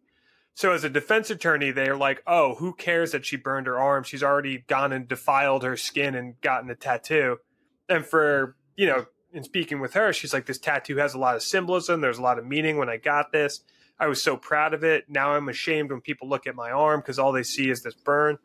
so 0.54 0.72
as 0.72 0.84
a 0.84 0.89
defense 0.89 1.30
attorney 1.30 1.72
they're 1.72 1.98
like 1.98 2.22
oh 2.28 2.56
who 2.56 2.74
cares 2.74 3.12
that 3.12 3.26
she 3.26 3.36
burned 3.36 3.67
her 3.67 3.80
arm? 3.80 4.04
She's 4.04 4.24
already 4.24 4.60
gone 4.67 4.93
and 4.93 5.08
defiled 5.08 5.63
her 5.63 5.76
skin 5.76 6.15
and 6.15 6.39
gotten 6.41 6.69
a 6.69 6.76
tattoo. 6.76 7.38
And 7.89 8.06
for 8.06 8.56
you 8.76 8.88
know 8.88 9.08
in 9.34 9.43
speaking 9.43 9.80
with 9.82 9.93
her 9.96 10.13
she's 10.13 10.34
like 10.34 10.46
this 10.46 10.60
tattoo 10.60 10.98
has 10.98 11.13
a 11.13 11.19
lot 11.19 11.36
of 11.36 11.41
symbolism. 11.41 12.02
There's 12.02 12.19
a 12.19 12.24
lot 12.24 12.39
of 12.39 12.46
meaning 12.46 12.78
when 12.78 12.89
I 12.89 12.98
got 12.98 13.32
this 13.32 13.62
I 13.99 14.08
was 14.08 14.21
so 14.21 14.38
proud 14.38 14.73
of 14.73 14.84
it 14.84 15.05
now 15.10 15.31
I'm 15.31 15.49
ashamed 15.49 15.91
when 15.91 16.01
people 16.01 16.27
look 16.27 16.47
at 16.47 16.55
my 16.55 16.71
arm 16.71 16.99
because 16.99 17.19
all 17.19 17.31
they 17.31 17.43
see 17.43 17.69
is 17.69 17.84
this 17.84 17.93
burn 17.93 18.38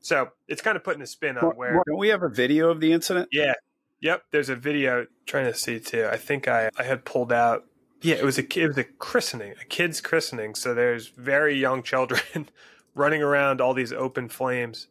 so 0.00 0.30
it's 0.48 0.62
kind 0.62 0.76
of 0.76 0.84
putting 0.84 1.02
a 1.02 1.06
spin 1.06 1.38
on 1.38 1.56
where 1.56 1.82
don't 1.86 1.98
we 1.98 2.08
have 2.08 2.22
a 2.22 2.28
video 2.28 2.70
of 2.70 2.80
the 2.80 2.92
incident 2.92 3.28
yeah 3.32 3.54
Yep, 4.00 4.24
there's 4.30 4.48
a 4.48 4.56
video 4.56 5.06
trying 5.24 5.46
to 5.46 5.54
see 5.54 5.80
too. 5.80 6.06
I 6.10 6.16
think 6.16 6.48
I 6.48 6.70
I 6.78 6.82
had 6.82 7.04
pulled 7.04 7.32
out. 7.32 7.64
Yeah, 8.02 8.16
it 8.16 8.24
was 8.24 8.38
a 8.38 8.42
it 8.42 8.68
was 8.68 8.78
a 8.78 8.84
christening, 8.84 9.54
a 9.60 9.64
kid's 9.64 10.00
christening. 10.00 10.54
So 10.54 10.74
there's 10.74 11.08
very 11.08 11.58
young 11.58 11.82
children 11.82 12.48
running 12.94 13.22
around 13.22 13.60
all 13.60 13.74
these 13.74 13.92
open 13.92 14.28
flames. 14.28 14.88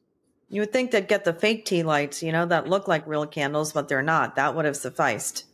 You 0.50 0.62
would 0.62 0.74
think 0.74 0.92
they'd 0.92 1.08
get 1.08 1.26
the 1.26 1.34
fake 1.34 1.66
tea 1.66 1.84
lights, 1.84 2.22
you 2.22 2.32
know, 2.32 2.46
that 2.46 2.68
look 2.68 2.88
like 2.88 3.06
real 3.08 3.26
candles, 3.26 3.74
but 3.74 3.88
they're 3.88 4.02
not. 4.02 4.36
That 4.36 4.56
would 4.56 4.66
have 4.66 4.78
sufficed. 4.78 5.46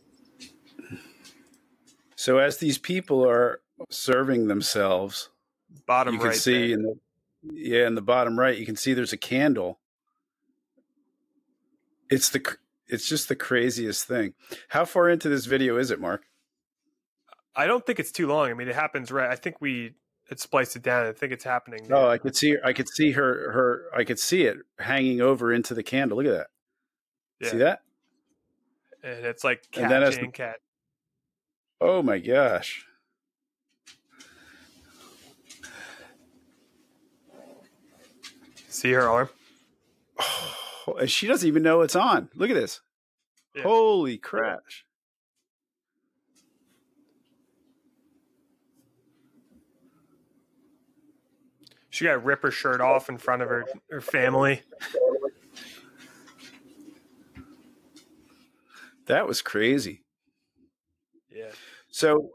So 2.14 2.38
as 2.38 2.58
these 2.58 2.78
people 2.78 3.26
are 3.26 3.60
serving 3.90 4.48
themselves, 4.48 5.30
bottom 5.86 6.14
right. 6.14 6.16
you 6.16 6.20
can 6.20 6.28
right 6.28 6.36
see 6.36 6.68
there. 6.68 6.74
in 6.74 6.82
the 6.82 6.98
yeah 7.52 7.86
in 7.86 7.94
the 7.94 8.02
bottom 8.02 8.38
right, 8.38 8.56
you 8.56 8.66
can 8.66 8.76
see 8.76 8.94
there's 8.94 9.12
a 9.12 9.18
candle. 9.18 9.80
It's 12.10 12.28
the 12.28 12.56
it's 12.86 13.08
just 13.08 13.28
the 13.28 13.36
craziest 13.36 14.06
thing. 14.06 14.34
How 14.68 14.84
far 14.84 15.08
into 15.08 15.28
this 15.28 15.46
video 15.46 15.76
is 15.78 15.90
it, 15.90 16.00
Mark? 16.00 16.24
I 17.54 17.66
don't 17.66 17.84
think 17.84 17.98
it's 17.98 18.12
too 18.12 18.26
long. 18.26 18.50
I 18.50 18.54
mean, 18.54 18.68
it 18.68 18.74
happens 18.74 19.10
right. 19.10 19.30
I 19.30 19.36
think 19.36 19.60
we 19.60 19.94
it 20.30 20.40
spliced 20.40 20.76
it 20.76 20.82
down. 20.82 21.06
I 21.06 21.12
think 21.12 21.32
it's 21.32 21.44
happening. 21.44 21.80
Oh, 21.84 21.88
now. 21.88 21.96
Oh, 22.06 22.08
I 22.08 22.18
could 22.18 22.36
see. 22.36 22.56
I 22.64 22.72
could 22.72 22.88
see 22.88 23.12
her. 23.12 23.52
Her. 23.52 23.84
I 23.94 24.04
could 24.04 24.18
see 24.18 24.42
it 24.42 24.58
hanging 24.78 25.20
over 25.20 25.52
into 25.52 25.74
the 25.74 25.82
candle. 25.82 26.18
Look 26.18 26.26
at 26.26 26.32
that. 26.32 26.46
Yeah. 27.40 27.50
See 27.50 27.58
that? 27.58 27.82
And 29.02 29.26
it's 29.26 29.42
like 29.44 29.70
cat 29.70 29.84
and 29.84 29.92
then 29.92 30.26
the, 30.26 30.28
cat. 30.28 30.56
Oh 31.80 32.02
my 32.02 32.18
gosh. 32.18 32.86
See 38.72 38.92
her 38.92 39.06
arm? 39.06 39.28
she 41.06 41.26
doesn't 41.26 41.46
even 41.46 41.62
know 41.62 41.82
it's 41.82 41.94
on. 41.94 42.30
Look 42.34 42.48
at 42.48 42.54
this. 42.54 42.80
Yeah. 43.54 43.64
Holy 43.64 44.16
crash. 44.16 44.86
She 51.90 52.06
got 52.06 52.12
to 52.12 52.18
rip 52.18 52.40
her 52.42 52.50
shirt 52.50 52.80
off 52.80 53.10
in 53.10 53.18
front 53.18 53.42
of 53.42 53.50
her, 53.50 53.66
her 53.90 54.00
family. 54.00 54.62
That 59.04 59.28
was 59.28 59.42
crazy. 59.42 60.02
Yeah. 61.30 61.50
So 61.90 62.30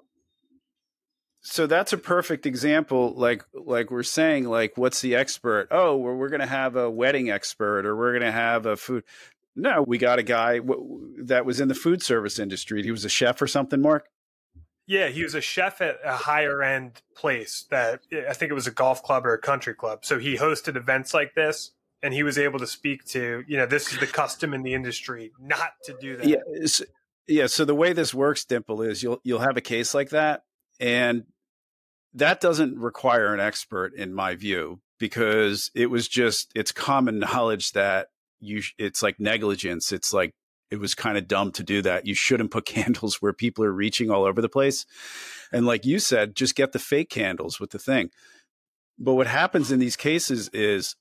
so 1.50 1.66
that's 1.66 1.94
a 1.94 1.98
perfect 1.98 2.46
example 2.46 3.14
like 3.16 3.44
like 3.54 3.90
we're 3.90 4.04
saying 4.04 4.44
like 4.44 4.74
what's 4.76 5.00
the 5.00 5.16
expert? 5.16 5.68
Oh 5.72 5.96
we're, 5.96 6.16
we're 6.16 6.30
going 6.30 6.42
to 6.42 6.46
have 6.46 6.76
a 6.76 6.90
wedding 6.90 7.30
expert 7.30 7.86
or 7.86 7.96
we're 7.96 8.12
going 8.12 8.26
to 8.26 8.32
have 8.32 8.66
a 8.66 8.76
food 8.76 9.04
no 9.56 9.82
we 9.82 9.98
got 9.98 10.20
a 10.20 10.24
guy 10.24 10.58
w- 10.58 11.16
that 11.24 11.46
was 11.46 11.62
in 11.62 11.70
the 11.70 11.74
food 11.74 12.04
service 12.04 12.38
industry 12.38 12.84
he 12.84 12.92
was 12.92 13.06
a 13.06 13.10
chef 13.10 13.42
or 13.42 13.48
something 13.48 13.82
mark? 13.82 14.10
Yeah 14.88 15.08
he 15.08 15.24
was 15.24 15.36
a 15.36 15.42
chef 15.42 15.80
at 15.80 16.00
a 16.04 16.18
higher 16.18 16.62
end 16.62 17.02
place 17.16 17.66
that 17.72 18.02
i 18.30 18.34
think 18.34 18.52
it 18.52 18.56
was 18.56 18.68
a 18.68 18.72
golf 18.72 19.02
club 19.02 19.26
or 19.26 19.34
a 19.34 19.40
country 19.40 19.74
club. 19.74 20.04
So 20.04 20.20
he 20.20 20.36
hosted 20.36 20.76
events 20.76 21.14
like 21.14 21.34
this 21.34 21.72
and 22.04 22.14
he 22.14 22.24
was 22.24 22.38
able 22.38 22.60
to 22.60 22.68
speak 22.68 23.06
to 23.06 23.46
you 23.48 23.56
know 23.56 23.66
this 23.66 23.94
is 23.94 24.00
the 24.00 24.08
custom 24.08 24.54
in 24.54 24.64
the 24.64 24.74
industry 24.74 25.32
not 25.40 25.72
to 25.86 25.96
do 26.02 26.18
that. 26.18 26.28
Yeah 26.28 26.66
so, 26.66 26.84
yeah 27.26 27.48
so 27.48 27.64
the 27.64 27.76
way 27.76 27.94
this 27.94 28.14
works 28.14 28.44
dimple 28.44 28.82
is 28.82 29.02
you'll 29.02 29.22
you'll 29.24 29.40
have 29.40 29.56
a 29.56 29.62
case 29.62 29.94
like 29.94 30.10
that 30.10 30.44
and 30.80 31.24
that 32.14 32.42
doesn't 32.42 32.78
require 32.78 33.34
an 33.34 33.40
expert 33.40 33.94
in 33.94 34.14
my 34.14 34.36
view 34.36 34.80
because 35.00 35.72
it 35.76 35.90
was 35.90 36.08
just 36.08 36.52
it's 36.56 36.72
common 36.72 37.20
knowledge 37.20 37.72
that 37.74 38.08
you 38.40 38.62
it's 38.78 39.02
like 39.04 39.20
negligence 39.20 39.92
it's 39.92 40.14
like 40.14 40.34
it 40.70 40.80
was 40.80 40.96
kind 40.96 41.18
of 41.18 41.28
dumb 41.28 41.52
to 41.52 41.64
do 41.64 41.82
that 41.82 42.06
you 42.06 42.14
shouldn't 42.14 42.52
put 42.52 42.66
candles 42.66 43.22
where 43.22 43.34
people 43.34 43.64
are 43.64 43.72
reaching 43.72 44.12
all 44.12 44.26
over 44.26 44.42
the 44.42 44.50
place. 44.50 44.86
And 45.52 45.66
like 45.66 45.86
you 45.86 46.00
said 46.00 46.36
just 46.36 46.56
get 46.56 46.72
the 46.72 46.80
fake 46.80 47.10
candles 47.10 47.60
with 47.60 47.72
the 47.72 47.80
thing. 47.80 48.10
But 49.00 49.14
what 49.14 49.28
happens 49.28 49.72
in 49.72 49.80
these 49.80 49.96
cases 49.96 50.50
is 50.54 50.96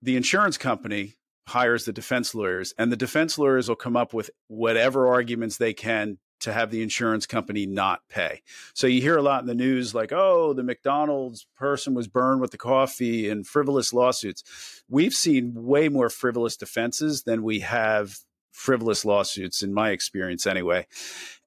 the 0.00 0.16
insurance 0.16 0.56
company 0.56 1.14
hires 1.48 1.84
the 1.84 1.92
defense 1.92 2.34
lawyers 2.34 2.72
and 2.78 2.92
the 2.92 2.96
defense 2.96 3.38
lawyers 3.38 3.68
will 3.68 3.76
come 3.76 3.96
up 3.96 4.12
with 4.12 4.30
whatever 4.46 5.08
arguments 5.08 5.56
they 5.56 5.72
can 5.72 6.18
to 6.40 6.52
have 6.52 6.70
the 6.70 6.82
insurance 6.82 7.26
company 7.26 7.66
not 7.66 8.00
pay. 8.08 8.42
So 8.74 8.86
you 8.86 9.00
hear 9.00 9.16
a 9.16 9.22
lot 9.22 9.40
in 9.40 9.46
the 9.46 9.54
news 9.54 9.94
like, 9.94 10.12
oh, 10.12 10.52
the 10.52 10.62
McDonald's 10.62 11.46
person 11.56 11.94
was 11.94 12.08
burned 12.08 12.40
with 12.40 12.50
the 12.50 12.58
coffee 12.58 13.28
and 13.28 13.46
frivolous 13.46 13.92
lawsuits. 13.92 14.82
We've 14.88 15.14
seen 15.14 15.52
way 15.54 15.88
more 15.88 16.10
frivolous 16.10 16.56
defenses 16.56 17.22
than 17.24 17.42
we 17.42 17.60
have 17.60 18.18
frivolous 18.52 19.04
lawsuits, 19.04 19.62
in 19.62 19.72
my 19.72 19.90
experience, 19.90 20.46
anyway. 20.46 20.86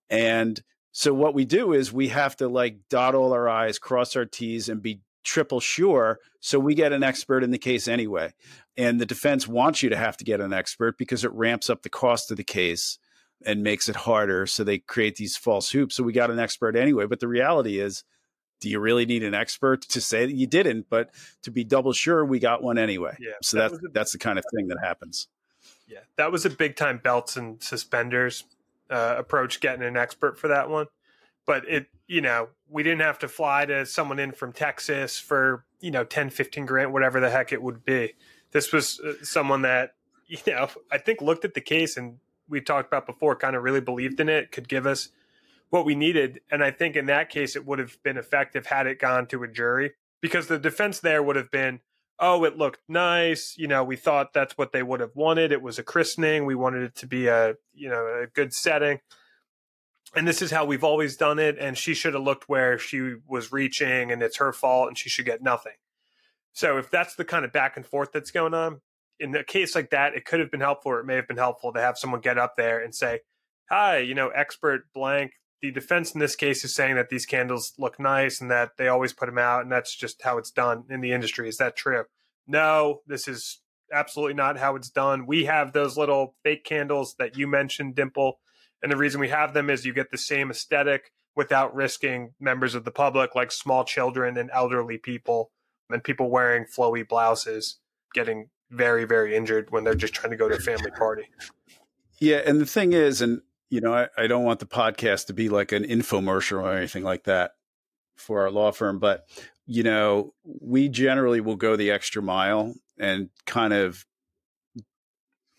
And 0.10 0.62
so 0.92 1.14
what 1.14 1.34
we 1.34 1.46
do 1.46 1.74
is 1.74 1.94
we 1.94 2.10
have 2.10 2.36
to 2.38 2.48
like 2.48 2.78
dot 2.90 3.16
all 3.16 3.34
our 3.34 3.48
I's, 3.48 3.80
cross 3.80 4.16
our 4.16 4.26
T's, 4.26 4.70
and 4.70 4.82
be 4.82 5.02
triple 5.24 5.60
sure. 5.60 6.20
So 6.40 6.60
we 6.60 6.74
get 6.74 6.94
an 6.94 7.04
expert 7.04 7.44
in 7.44 7.52
the 7.52 7.58
case 7.58 7.88
anyway. 7.88 8.34
And 8.78 9.00
the 9.00 9.06
defense 9.06 9.48
wants 9.48 9.84
you 9.84 9.90
to 9.90 9.98
have 9.98 10.18
to 10.18 10.24
get 10.24 10.42
an 10.42 10.54
expert 10.54 10.98
because 10.98 11.24
it 11.24 11.32
ramps 11.34 11.70
up 11.70 11.84
the 11.84 11.90
cost 11.90 12.32
of 12.32 12.38
the 12.38 12.44
case 12.44 12.98
and 13.46 13.64
makes 13.64 13.90
it 13.90 13.96
harder. 13.96 14.46
So 14.46 14.64
they 14.64 14.80
create 14.80 15.16
these 15.16 15.38
false 15.38 15.72
hoops. 15.72 15.96
So 15.96 16.04
we 16.04 16.14
got 16.14 16.32
an 16.32 16.40
expert 16.40 16.76
anyway. 16.76 17.06
But 17.06 17.20
the 17.20 17.28
reality 17.28 17.80
is, 17.80 18.04
do 18.60 18.70
you 18.70 18.80
really 18.80 19.06
need 19.06 19.24
an 19.24 19.34
expert 19.34 19.82
to 19.82 20.02
say 20.02 20.26
that 20.26 20.34
you 20.34 20.48
didn't? 20.48 20.88
But 20.90 21.10
to 21.44 21.52
be 21.52 21.64
double 21.64 21.94
sure, 21.94 22.24
we 22.24 22.40
got 22.40 22.64
one 22.64 22.78
anyway. 22.78 23.18
Yeah, 23.20 23.32
so 23.42 23.58
that 23.58 23.72
that's 23.72 23.84
a, 23.84 23.88
that's 23.92 24.12
the 24.14 24.20
kind 24.20 24.40
of 24.40 24.46
thing 24.56 24.68
that 24.68 24.78
happens. 24.82 25.28
Yeah, 25.88 26.00
that 26.16 26.32
was 26.32 26.46
a 26.46 26.50
big 26.50 26.76
time 26.76 27.00
belts 27.04 27.36
and 27.36 27.62
suspenders 27.62 28.46
uh, 28.90 29.16
approach 29.18 29.60
getting 29.60 29.84
an 29.84 29.98
expert 29.98 30.38
for 30.38 30.48
that 30.50 30.70
one. 30.70 30.88
But 31.46 31.68
it, 31.68 31.88
you 32.08 32.22
know, 32.22 32.50
we 32.70 32.84
didn't 32.84 33.02
have 33.02 33.20
to 33.20 33.28
fly 33.28 33.66
to 33.66 33.86
someone 33.86 34.20
in 34.20 34.32
from 34.32 34.54
Texas 34.54 35.18
for, 35.18 35.66
you 35.80 35.90
know, 35.90 36.04
10, 36.04 36.30
15 36.30 36.66
grand, 36.66 36.94
whatever 36.94 37.20
the 37.20 37.30
heck 37.30 37.52
it 37.52 37.62
would 37.62 37.84
be. 37.84 38.14
This 38.52 38.72
was 38.72 39.00
uh, 39.00 39.14
someone 39.24 39.64
that, 39.64 39.96
you 40.28 40.38
know, 40.48 40.70
I 40.92 40.98
think 40.98 41.22
looked 41.22 41.46
at 41.46 41.56
the 41.56 41.62
case 41.62 41.98
and 41.98 42.20
we 42.52 42.62
talked 42.62 42.88
about 42.88 43.08
before, 43.08 43.36
kind 43.36 43.56
of 43.56 43.64
really 43.64 43.82
believed 43.82 44.20
in 44.20 44.30
it, 44.30 44.52
could 44.52 44.68
give 44.68 44.86
us 44.86 45.10
what 45.72 45.86
we 45.86 45.96
needed. 45.96 46.42
And 46.52 46.64
I 46.64 46.70
think 46.70 46.96
in 46.96 47.08
that 47.08 47.30
case, 47.30 47.56
it 47.56 47.66
would 47.66 47.80
have 47.80 47.98
been 48.04 48.18
effective 48.18 48.68
had 48.68 48.86
it 48.86 49.00
gone 49.00 49.26
to 49.28 49.42
a 49.44 49.48
jury 49.48 49.94
because 50.22 50.48
the 50.48 50.60
defense 50.60 51.00
there 51.00 51.24
would 51.24 51.38
have 51.38 51.50
been, 51.50 51.80
oh, 52.20 52.44
it 52.44 52.58
looked 52.58 52.82
nice. 52.88 53.56
You 53.58 53.68
know, 53.68 53.84
we 53.84 53.96
thought 53.96 54.34
that's 54.34 54.58
what 54.58 54.74
they 54.74 54.84
would 54.84 55.00
have 55.00 55.16
wanted. 55.16 55.52
It 55.52 55.62
was 55.62 55.80
a 55.80 55.84
christening. 55.84 56.46
We 56.46 56.56
wanted 56.56 56.84
it 56.84 56.96
to 56.96 57.08
be 57.08 57.28
a, 57.28 57.56
you 57.74 57.90
know, 57.90 58.06
a 58.24 58.28
good 58.28 58.54
setting. 58.54 59.00
And 60.14 60.28
this 60.28 60.42
is 60.42 60.52
how 60.52 60.66
we've 60.66 60.84
always 60.84 61.16
done 61.16 61.40
it. 61.40 61.58
And 61.58 61.78
she 61.78 61.94
should 61.94 62.14
have 62.14 62.24
looked 62.24 62.50
where 62.50 62.78
she 62.78 63.16
was 63.26 63.54
reaching 63.54 64.12
and 64.12 64.22
it's 64.22 64.38
her 64.38 64.52
fault 64.52 64.90
and 64.90 64.98
she 64.98 65.10
should 65.10 65.26
get 65.26 65.42
nothing. 65.42 65.74
So 66.54 66.78
if 66.78 66.92
that's 66.92 67.16
the 67.16 67.24
kind 67.24 67.46
of 67.46 67.54
back 67.54 67.78
and 67.78 67.86
forth 67.86 68.12
that's 68.12 68.32
going 68.32 68.54
on, 68.54 68.82
in 69.22 69.36
a 69.36 69.44
case 69.44 69.76
like 69.76 69.92
that, 69.92 70.16
it 70.16 70.26
could 70.26 70.40
have 70.40 70.52
been 70.52 70.62
helpful 70.62 70.92
or 70.92 71.00
it 71.00 71.06
may 71.06 71.16
have 71.16 71.28
been 71.28 71.38
helpful 71.38 71.72
to 71.74 71.80
have 71.80 71.98
someone 71.98 72.22
get 72.22 72.38
up 72.38 72.56
there 72.58 72.84
and 72.84 72.94
say, 72.94 73.20
Hi, 73.70 74.00
you 74.00 74.16
know, 74.16 74.30
expert 74.30 74.92
blank. 74.94 75.34
The 75.62 75.72
defense 75.72 76.12
in 76.12 76.20
this 76.20 76.36
case 76.36 76.66
is 76.66 76.74
saying 76.74 76.96
that 76.96 77.10
these 77.10 77.28
candles 77.28 77.74
look 77.78 78.00
nice 78.00 78.42
and 78.42 78.50
that 78.50 78.72
they 78.78 78.88
always 78.88 79.14
put 79.14 79.28
them 79.28 79.38
out, 79.38 79.62
and 79.62 79.72
that's 79.72 79.96
just 79.96 80.24
how 80.24 80.40
it's 80.40 80.50
done 80.50 80.86
in 80.90 81.02
the 81.02 81.14
industry. 81.14 81.48
Is 81.48 81.58
that 81.58 81.78
true? 81.78 82.06
No, 82.48 83.02
this 83.06 83.28
is 83.28 83.62
absolutely 83.94 84.34
not 84.34 84.58
how 84.58 84.76
it's 84.76 84.90
done. 84.90 85.28
We 85.28 85.46
have 85.46 85.72
those 85.72 85.98
little 85.98 86.36
fake 86.44 86.66
candles 86.66 87.16
that 87.20 87.38
you 87.38 87.48
mentioned, 87.48 87.96
Dimple. 87.96 88.40
And 88.82 88.92
the 88.92 88.98
reason 88.98 89.22
we 89.22 89.30
have 89.30 89.54
them 89.54 89.70
is 89.70 89.86
you 89.86 89.94
get 89.94 90.10
the 90.10 90.18
same 90.18 90.50
aesthetic 90.50 91.12
without 91.36 91.76
risking 91.76 92.34
members 92.40 92.74
of 92.74 92.84
the 92.84 92.92
public, 92.92 93.36
like 93.36 93.52
small 93.52 93.86
children 93.86 94.38
and 94.38 94.50
elderly 94.52 94.98
people, 94.98 95.52
and 95.90 96.04
people 96.04 96.32
wearing 96.32 96.66
flowy 96.66 97.08
blouses, 97.08 97.80
getting 98.14 98.50
very, 98.72 99.06
very 99.06 99.36
injured 99.36 99.70
when 99.70 99.84
they're 99.84 99.96
just 99.96 100.14
trying 100.14 100.32
to 100.32 100.38
go 100.38 100.50
to 100.50 100.56
a 100.56 100.60
family 100.60 100.92
party. 100.98 101.24
Yeah. 102.20 102.42
And 102.46 102.60
the 102.60 102.66
thing 102.66 102.94
is, 102.94 103.22
and, 103.22 103.42
you 103.70 103.82
know, 103.82 103.94
I, 103.94 104.08
I 104.18 104.28
don't 104.28 104.44
want 104.44 104.60
the 104.60 104.66
podcast 104.66 105.28
to 105.28 105.34
be 105.34 105.50
like 105.50 105.72
an 105.72 105.84
infomercial 105.84 106.64
or 106.64 106.72
anything 106.72 107.04
like 107.04 107.26
that 107.26 107.52
for 108.16 108.42
our 108.42 108.52
law 108.52 108.72
firm, 108.72 109.00
but, 109.00 109.28
you 109.66 109.84
know, 109.84 110.34
we 110.44 110.90
generally 110.90 111.42
will 111.42 111.56
go 111.56 111.76
the 111.76 111.92
extra 111.92 112.22
mile 112.22 112.74
and 112.98 113.30
kind 113.46 113.74
of 113.74 114.06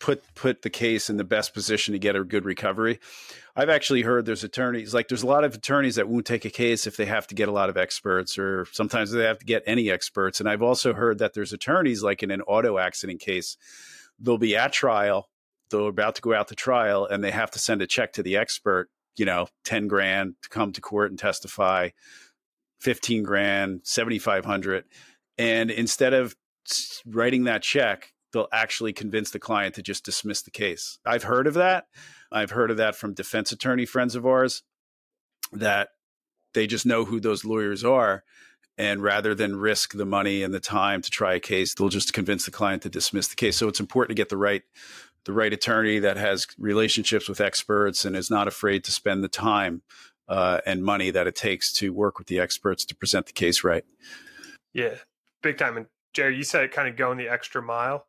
put 0.03 0.21
put 0.35 0.63
the 0.63 0.69
case 0.69 1.09
in 1.09 1.15
the 1.15 1.23
best 1.23 1.53
position 1.53 1.93
to 1.93 1.99
get 1.99 2.13
a 2.13 2.25
good 2.25 2.43
recovery. 2.43 2.99
I've 3.55 3.69
actually 3.69 4.01
heard 4.01 4.25
there's 4.25 4.43
attorneys 4.43 4.93
like 4.93 5.07
there's 5.07 5.23
a 5.23 5.27
lot 5.27 5.45
of 5.45 5.55
attorneys 5.55 5.95
that 5.95 6.09
won't 6.09 6.25
take 6.25 6.43
a 6.43 6.49
case 6.49 6.85
if 6.85 6.97
they 6.97 7.05
have 7.05 7.25
to 7.27 7.35
get 7.35 7.47
a 7.47 7.53
lot 7.53 7.69
of 7.69 7.77
experts 7.77 8.37
or 8.37 8.65
sometimes 8.73 9.11
they 9.11 9.23
have 9.23 9.39
to 9.39 9.45
get 9.45 9.63
any 9.65 9.89
experts. 9.89 10.41
And 10.41 10.49
I've 10.49 10.61
also 10.61 10.93
heard 10.93 11.19
that 11.19 11.33
there's 11.33 11.53
attorneys 11.53 12.03
like 12.03 12.21
in 12.21 12.31
an 12.31 12.41
auto 12.41 12.77
accident 12.77 13.21
case, 13.21 13.55
they'll 14.19 14.37
be 14.37 14.57
at 14.57 14.73
trial, 14.73 15.29
they're 15.69 15.87
about 15.87 16.15
to 16.15 16.21
go 16.21 16.33
out 16.33 16.49
to 16.49 16.55
trial 16.55 17.05
and 17.05 17.23
they 17.23 17.31
have 17.31 17.51
to 17.51 17.59
send 17.59 17.81
a 17.81 17.87
check 17.87 18.11
to 18.13 18.23
the 18.23 18.35
expert, 18.35 18.89
you 19.15 19.23
know, 19.23 19.47
10 19.63 19.87
grand 19.87 20.35
to 20.41 20.49
come 20.49 20.73
to 20.73 20.81
court 20.81 21.11
and 21.11 21.19
testify, 21.19 21.91
15 22.81 23.23
grand, 23.23 23.81
7500 23.85 24.83
and 25.37 25.71
instead 25.71 26.13
of 26.13 26.35
writing 27.05 27.45
that 27.45 27.63
check 27.63 28.12
they'll 28.33 28.49
actually 28.51 28.91
convince 28.91 29.31
the 29.31 29.39
client 29.39 29.75
to 29.75 29.81
just 29.81 30.03
dismiss 30.03 30.41
the 30.41 30.51
case. 30.51 30.99
I've 31.05 31.23
heard 31.23 31.47
of 31.47 31.53
that. 31.53 31.85
I've 32.31 32.51
heard 32.51 32.71
of 32.71 32.77
that 32.77 32.95
from 32.95 33.13
defense 33.13 33.51
attorney 33.51 33.85
friends 33.85 34.15
of 34.15 34.25
ours 34.25 34.63
that 35.51 35.89
they 36.53 36.67
just 36.67 36.85
know 36.85 37.05
who 37.05 37.19
those 37.19 37.45
lawyers 37.45 37.83
are. 37.83 38.23
And 38.77 39.03
rather 39.03 39.35
than 39.35 39.55
risk 39.55 39.93
the 39.93 40.05
money 40.05 40.41
and 40.41 40.51
the 40.51 40.59
time 40.59 41.03
to 41.03 41.11
try 41.11 41.35
a 41.35 41.39
case, 41.39 41.75
they'll 41.75 41.89
just 41.89 42.11
convince 42.11 42.45
the 42.45 42.51
client 42.51 42.81
to 42.81 42.89
dismiss 42.89 43.27
the 43.27 43.35
case. 43.35 43.55
So 43.55 43.67
it's 43.67 43.79
important 43.79 44.17
to 44.17 44.19
get 44.19 44.29
the 44.29 44.37
right 44.37 44.63
the 45.25 45.33
right 45.33 45.53
attorney 45.53 45.99
that 45.99 46.17
has 46.17 46.47
relationships 46.57 47.29
with 47.29 47.39
experts 47.39 48.03
and 48.03 48.13
is 48.13 48.29
not 48.29 48.45
afraid 48.45 48.83
to 48.83 48.91
spend 48.91 49.23
the 49.23 49.29
time 49.29 49.81
uh, 50.27 50.59
and 50.65 50.83
money 50.83 51.11
that 51.11 51.27
it 51.27 51.35
takes 51.35 51.71
to 51.71 51.93
work 51.93 52.17
with 52.17 52.27
the 52.27 52.39
experts 52.39 52.83
to 52.83 52.95
present 52.95 53.25
the 53.25 53.31
case 53.31 53.63
right. 53.63 53.85
Yeah, 54.73 54.95
big 55.41 55.57
time. 55.57 55.77
And 55.77 55.85
Jerry, 56.13 56.35
you 56.35 56.43
said 56.43 56.63
it 56.63 56.71
kind 56.71 56.89
of 56.89 56.97
going 56.97 57.17
the 57.17 57.29
extra 57.29 57.61
mile. 57.61 58.05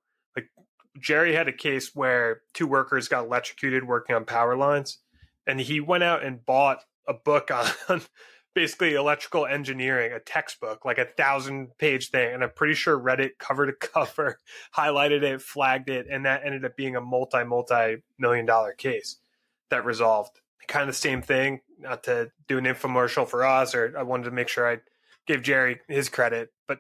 Jerry 1.01 1.35
had 1.35 1.49
a 1.49 1.53
case 1.53 1.95
where 1.95 2.43
two 2.53 2.67
workers 2.67 3.09
got 3.09 3.25
electrocuted 3.25 3.85
working 3.85 4.15
on 4.15 4.25
power 4.25 4.57
lines, 4.57 4.99
and 5.47 5.61
he 5.61 5.81
went 5.81 6.05
out 6.05 6.25
and 6.25 6.45
bought 6.45 6.85
a 7.07 7.15
book 7.15 7.51
on 7.89 8.03
basically 8.55 8.95
electrical 8.95 9.47
engineering, 9.47 10.13
a 10.13 10.21
textbook, 10.21 10.85
like 10.85 10.99
a 10.99 11.05
thousand 11.05 11.77
page 11.79 12.11
thing. 12.11 12.33
And 12.33 12.45
I'm 12.45 12.53
pretty 12.55 12.75
sure 12.75 12.97
read 12.97 13.21
it 13.21 13.39
cover 13.39 13.67
to 13.67 13.73
cover, 13.73 14.39
highlighted 14.77 15.23
it, 15.23 15.43
flagged 15.43 15.91
it, 15.91 16.07
and 16.11 16.25
that 16.25 16.43
ended 16.45 16.65
up 16.65 16.77
being 16.77 16.97
a 16.97 17.01
multi, 17.01 17.43
multi 17.45 17.97
million 18.19 18.47
dollar 18.47 18.73
case 18.73 19.19
that 19.71 19.85
resolved. 19.85 20.41
Kind 20.67 20.83
of 20.83 20.89
the 20.89 20.95
same 20.95 21.21
thing, 21.21 21.61
not 21.79 22.05
to 22.05 22.31
do 22.49 22.57
an 22.57 22.65
infomercial 22.65 23.29
for 23.29 23.45
us, 23.45 23.75
or 23.75 23.95
I 23.99 24.03
wanted 24.03 24.25
to 24.25 24.31
make 24.31 24.49
sure 24.49 24.67
I 24.71 24.79
gave 25.27 25.43
Jerry 25.43 25.81
his 25.89 26.09
credit, 26.09 26.53
but 26.67 26.79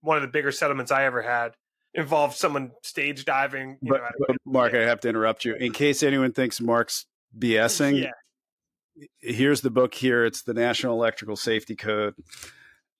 one 0.00 0.16
of 0.16 0.22
the 0.22 0.28
bigger 0.28 0.52
settlements 0.52 0.90
I 0.90 1.04
ever 1.04 1.20
had 1.20 1.52
involved 1.94 2.36
someone 2.36 2.72
stage 2.82 3.24
diving. 3.24 3.78
but, 3.82 4.00
know, 4.00 4.08
but 4.26 4.36
Mark. 4.44 4.74
I 4.74 4.82
have 4.82 5.00
to 5.00 5.08
interrupt 5.08 5.44
you 5.44 5.54
in 5.54 5.72
case 5.72 6.02
anyone 6.02 6.32
thinks 6.32 6.60
Mark's 6.60 7.06
BSing. 7.38 8.02
Yeah. 8.02 9.06
Here's 9.20 9.62
the 9.62 9.70
book. 9.70 9.94
Here, 9.94 10.24
it's 10.24 10.42
the 10.42 10.54
National 10.54 10.94
Electrical 10.94 11.36
Safety 11.36 11.74
Code. 11.74 12.14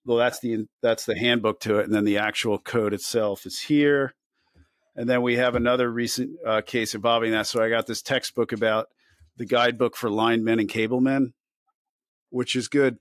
Well, 0.04 0.16
that's 0.16 0.40
the 0.40 0.66
that's 0.82 1.04
the 1.04 1.18
handbook 1.18 1.60
to 1.60 1.78
it, 1.78 1.84
and 1.84 1.94
then 1.94 2.04
the 2.04 2.18
actual 2.18 2.58
code 2.58 2.94
itself 2.94 3.44
is 3.44 3.60
here. 3.60 4.14
And 4.96 5.08
then 5.08 5.22
we 5.22 5.36
have 5.36 5.54
another 5.54 5.90
recent 5.90 6.30
uh, 6.44 6.62
case 6.62 6.94
involving 6.94 7.32
that. 7.32 7.46
So 7.46 7.62
I 7.62 7.68
got 7.68 7.86
this 7.86 8.02
textbook 8.02 8.52
about 8.52 8.88
the 9.36 9.46
guidebook 9.46 9.96
for 9.96 10.10
linemen 10.10 10.58
and 10.58 10.68
cablemen, 10.68 11.32
which 12.30 12.56
is 12.56 12.68
good. 12.68 12.98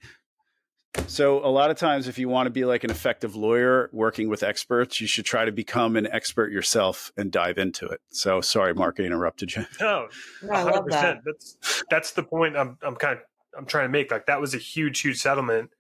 So, 1.08 1.46
a 1.46 1.50
lot 1.50 1.70
of 1.70 1.78
times, 1.78 2.08
if 2.08 2.18
you 2.18 2.30
want 2.30 2.48
to 2.48 2.52
be 2.52 2.66
like 2.66 2.84
an 2.84 2.90
effective 2.90 3.36
lawyer 3.36 3.90
working 3.94 4.28
with 4.28 4.42
experts, 4.42 5.00
you 5.00 5.08
should 5.08 5.26
try 5.26 5.46
to 5.46 5.52
become 5.52 5.96
an 5.96 6.08
expert 6.08 6.52
yourself 6.52 7.12
and 7.16 7.32
dive 7.32 7.58
into 7.58 7.88
it. 7.88 8.02
So, 8.10 8.42
sorry, 8.42 8.74
Mark, 8.74 9.00
I 9.00 9.04
interrupted 9.04 9.56
you. 9.56 9.66
No, 9.80 10.08
hundred 10.52 10.84
percent. 10.84 11.20
That's 11.26 11.84
that's 11.90 12.12
the 12.12 12.24
point 12.24 12.58
I'm 12.58 12.78
I'm 12.82 12.96
kind 12.96 13.18
of 13.18 13.24
I'm 13.58 13.66
trying 13.66 13.86
to 13.86 13.90
make. 13.90 14.12
Like 14.12 14.26
that 14.28 14.42
was 14.42 14.54
a 14.54 14.58
huge, 14.58 15.02
huge 15.02 15.20
settlement. 15.20 15.72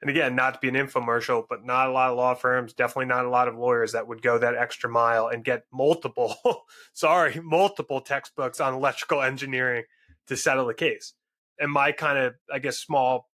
And 0.00 0.10
again, 0.10 0.34
not 0.34 0.54
to 0.54 0.60
be 0.60 0.68
an 0.68 0.74
infomercial, 0.74 1.44
but 1.48 1.64
not 1.64 1.88
a 1.88 1.92
lot 1.92 2.10
of 2.10 2.16
law 2.16 2.34
firms, 2.34 2.72
definitely 2.72 3.06
not 3.06 3.26
a 3.26 3.30
lot 3.30 3.48
of 3.48 3.56
lawyers 3.56 3.92
that 3.92 4.08
would 4.08 4.22
go 4.22 4.38
that 4.38 4.54
extra 4.54 4.88
mile 4.88 5.28
and 5.28 5.44
get 5.44 5.64
multiple, 5.70 6.34
sorry, 6.94 7.38
multiple 7.42 8.00
textbooks 8.00 8.60
on 8.60 8.72
electrical 8.72 9.20
engineering 9.20 9.84
to 10.26 10.36
settle 10.36 10.66
the 10.66 10.74
case. 10.74 11.12
And 11.58 11.70
my 11.70 11.92
kind 11.92 12.18
of, 12.18 12.34
I 12.50 12.60
guess, 12.60 12.78
small 12.78 13.28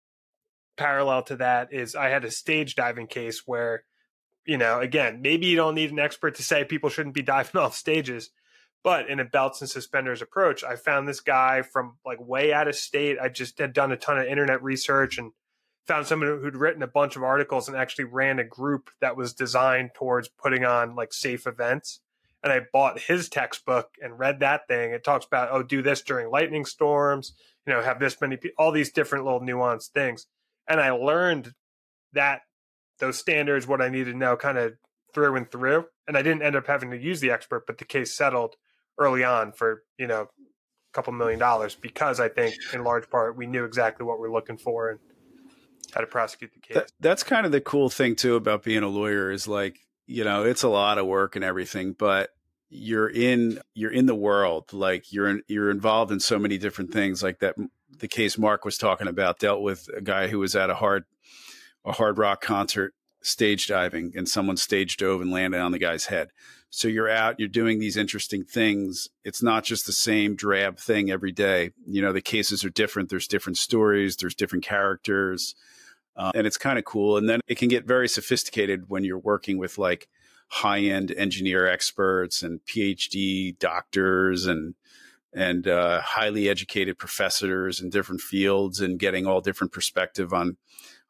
parallel 0.76 1.22
to 1.24 1.36
that 1.36 1.72
is 1.72 1.94
I 1.94 2.08
had 2.08 2.24
a 2.24 2.30
stage 2.30 2.74
diving 2.74 3.06
case 3.06 3.42
where, 3.46 3.84
you 4.44 4.58
know, 4.58 4.80
again, 4.80 5.20
maybe 5.22 5.46
you 5.46 5.56
don't 5.56 5.74
need 5.74 5.92
an 5.92 5.98
expert 5.98 6.36
to 6.36 6.42
say 6.42 6.64
people 6.64 6.90
shouldn't 6.90 7.14
be 7.14 7.22
diving 7.34 7.60
off 7.60 7.74
stages, 7.74 8.30
but 8.82 9.08
in 9.08 9.20
a 9.20 9.24
belts 9.24 9.60
and 9.60 9.70
suspenders 9.70 10.22
approach, 10.22 10.64
I 10.64 10.76
found 10.76 11.08
this 11.08 11.20
guy 11.20 11.62
from 11.62 11.96
like 12.04 12.18
way 12.20 12.52
out 12.52 12.68
of 12.68 12.76
state. 12.76 13.18
I 13.20 13.28
just 13.28 13.58
had 13.58 13.72
done 13.72 13.92
a 13.92 13.96
ton 13.96 14.18
of 14.18 14.26
internet 14.26 14.62
research 14.62 15.18
and 15.18 15.32
found 15.86 16.06
someone 16.06 16.40
who'd 16.40 16.56
written 16.56 16.82
a 16.82 16.86
bunch 16.86 17.16
of 17.16 17.22
articles 17.22 17.68
and 17.68 17.76
actually 17.76 18.04
ran 18.04 18.38
a 18.38 18.44
group 18.44 18.90
that 19.00 19.16
was 19.16 19.34
designed 19.34 19.90
towards 19.94 20.28
putting 20.28 20.64
on 20.64 20.94
like 20.94 21.12
safe 21.12 21.46
events. 21.46 22.00
And 22.42 22.52
I 22.52 22.60
bought 22.72 23.00
his 23.00 23.30
textbook 23.30 23.90
and 24.02 24.18
read 24.18 24.40
that 24.40 24.68
thing. 24.68 24.92
It 24.92 25.02
talks 25.02 25.24
about, 25.24 25.48
oh, 25.50 25.62
do 25.62 25.80
this 25.80 26.02
during 26.02 26.30
lightning 26.30 26.66
storms 26.66 27.34
you 27.66 27.72
know, 27.72 27.82
have 27.82 27.98
this 27.98 28.20
many 28.20 28.38
all 28.58 28.72
these 28.72 28.92
different 28.92 29.24
little 29.24 29.40
nuanced 29.40 29.88
things. 29.88 30.26
And 30.68 30.80
I 30.80 30.90
learned 30.90 31.52
that 32.12 32.42
those 32.98 33.18
standards, 33.18 33.66
what 33.66 33.82
I 33.82 33.88
needed 33.88 34.12
to 34.12 34.18
know 34.18 34.36
kind 34.36 34.58
of 34.58 34.74
through 35.12 35.36
and 35.36 35.50
through. 35.50 35.86
And 36.06 36.16
I 36.16 36.22
didn't 36.22 36.42
end 36.42 36.56
up 36.56 36.66
having 36.66 36.90
to 36.90 36.98
use 36.98 37.20
the 37.20 37.30
expert, 37.30 37.66
but 37.66 37.78
the 37.78 37.84
case 37.84 38.16
settled 38.16 38.56
early 38.98 39.24
on 39.24 39.52
for, 39.52 39.82
you 39.98 40.06
know, 40.06 40.22
a 40.22 40.92
couple 40.92 41.12
million 41.12 41.38
dollars 41.38 41.74
because 41.74 42.20
I 42.20 42.28
think 42.28 42.54
in 42.72 42.84
large 42.84 43.08
part 43.10 43.36
we 43.36 43.46
knew 43.46 43.64
exactly 43.64 44.06
what 44.06 44.18
we're 44.18 44.32
looking 44.32 44.58
for 44.58 44.90
and 44.90 45.00
how 45.92 46.00
to 46.00 46.06
prosecute 46.06 46.52
the 46.52 46.60
case. 46.60 46.76
That, 46.76 46.92
that's 47.00 47.22
kind 47.22 47.46
of 47.46 47.52
the 47.52 47.60
cool 47.60 47.88
thing 47.88 48.16
too 48.16 48.36
about 48.36 48.62
being 48.62 48.82
a 48.82 48.88
lawyer 48.88 49.30
is 49.30 49.48
like, 49.48 49.78
you 50.06 50.24
know, 50.24 50.44
it's 50.44 50.62
a 50.62 50.68
lot 50.68 50.98
of 50.98 51.06
work 51.06 51.36
and 51.36 51.44
everything, 51.44 51.92
but 51.92 52.30
you're 52.70 53.08
in 53.08 53.60
you're 53.74 53.92
in 53.92 54.06
the 54.06 54.14
world 54.14 54.72
like 54.72 55.12
you're 55.12 55.28
in, 55.28 55.42
you're 55.46 55.70
involved 55.70 56.10
in 56.10 56.18
so 56.18 56.40
many 56.40 56.58
different 56.58 56.92
things 56.92 57.22
like 57.22 57.38
that 57.38 57.54
the 57.90 58.08
case 58.08 58.38
Mark 58.38 58.64
was 58.64 58.78
talking 58.78 59.08
about 59.08 59.38
dealt 59.38 59.62
with 59.62 59.88
a 59.96 60.00
guy 60.00 60.28
who 60.28 60.38
was 60.38 60.54
at 60.56 60.70
a 60.70 60.74
hard 60.74 61.04
a 61.84 61.92
hard 61.92 62.18
rock 62.18 62.40
concert 62.40 62.94
stage 63.22 63.66
diving 63.66 64.12
and 64.14 64.28
someone 64.28 64.56
stage 64.56 64.96
dove 64.96 65.20
and 65.20 65.30
landed 65.30 65.60
on 65.60 65.72
the 65.72 65.78
guy's 65.78 66.06
head. 66.06 66.28
So 66.70 66.88
you're 66.88 67.08
out, 67.08 67.38
you're 67.38 67.48
doing 67.48 67.78
these 67.78 67.96
interesting 67.96 68.44
things. 68.44 69.08
It's 69.24 69.42
not 69.42 69.64
just 69.64 69.86
the 69.86 69.92
same 69.92 70.34
drab 70.34 70.78
thing 70.78 71.10
every 71.10 71.32
day. 71.32 71.70
You 71.86 72.02
know, 72.02 72.12
the 72.12 72.20
cases 72.20 72.64
are 72.64 72.70
different. 72.70 73.10
There's 73.10 73.28
different 73.28 73.58
stories, 73.58 74.16
there's 74.16 74.34
different 74.34 74.64
characters. 74.64 75.54
Uh, 76.16 76.32
and 76.34 76.46
it's 76.46 76.56
kind 76.56 76.78
of 76.78 76.84
cool. 76.84 77.16
And 77.16 77.28
then 77.28 77.40
it 77.46 77.58
can 77.58 77.68
get 77.68 77.86
very 77.86 78.08
sophisticated 78.08 78.88
when 78.88 79.04
you're 79.04 79.18
working 79.18 79.58
with 79.58 79.78
like 79.78 80.08
high 80.48 80.80
end 80.80 81.12
engineer 81.12 81.66
experts 81.66 82.42
and 82.42 82.60
PhD 82.66 83.58
doctors 83.58 84.46
and 84.46 84.74
and 85.34 85.66
uh, 85.66 86.00
highly 86.00 86.48
educated 86.48 86.98
professors 86.98 87.80
in 87.80 87.90
different 87.90 88.20
fields 88.20 88.80
and 88.80 88.98
getting 88.98 89.26
all 89.26 89.40
different 89.40 89.72
perspective 89.72 90.32
on 90.32 90.56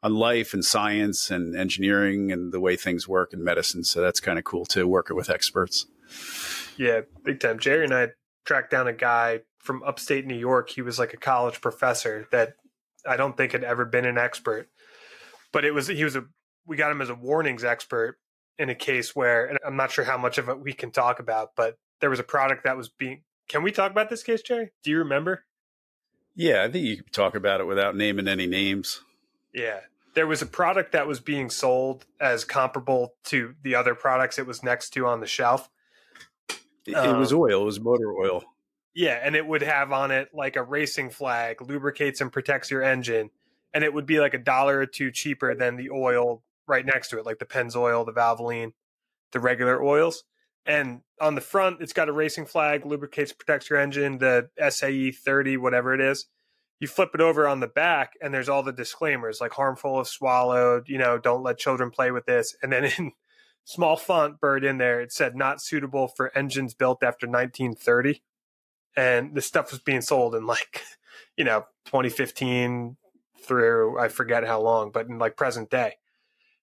on 0.03 0.15
life 0.15 0.53
and 0.53 0.65
science 0.65 1.31
and 1.31 1.57
engineering 1.57 2.31
and 2.31 2.53
the 2.53 2.61
way 2.61 2.77
things 2.77 3.09
work 3.09 3.33
in 3.33 3.43
medicine. 3.43 3.83
So 3.83 4.03
that's 4.03 4.21
kind 4.21 4.39
of 4.39 4.45
cool 4.45 4.67
to 4.67 4.87
work 4.87 5.09
with 5.09 5.31
experts. 5.31 5.87
Yeah, 6.77 7.01
big 7.25 7.41
time. 7.41 7.59
Jerry 7.59 7.85
and 7.85 7.95
I 7.95 8.09
tracked 8.45 8.71
down 8.71 8.87
a 8.87 8.93
guy 8.93 9.41
from 9.59 9.83
upstate 9.83 10.27
New 10.27 10.37
York. 10.37 10.69
He 10.69 10.83
was 10.83 10.99
like 10.99 11.15
a 11.15 11.17
college 11.17 11.63
professor 11.63 12.29
that 12.33 12.57
I 13.09 13.17
don't 13.17 13.35
think 13.35 13.53
had 13.53 13.65
ever 13.65 13.87
been 13.87 14.05
an 14.05 14.19
expert, 14.19 14.69
but 15.53 15.65
it 15.65 15.73
was 15.73 15.89
he 15.89 16.05
was 16.05 16.17
a 16.17 16.25
we 16.67 16.77
got 16.77 16.93
him 16.93 17.01
as 17.01 17.09
a 17.09 17.15
warnings 17.15 17.65
expert 17.65 18.19
in 18.59 18.71
a 18.71 18.75
case 18.75 19.15
where, 19.15 19.47
and 19.47 19.59
I'm 19.67 19.77
not 19.77 19.91
sure 19.91 20.05
how 20.05 20.19
much 20.19 20.39
of 20.39 20.49
it 20.49 20.61
we 20.61 20.73
can 20.73 20.91
talk 20.91 21.19
about, 21.19 21.51
but 21.57 21.77
there 22.01 22.11
was 22.11 22.21
a 22.21 22.25
product 22.25 22.65
that 22.65 22.77
was 22.77 22.89
being. 22.89 23.23
Can 23.49 23.63
we 23.63 23.73
talk 23.73 23.91
about 23.91 24.11
this 24.11 24.23
case, 24.23 24.43
Jerry? 24.43 24.71
Do 24.83 24.91
you 24.91 24.99
remember? 24.99 25.45
Yeah, 26.35 26.65
I 26.65 26.71
think 26.71 26.85
you 26.85 26.97
can 26.97 27.07
talk 27.13 27.35
about 27.35 27.61
it 27.61 27.67
without 27.67 27.97
naming 27.97 28.29
any 28.29 28.47
names. 28.47 29.03
Yeah. 29.53 29.81
There 30.15 30.27
was 30.27 30.43
a 30.43 30.47
product 30.47 30.93
that 30.93 31.07
was 31.07 31.21
being 31.21 31.51
sold 31.51 32.07
as 32.21 32.45
comparable 32.45 33.15
to 33.25 33.55
the 33.63 33.75
other 33.75 33.95
products 33.95 34.39
it 34.39 34.47
was 34.47 34.63
next 34.63 34.91
to 34.91 35.07
on 35.07 35.21
the 35.21 35.27
shelf. 35.27 35.69
It, 36.87 36.95
um, 36.95 37.17
it 37.17 37.19
was 37.19 37.33
um, 37.33 37.41
oil, 37.41 37.63
it 37.63 37.65
was 37.65 37.81
motor 37.81 38.13
oil. 38.13 38.45
Yeah, 38.95 39.19
and 39.21 39.35
it 39.35 39.45
would 39.45 39.63
have 39.63 39.91
on 39.91 40.13
it 40.13 40.29
like 40.33 40.57
a 40.57 40.63
racing 40.63 41.11
flag, 41.11 41.61
lubricates 41.61 42.21
and 42.21 42.33
protects 42.33 42.71
your 42.71 42.83
engine. 42.83 43.31
And 43.73 43.83
it 43.83 43.93
would 43.93 44.07
be 44.07 44.21
like 44.21 44.35
a 44.35 44.39
dollar 44.39 44.79
or 44.79 44.87
two 44.87 45.11
cheaper 45.11 45.55
than 45.55 45.77
the 45.77 45.91
oil 45.91 46.43
right 46.69 46.87
next 46.87 47.09
to 47.09 47.19
it, 47.19 47.27
like 47.27 47.41
the 47.41 47.45
Pennzoil, 47.45 48.07
the 48.07 48.13
Valvoline, 48.13 48.73
the 49.33 49.41
regular 49.41 49.83
oils. 49.83 50.23
And 50.67 51.03
on 51.21 51.35
the 51.35 51.41
front, 51.41 51.81
it's 51.81 51.93
got 51.93 52.09
a 52.09 52.13
racing 52.13 52.47
flag, 52.47 52.87
lubricates, 52.87 53.33
protects 53.33 53.69
your 53.69 53.79
engine, 53.79 54.19
the 54.19 54.49
SAE 54.69 55.13
30, 55.13 55.59
whatever 55.59 55.95
it 55.95 56.01
is. 56.01 56.27
You 56.81 56.89
flip 56.89 57.11
it 57.15 57.21
over 57.21 57.47
on 57.47 57.61
the 57.61 57.67
back, 57.67 58.15
and 58.21 58.33
there's 58.33 58.49
all 58.49 58.63
the 58.63 58.73
disclaimers 58.73 59.41
like 59.41 59.53
harmful 59.53 60.01
if 60.01 60.09
swallowed, 60.09 60.89
you 60.89 60.99
know, 60.99 61.19
don't 61.19 61.43
let 61.43 61.59
children 61.59 61.91
play 61.91 62.11
with 62.11 62.27
this. 62.27 62.57
And 62.63 62.73
then 62.73 62.85
in 62.85 63.13
small 63.65 63.97
font 63.97 64.41
bird 64.41 64.65
in 64.65 64.79
there, 64.79 65.01
it 65.01 65.13
said 65.13 65.37
not 65.37 65.63
suitable 65.63 66.09
for 66.09 66.37
engines 66.37 66.75
built 66.75 67.03
after 67.03 67.27
1930. 67.27 68.23
And 68.97 69.35
the 69.35 69.41
stuff 69.41 69.71
was 69.71 69.81
being 69.81 70.01
sold 70.01 70.35
in 70.35 70.47
like, 70.47 70.83
you 71.37 71.45
know, 71.45 71.67
2015 71.87 72.97
through 73.43 73.99
I 73.99 74.09
forget 74.09 74.47
how 74.47 74.61
long, 74.61 74.91
but 74.91 75.07
in 75.07 75.19
like 75.19 75.37
present 75.37 75.71
day. 75.71 75.97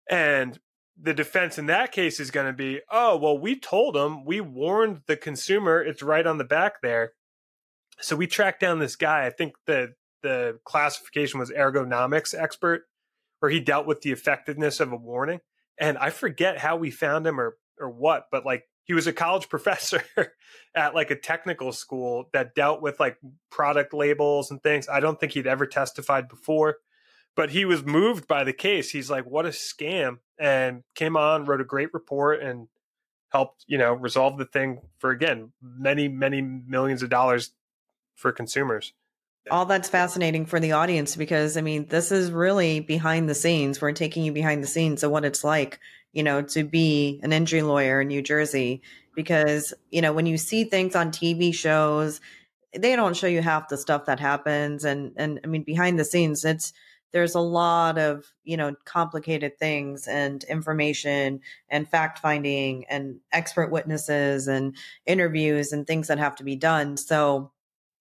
And 0.09 0.59
the 1.01 1.13
defense 1.13 1.57
in 1.57 1.65
that 1.65 1.91
case 1.91 2.19
is 2.19 2.31
going 2.31 2.47
to 2.47 2.53
be, 2.53 2.81
oh, 2.91 3.17
well, 3.17 3.37
we 3.37 3.59
told 3.59 3.95
them, 3.95 4.23
we 4.23 4.39
warned 4.39 5.01
the 5.07 5.17
consumer, 5.17 5.81
it's 5.81 6.03
right 6.03 6.25
on 6.25 6.37
the 6.37 6.43
back 6.43 6.81
there. 6.81 7.13
So 7.99 8.15
we 8.15 8.27
tracked 8.27 8.59
down 8.59 8.79
this 8.79 8.95
guy. 8.95 9.25
I 9.25 9.29
think 9.29 9.53
the 9.65 9.93
the 10.23 10.59
classification 10.65 11.39
was 11.39 11.49
ergonomics 11.49 12.35
expert, 12.37 12.83
where 13.39 13.51
he 13.51 13.59
dealt 13.59 13.87
with 13.87 14.01
the 14.01 14.11
effectiveness 14.11 14.79
of 14.79 14.91
a 14.91 14.95
warning. 14.95 15.39
And 15.79 15.97
I 15.97 16.11
forget 16.11 16.59
how 16.59 16.77
we 16.77 16.91
found 16.91 17.25
him 17.25 17.39
or 17.39 17.57
or 17.79 17.89
what, 17.89 18.27
but 18.31 18.45
like 18.45 18.63
he 18.83 18.93
was 18.93 19.07
a 19.07 19.13
college 19.13 19.49
professor 19.49 20.03
at 20.75 20.95
like 20.95 21.11
a 21.11 21.15
technical 21.15 21.71
school 21.71 22.29
that 22.33 22.55
dealt 22.55 22.81
with 22.81 22.99
like 22.99 23.17
product 23.49 23.93
labels 23.93 24.51
and 24.51 24.61
things. 24.61 24.87
I 24.89 24.99
don't 24.99 25.19
think 25.19 25.33
he'd 25.33 25.47
ever 25.47 25.65
testified 25.65 26.27
before 26.27 26.77
but 27.35 27.51
he 27.51 27.65
was 27.65 27.83
moved 27.83 28.27
by 28.27 28.43
the 28.43 28.53
case. 28.53 28.91
He's 28.91 29.09
like, 29.09 29.25
"What 29.25 29.45
a 29.45 29.49
scam!" 29.49 30.19
and 30.37 30.83
came 30.95 31.15
on, 31.15 31.45
wrote 31.45 31.61
a 31.61 31.65
great 31.65 31.93
report, 31.93 32.41
and 32.41 32.67
helped 33.29 33.63
you 33.67 33.77
know 33.77 33.93
resolve 33.93 34.37
the 34.37 34.45
thing 34.45 34.81
for 34.99 35.11
again 35.11 35.51
many 35.61 36.07
many 36.07 36.41
millions 36.41 37.01
of 37.01 37.09
dollars 37.09 37.51
for 38.15 38.31
consumers. 38.31 38.93
All 39.49 39.65
that's 39.65 39.89
fascinating 39.89 40.45
for 40.45 40.59
the 40.59 40.73
audience 40.73 41.15
because 41.15 41.57
I 41.57 41.61
mean, 41.61 41.87
this 41.87 42.11
is 42.11 42.31
really 42.31 42.79
behind 42.79 43.27
the 43.27 43.35
scenes. 43.35 43.81
We're 43.81 43.91
taking 43.91 44.23
you 44.23 44.31
behind 44.31 44.61
the 44.61 44.67
scenes 44.67 45.01
of 45.01 45.09
what 45.09 45.25
it's 45.25 45.43
like, 45.43 45.79
you 46.13 46.21
know, 46.21 46.43
to 46.43 46.63
be 46.63 47.19
an 47.23 47.33
injury 47.33 47.63
lawyer 47.63 48.01
in 48.01 48.09
New 48.09 48.21
Jersey. 48.21 48.81
Because 49.15 49.73
you 49.89 50.01
know, 50.01 50.13
when 50.13 50.25
you 50.25 50.37
see 50.37 50.65
things 50.65 50.95
on 50.95 51.11
TV 51.11 51.53
shows, 51.53 52.21
they 52.77 52.95
don't 52.95 53.15
show 53.15 53.27
you 53.27 53.41
half 53.41 53.67
the 53.67 53.77
stuff 53.77 54.05
that 54.05 54.19
happens, 54.19 54.85
and 54.85 55.13
and 55.17 55.39
I 55.43 55.47
mean, 55.47 55.63
behind 55.63 55.99
the 55.99 56.05
scenes, 56.05 56.45
it's 56.45 56.71
there's 57.11 57.35
a 57.35 57.39
lot 57.39 57.97
of 57.97 58.31
you 58.43 58.57
know 58.57 58.75
complicated 58.85 59.57
things 59.57 60.07
and 60.07 60.43
information 60.45 61.41
and 61.69 61.87
fact 61.87 62.19
finding 62.19 62.85
and 62.85 63.19
expert 63.31 63.71
witnesses 63.71 64.47
and 64.47 64.75
interviews 65.05 65.71
and 65.73 65.85
things 65.85 66.07
that 66.07 66.19
have 66.19 66.35
to 66.35 66.43
be 66.43 66.55
done. 66.55 66.97
So 66.97 67.51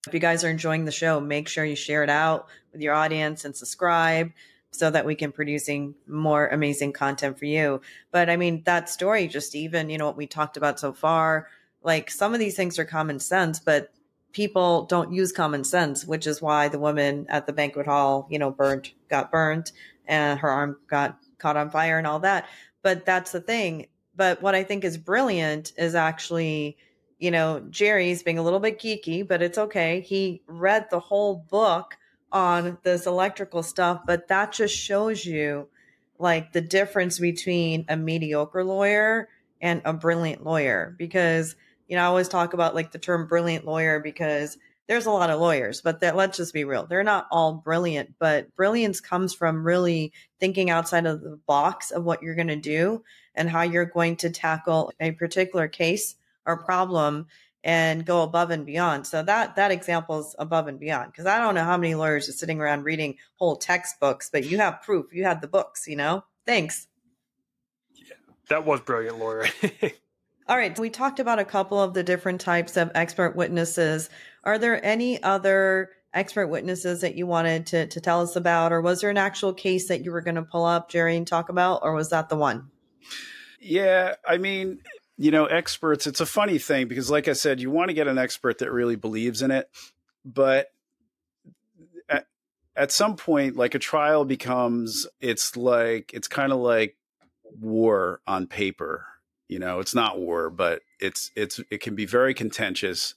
if 0.07 0.13
you 0.13 0.19
guys 0.19 0.43
are 0.43 0.49
enjoying 0.49 0.85
the 0.85 0.91
show 0.91 1.19
make 1.19 1.47
sure 1.47 1.65
you 1.65 1.75
share 1.75 2.03
it 2.03 2.09
out 2.09 2.47
with 2.71 2.81
your 2.81 2.93
audience 2.93 3.45
and 3.45 3.55
subscribe 3.55 4.31
so 4.71 4.89
that 4.89 5.05
we 5.05 5.15
can 5.15 5.31
producing 5.31 5.93
more 6.07 6.47
amazing 6.47 6.93
content 6.93 7.37
for 7.37 7.45
you. 7.45 7.81
But 8.11 8.29
i 8.29 8.37
mean 8.37 8.63
that 8.65 8.89
story 8.89 9.27
just 9.27 9.55
even 9.55 9.89
you 9.89 9.97
know 9.97 10.05
what 10.05 10.17
we 10.17 10.27
talked 10.27 10.57
about 10.57 10.79
so 10.79 10.93
far 10.93 11.47
like 11.83 12.11
some 12.11 12.33
of 12.33 12.39
these 12.39 12.55
things 12.55 12.77
are 12.79 12.85
common 12.85 13.19
sense 13.19 13.59
but 13.59 13.91
people 14.31 14.85
don't 14.85 15.11
use 15.11 15.31
common 15.31 15.63
sense, 15.63 16.05
which 16.05 16.27
is 16.27 16.41
why 16.41 16.67
the 16.67 16.79
woman 16.79 17.25
at 17.29 17.47
the 17.47 17.53
banquet 17.53 17.85
hall, 17.85 18.27
you 18.29 18.39
know, 18.39 18.51
burned, 18.51 18.91
got 19.09 19.31
burned 19.31 19.71
and 20.07 20.39
her 20.39 20.49
arm 20.49 20.77
got 20.87 21.17
caught 21.37 21.57
on 21.57 21.69
fire 21.69 21.97
and 21.97 22.07
all 22.07 22.19
that. 22.19 22.47
But 22.81 23.05
that's 23.05 23.31
the 23.31 23.41
thing. 23.41 23.87
But 24.15 24.41
what 24.41 24.55
I 24.55 24.63
think 24.63 24.83
is 24.83 24.97
brilliant 24.97 25.73
is 25.77 25.95
actually, 25.95 26.77
you 27.19 27.31
know, 27.31 27.61
Jerry's 27.69 28.23
being 28.23 28.37
a 28.37 28.43
little 28.43 28.59
bit 28.59 28.79
geeky, 28.79 29.27
but 29.27 29.41
it's 29.41 29.57
okay. 29.57 30.01
He 30.01 30.41
read 30.47 30.87
the 30.89 30.99
whole 30.99 31.35
book 31.49 31.97
on 32.31 32.77
this 32.83 33.05
electrical 33.05 33.63
stuff, 33.63 34.01
but 34.05 34.27
that 34.29 34.53
just 34.53 34.75
shows 34.75 35.25
you 35.25 35.67
like 36.17 36.53
the 36.53 36.61
difference 36.61 37.19
between 37.19 37.85
a 37.89 37.97
mediocre 37.97 38.63
lawyer 38.63 39.27
and 39.61 39.81
a 39.85 39.93
brilliant 39.93 40.43
lawyer 40.43 40.95
because 40.97 41.55
you 41.91 41.97
know, 41.97 42.03
I 42.03 42.05
always 42.05 42.29
talk 42.29 42.53
about 42.53 42.73
like 42.73 42.93
the 42.93 42.99
term 42.99 43.27
brilliant 43.27 43.65
lawyer 43.65 43.99
because 43.99 44.57
there's 44.87 45.07
a 45.07 45.11
lot 45.11 45.29
of 45.29 45.41
lawyers, 45.41 45.81
but 45.81 45.99
that, 45.99 46.15
let's 46.15 46.37
just 46.37 46.53
be 46.53 46.63
real. 46.63 46.85
They're 46.85 47.03
not 47.03 47.27
all 47.29 47.55
brilliant, 47.55 48.15
but 48.17 48.55
brilliance 48.55 49.01
comes 49.01 49.33
from 49.33 49.65
really 49.65 50.13
thinking 50.39 50.69
outside 50.69 51.05
of 51.05 51.19
the 51.19 51.37
box 51.45 51.91
of 51.91 52.05
what 52.05 52.23
you're 52.23 52.35
going 52.35 52.47
to 52.47 52.55
do 52.55 53.03
and 53.35 53.49
how 53.49 53.63
you're 53.63 53.83
going 53.83 54.15
to 54.17 54.29
tackle 54.29 54.93
a 55.01 55.11
particular 55.11 55.67
case 55.67 56.15
or 56.45 56.63
problem 56.63 57.27
and 57.61 58.05
go 58.05 58.23
above 58.23 58.51
and 58.51 58.65
beyond. 58.65 59.05
So 59.05 59.21
that 59.23 59.57
that 59.57 59.71
example 59.71 60.21
is 60.21 60.33
above 60.39 60.69
and 60.69 60.79
beyond 60.79 61.11
because 61.11 61.25
I 61.25 61.39
don't 61.39 61.55
know 61.55 61.65
how 61.65 61.75
many 61.75 61.95
lawyers 61.95 62.29
are 62.29 62.33
sitting 62.33 62.61
around 62.61 62.85
reading 62.85 63.17
whole 63.35 63.57
textbooks, 63.57 64.29
but 64.31 64.45
you 64.45 64.59
have 64.59 64.81
proof. 64.81 65.07
You 65.11 65.25
had 65.25 65.41
the 65.41 65.47
books, 65.47 65.87
you 65.89 65.97
know. 65.97 66.23
Thanks. 66.45 66.87
Yeah, 67.93 68.15
that 68.47 68.65
was 68.65 68.79
brilliant 68.79 69.19
lawyer. 69.19 69.47
All 70.47 70.57
right. 70.57 70.77
We 70.77 70.89
talked 70.89 71.19
about 71.19 71.39
a 71.39 71.45
couple 71.45 71.81
of 71.81 71.93
the 71.93 72.03
different 72.03 72.41
types 72.41 72.77
of 72.77 72.91
expert 72.95 73.35
witnesses. 73.35 74.09
Are 74.43 74.57
there 74.57 74.83
any 74.83 75.21
other 75.21 75.91
expert 76.13 76.47
witnesses 76.47 77.01
that 77.01 77.15
you 77.15 77.25
wanted 77.25 77.67
to, 77.67 77.87
to 77.87 78.01
tell 78.01 78.21
us 78.21 78.35
about? 78.35 78.73
Or 78.73 78.81
was 78.81 79.01
there 79.01 79.09
an 79.09 79.17
actual 79.17 79.53
case 79.53 79.87
that 79.87 80.03
you 80.03 80.11
were 80.11 80.21
going 80.21 80.35
to 80.35 80.41
pull 80.41 80.65
up, 80.65 80.89
Jerry, 80.89 81.15
and 81.15 81.25
talk 81.25 81.49
about? 81.49 81.81
Or 81.83 81.93
was 81.93 82.09
that 82.09 82.29
the 82.29 82.35
one? 82.35 82.69
Yeah. 83.59 84.15
I 84.27 84.37
mean, 84.37 84.79
you 85.17 85.31
know, 85.31 85.45
experts, 85.45 86.07
it's 86.07 86.21
a 86.21 86.25
funny 86.25 86.57
thing 86.57 86.87
because, 86.87 87.09
like 87.09 87.27
I 87.27 87.33
said, 87.33 87.61
you 87.61 87.69
want 87.69 87.89
to 87.89 87.93
get 87.93 88.07
an 88.07 88.17
expert 88.17 88.57
that 88.57 88.71
really 88.71 88.95
believes 88.95 89.41
in 89.41 89.51
it. 89.51 89.69
But 90.25 90.67
at 92.75 92.91
some 92.91 93.15
point, 93.15 93.55
like 93.55 93.75
a 93.75 93.79
trial 93.79 94.25
becomes, 94.25 95.05
it's 95.19 95.55
like, 95.55 96.11
it's 96.13 96.27
kind 96.27 96.51
of 96.51 96.59
like 96.59 96.97
war 97.59 98.21
on 98.25 98.47
paper. 98.47 99.05
You 99.51 99.59
know, 99.59 99.81
it's 99.81 99.93
not 99.93 100.17
war, 100.17 100.49
but 100.49 100.81
it's, 100.99 101.29
it's, 101.35 101.59
it 101.69 101.81
can 101.81 101.93
be 101.93 102.05
very 102.05 102.33
contentious. 102.33 103.15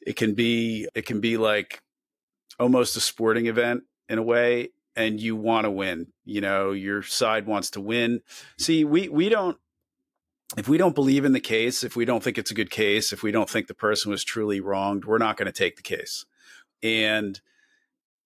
It 0.00 0.14
can 0.14 0.34
be, 0.34 0.88
it 0.94 1.04
can 1.04 1.20
be 1.20 1.36
like 1.36 1.82
almost 2.60 2.96
a 2.96 3.00
sporting 3.00 3.46
event 3.46 3.82
in 4.08 4.18
a 4.18 4.22
way. 4.22 4.68
And 4.94 5.20
you 5.20 5.34
want 5.34 5.64
to 5.64 5.70
win, 5.70 6.08
you 6.24 6.40
know, 6.40 6.70
your 6.70 7.02
side 7.02 7.46
wants 7.46 7.70
to 7.70 7.80
win. 7.80 8.20
See, 8.56 8.84
we, 8.84 9.08
we 9.08 9.28
don't, 9.28 9.58
if 10.56 10.68
we 10.68 10.78
don't 10.78 10.94
believe 10.94 11.24
in 11.24 11.32
the 11.32 11.40
case, 11.40 11.82
if 11.82 11.96
we 11.96 12.04
don't 12.04 12.22
think 12.22 12.38
it's 12.38 12.50
a 12.50 12.54
good 12.54 12.70
case, 12.70 13.12
if 13.12 13.22
we 13.22 13.32
don't 13.32 13.50
think 13.50 13.66
the 13.66 13.74
person 13.74 14.10
was 14.10 14.22
truly 14.22 14.60
wronged, 14.60 15.06
we're 15.06 15.18
not 15.18 15.36
going 15.36 15.46
to 15.46 15.52
take 15.52 15.76
the 15.76 15.82
case. 15.82 16.26
And 16.82 17.40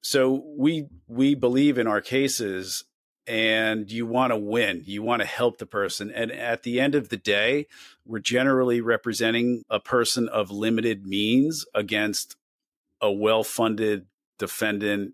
so 0.01 0.45
we 0.57 0.87
we 1.09 1.35
believe 1.35 1.79
in 1.79 1.87
our 1.87 2.01
cases 2.01 2.85
and 3.27 3.91
you 3.91 4.07
want 4.07 4.33
to 4.33 4.37
win 4.37 4.83
you 4.85 5.03
want 5.03 5.21
to 5.21 5.27
help 5.27 5.59
the 5.59 5.67
person 5.67 6.11
and 6.11 6.31
at 6.31 6.63
the 6.63 6.81
end 6.81 6.95
of 6.95 7.09
the 7.09 7.17
day 7.17 7.67
we're 8.05 8.19
generally 8.19 8.81
representing 8.81 9.63
a 9.69 9.81
person 9.81 10.29
of 10.29 10.51
limited 10.51 11.07
means 11.07 11.65
against 11.75 12.37
a 13.01 13.11
well-funded 13.11 14.07
defendant 14.39 15.13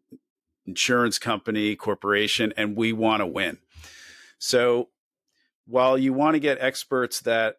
insurance 0.67 1.19
company 1.19 1.75
corporation 1.75 2.53
and 2.57 2.77
we 2.77 2.93
want 2.93 3.21
to 3.21 3.27
win 3.27 3.59
so 4.39 4.89
while 5.67 5.97
you 5.97 6.13
want 6.13 6.35
to 6.35 6.41
get 6.41 6.59
experts 6.61 7.21
that 7.21 7.57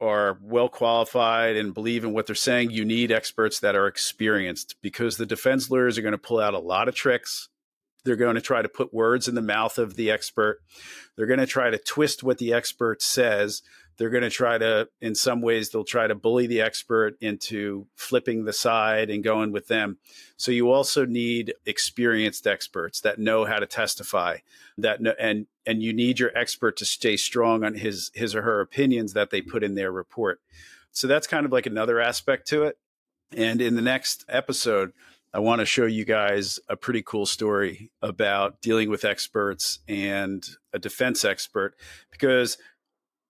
are 0.00 0.38
well 0.42 0.68
qualified 0.68 1.56
and 1.56 1.74
believe 1.74 2.04
in 2.04 2.12
what 2.12 2.26
they're 2.26 2.34
saying, 2.34 2.70
you 2.70 2.84
need 2.84 3.12
experts 3.12 3.60
that 3.60 3.74
are 3.74 3.86
experienced 3.86 4.76
because 4.82 5.16
the 5.16 5.26
defense 5.26 5.70
lawyers 5.70 5.96
are 5.96 6.02
going 6.02 6.12
to 6.12 6.18
pull 6.18 6.40
out 6.40 6.54
a 6.54 6.58
lot 6.58 6.88
of 6.88 6.94
tricks. 6.94 7.48
They're 8.04 8.16
going 8.16 8.34
to 8.34 8.40
try 8.40 8.62
to 8.62 8.68
put 8.68 8.92
words 8.92 9.28
in 9.28 9.34
the 9.34 9.42
mouth 9.42 9.78
of 9.78 9.96
the 9.96 10.10
expert. 10.10 10.60
They're 11.16 11.26
going 11.26 11.40
to 11.40 11.46
try 11.46 11.70
to 11.70 11.78
twist 11.78 12.22
what 12.22 12.38
the 12.38 12.52
expert 12.52 13.02
says. 13.02 13.62
They're 13.96 14.10
going 14.10 14.24
to 14.24 14.30
try 14.30 14.58
to 14.58 14.88
in 15.00 15.14
some 15.14 15.40
ways 15.40 15.70
they'll 15.70 15.84
try 15.84 16.06
to 16.06 16.14
bully 16.14 16.46
the 16.46 16.60
expert 16.60 17.16
into 17.20 17.86
flipping 17.94 18.44
the 18.44 18.52
side 18.52 19.08
and 19.08 19.22
going 19.22 19.52
with 19.52 19.68
them. 19.68 19.98
So 20.36 20.50
you 20.50 20.70
also 20.72 21.06
need 21.06 21.54
experienced 21.64 22.46
experts 22.46 23.00
that 23.02 23.18
know 23.18 23.44
how 23.44 23.60
to 23.60 23.66
testify 23.66 24.38
that 24.78 25.00
know, 25.00 25.14
and 25.18 25.46
and 25.64 25.82
you 25.82 25.92
need 25.92 26.18
your 26.18 26.36
expert 26.36 26.76
to 26.78 26.84
stay 26.84 27.16
strong 27.16 27.64
on 27.64 27.74
his 27.74 28.10
his 28.14 28.34
or 28.34 28.42
her 28.42 28.60
opinions 28.60 29.12
that 29.12 29.30
they 29.30 29.40
put 29.40 29.62
in 29.62 29.74
their 29.74 29.92
report. 29.92 30.40
So 30.90 31.06
that's 31.06 31.26
kind 31.26 31.46
of 31.46 31.52
like 31.52 31.66
another 31.66 32.00
aspect 32.00 32.48
to 32.48 32.64
it. 32.64 32.78
And 33.36 33.60
in 33.60 33.74
the 33.74 33.82
next 33.82 34.24
episode 34.28 34.92
I 35.34 35.40
want 35.40 35.58
to 35.58 35.66
show 35.66 35.84
you 35.84 36.04
guys 36.04 36.60
a 36.68 36.76
pretty 36.76 37.02
cool 37.02 37.26
story 37.26 37.90
about 38.00 38.62
dealing 38.62 38.88
with 38.88 39.04
experts 39.04 39.80
and 39.88 40.46
a 40.72 40.78
defense 40.78 41.24
expert 41.24 41.74
because 42.12 42.56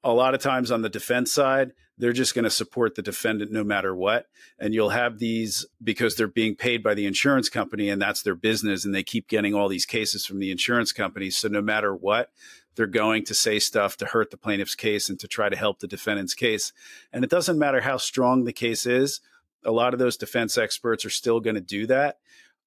a 0.02 0.12
lot 0.12 0.34
of 0.34 0.42
times 0.42 0.70
on 0.70 0.82
the 0.82 0.90
defense 0.90 1.32
side, 1.32 1.72
they're 1.96 2.12
just 2.12 2.34
going 2.34 2.44
to 2.44 2.50
support 2.50 2.94
the 2.94 3.00
defendant 3.00 3.52
no 3.52 3.64
matter 3.64 3.96
what. 3.96 4.26
And 4.58 4.74
you'll 4.74 4.90
have 4.90 5.18
these 5.18 5.64
because 5.82 6.14
they're 6.14 6.28
being 6.28 6.56
paid 6.56 6.82
by 6.82 6.92
the 6.92 7.06
insurance 7.06 7.48
company 7.48 7.88
and 7.88 8.02
that's 8.02 8.20
their 8.20 8.34
business. 8.34 8.84
And 8.84 8.94
they 8.94 9.02
keep 9.02 9.26
getting 9.26 9.54
all 9.54 9.68
these 9.68 9.86
cases 9.86 10.26
from 10.26 10.40
the 10.40 10.50
insurance 10.50 10.92
companies. 10.92 11.38
So 11.38 11.48
no 11.48 11.62
matter 11.62 11.94
what, 11.94 12.30
they're 12.76 12.86
going 12.86 13.24
to 13.24 13.34
say 13.34 13.58
stuff 13.58 13.96
to 13.96 14.04
hurt 14.04 14.30
the 14.30 14.36
plaintiff's 14.36 14.74
case 14.74 15.08
and 15.08 15.18
to 15.20 15.28
try 15.28 15.48
to 15.48 15.56
help 15.56 15.78
the 15.78 15.86
defendant's 15.86 16.34
case. 16.34 16.74
And 17.14 17.24
it 17.24 17.30
doesn't 17.30 17.58
matter 17.58 17.80
how 17.80 17.96
strong 17.96 18.44
the 18.44 18.52
case 18.52 18.84
is. 18.84 19.20
A 19.64 19.72
lot 19.72 19.92
of 19.92 19.98
those 19.98 20.16
defense 20.16 20.58
experts 20.58 21.04
are 21.04 21.10
still 21.10 21.40
going 21.40 21.54
to 21.54 21.60
do 21.60 21.86
that. 21.86 22.18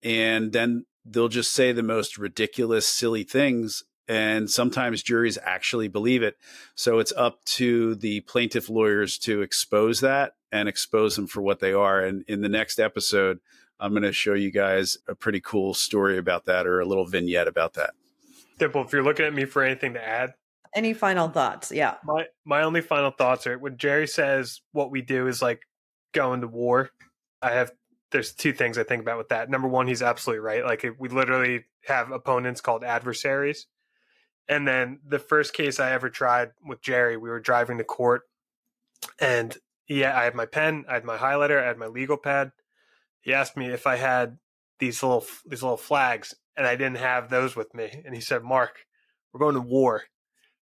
And 0.04 0.52
then 0.52 0.86
they'll 1.06 1.28
just 1.28 1.52
say 1.52 1.72
the 1.72 1.84
most 1.84 2.18
ridiculous, 2.18 2.88
silly 2.88 3.24
things 3.24 3.84
and 4.08 4.50
sometimes 4.50 5.04
juries 5.04 5.38
actually 5.44 5.88
believe 5.88 6.24
it. 6.24 6.38
So 6.76 7.00
it's 7.00 7.12
up 7.14 7.44
to 7.46 7.96
the 7.96 8.22
plaintiff 8.22 8.70
lawyers 8.70 9.18
to 9.20 9.42
expose 9.42 10.00
that 10.02 10.34
and 10.52 10.70
expose 10.70 11.16
them 11.16 11.28
for 11.28 11.42
what 11.42 11.60
they 11.60 11.74
are. 11.74 12.00
And 12.00 12.24
in 12.28 12.42
the 12.42 12.50
next 12.50 12.80
episode, 12.80 13.40
I'm 13.80 13.92
going 13.92 14.04
to 14.04 14.14
show 14.14 14.34
you 14.34 14.52
guys 14.52 14.98
a 15.08 15.16
pretty 15.16 15.42
cool 15.42 15.74
story 15.74 16.18
about 16.18 16.46
that 16.46 16.66
or 16.66 16.80
a 16.80 16.86
little 16.86 17.06
vignette 17.06 17.48
about 17.48 17.74
that. 17.74 17.92
Dimple, 18.58 18.84
if 18.84 18.94
you're 18.94 19.04
looking 19.04 19.26
at 19.26 19.34
me 19.34 19.46
for 19.46 19.62
anything 19.62 19.94
to 19.94 20.06
add, 20.06 20.34
any 20.74 20.94
final 20.94 21.30
thoughts? 21.30 21.72
Yeah. 21.72 21.96
My 22.04 22.26
my 22.46 22.62
only 22.64 22.82
final 22.82 23.12
thoughts 23.12 23.48
are 23.48 23.58
when 23.58 23.78
Jerry 23.78 24.08
says 24.08 24.62
what 24.74 24.92
we 24.92 25.02
do 25.02 25.28
is 25.28 25.42
like 25.42 25.62
going 26.14 26.42
to 26.42 26.48
war. 26.48 26.90
I 27.42 27.52
have 27.52 27.72
there's 28.12 28.34
two 28.34 28.54
things 28.54 28.78
I 28.78 28.84
think 28.84 29.02
about 29.02 29.18
with 29.18 29.30
that. 29.30 29.50
Number 29.50 29.68
one, 29.68 29.88
he's 29.88 30.02
absolutely 30.02 30.40
right. 30.40 30.64
Like 30.64 30.86
we 30.98 31.10
literally 31.10 31.66
have 31.86 32.12
opponents 32.12 32.62
called 32.62 32.84
adversaries 32.84 33.68
and 34.48 34.68
then 34.68 35.00
the 35.06 35.20
first 35.20 35.54
case 35.54 35.80
I 35.80 35.92
ever 35.92 36.10
tried 36.10 36.52
with 36.66 36.82
Jerry, 36.82 37.18
we 37.18 37.30
were 37.30 37.40
driving 37.40 37.78
to 37.80 37.84
court, 37.84 38.24
and 39.20 39.56
yeah, 39.88 40.18
I 40.18 40.24
had 40.24 40.36
my 40.36 40.46
pen, 40.46 40.86
I 40.90 40.96
had 40.96 41.04
my 41.04 41.18
highlighter, 41.18 41.62
I 41.62 41.68
had 41.68 41.78
my 41.78 41.88
legal 41.88 42.18
pad. 42.18 42.52
He 43.22 43.34
asked 43.34 43.58
me 43.58 43.68
if 43.68 43.86
I 43.86 43.98
had 43.98 44.38
these 44.80 45.04
little 45.04 45.26
these 45.46 45.64
little 45.64 45.78
flags, 45.78 46.34
and 46.56 46.66
I 46.66 46.76
didn't 46.76 46.98
have 46.98 47.30
those 47.30 47.56
with 47.56 47.74
me. 47.74 48.02
And 48.06 48.16
he 48.16 48.22
said, 48.22 48.44
"Mark, 48.44 48.86
we're 49.34 49.40
going 49.40 49.56
to 49.56 49.62
war. 49.62 50.04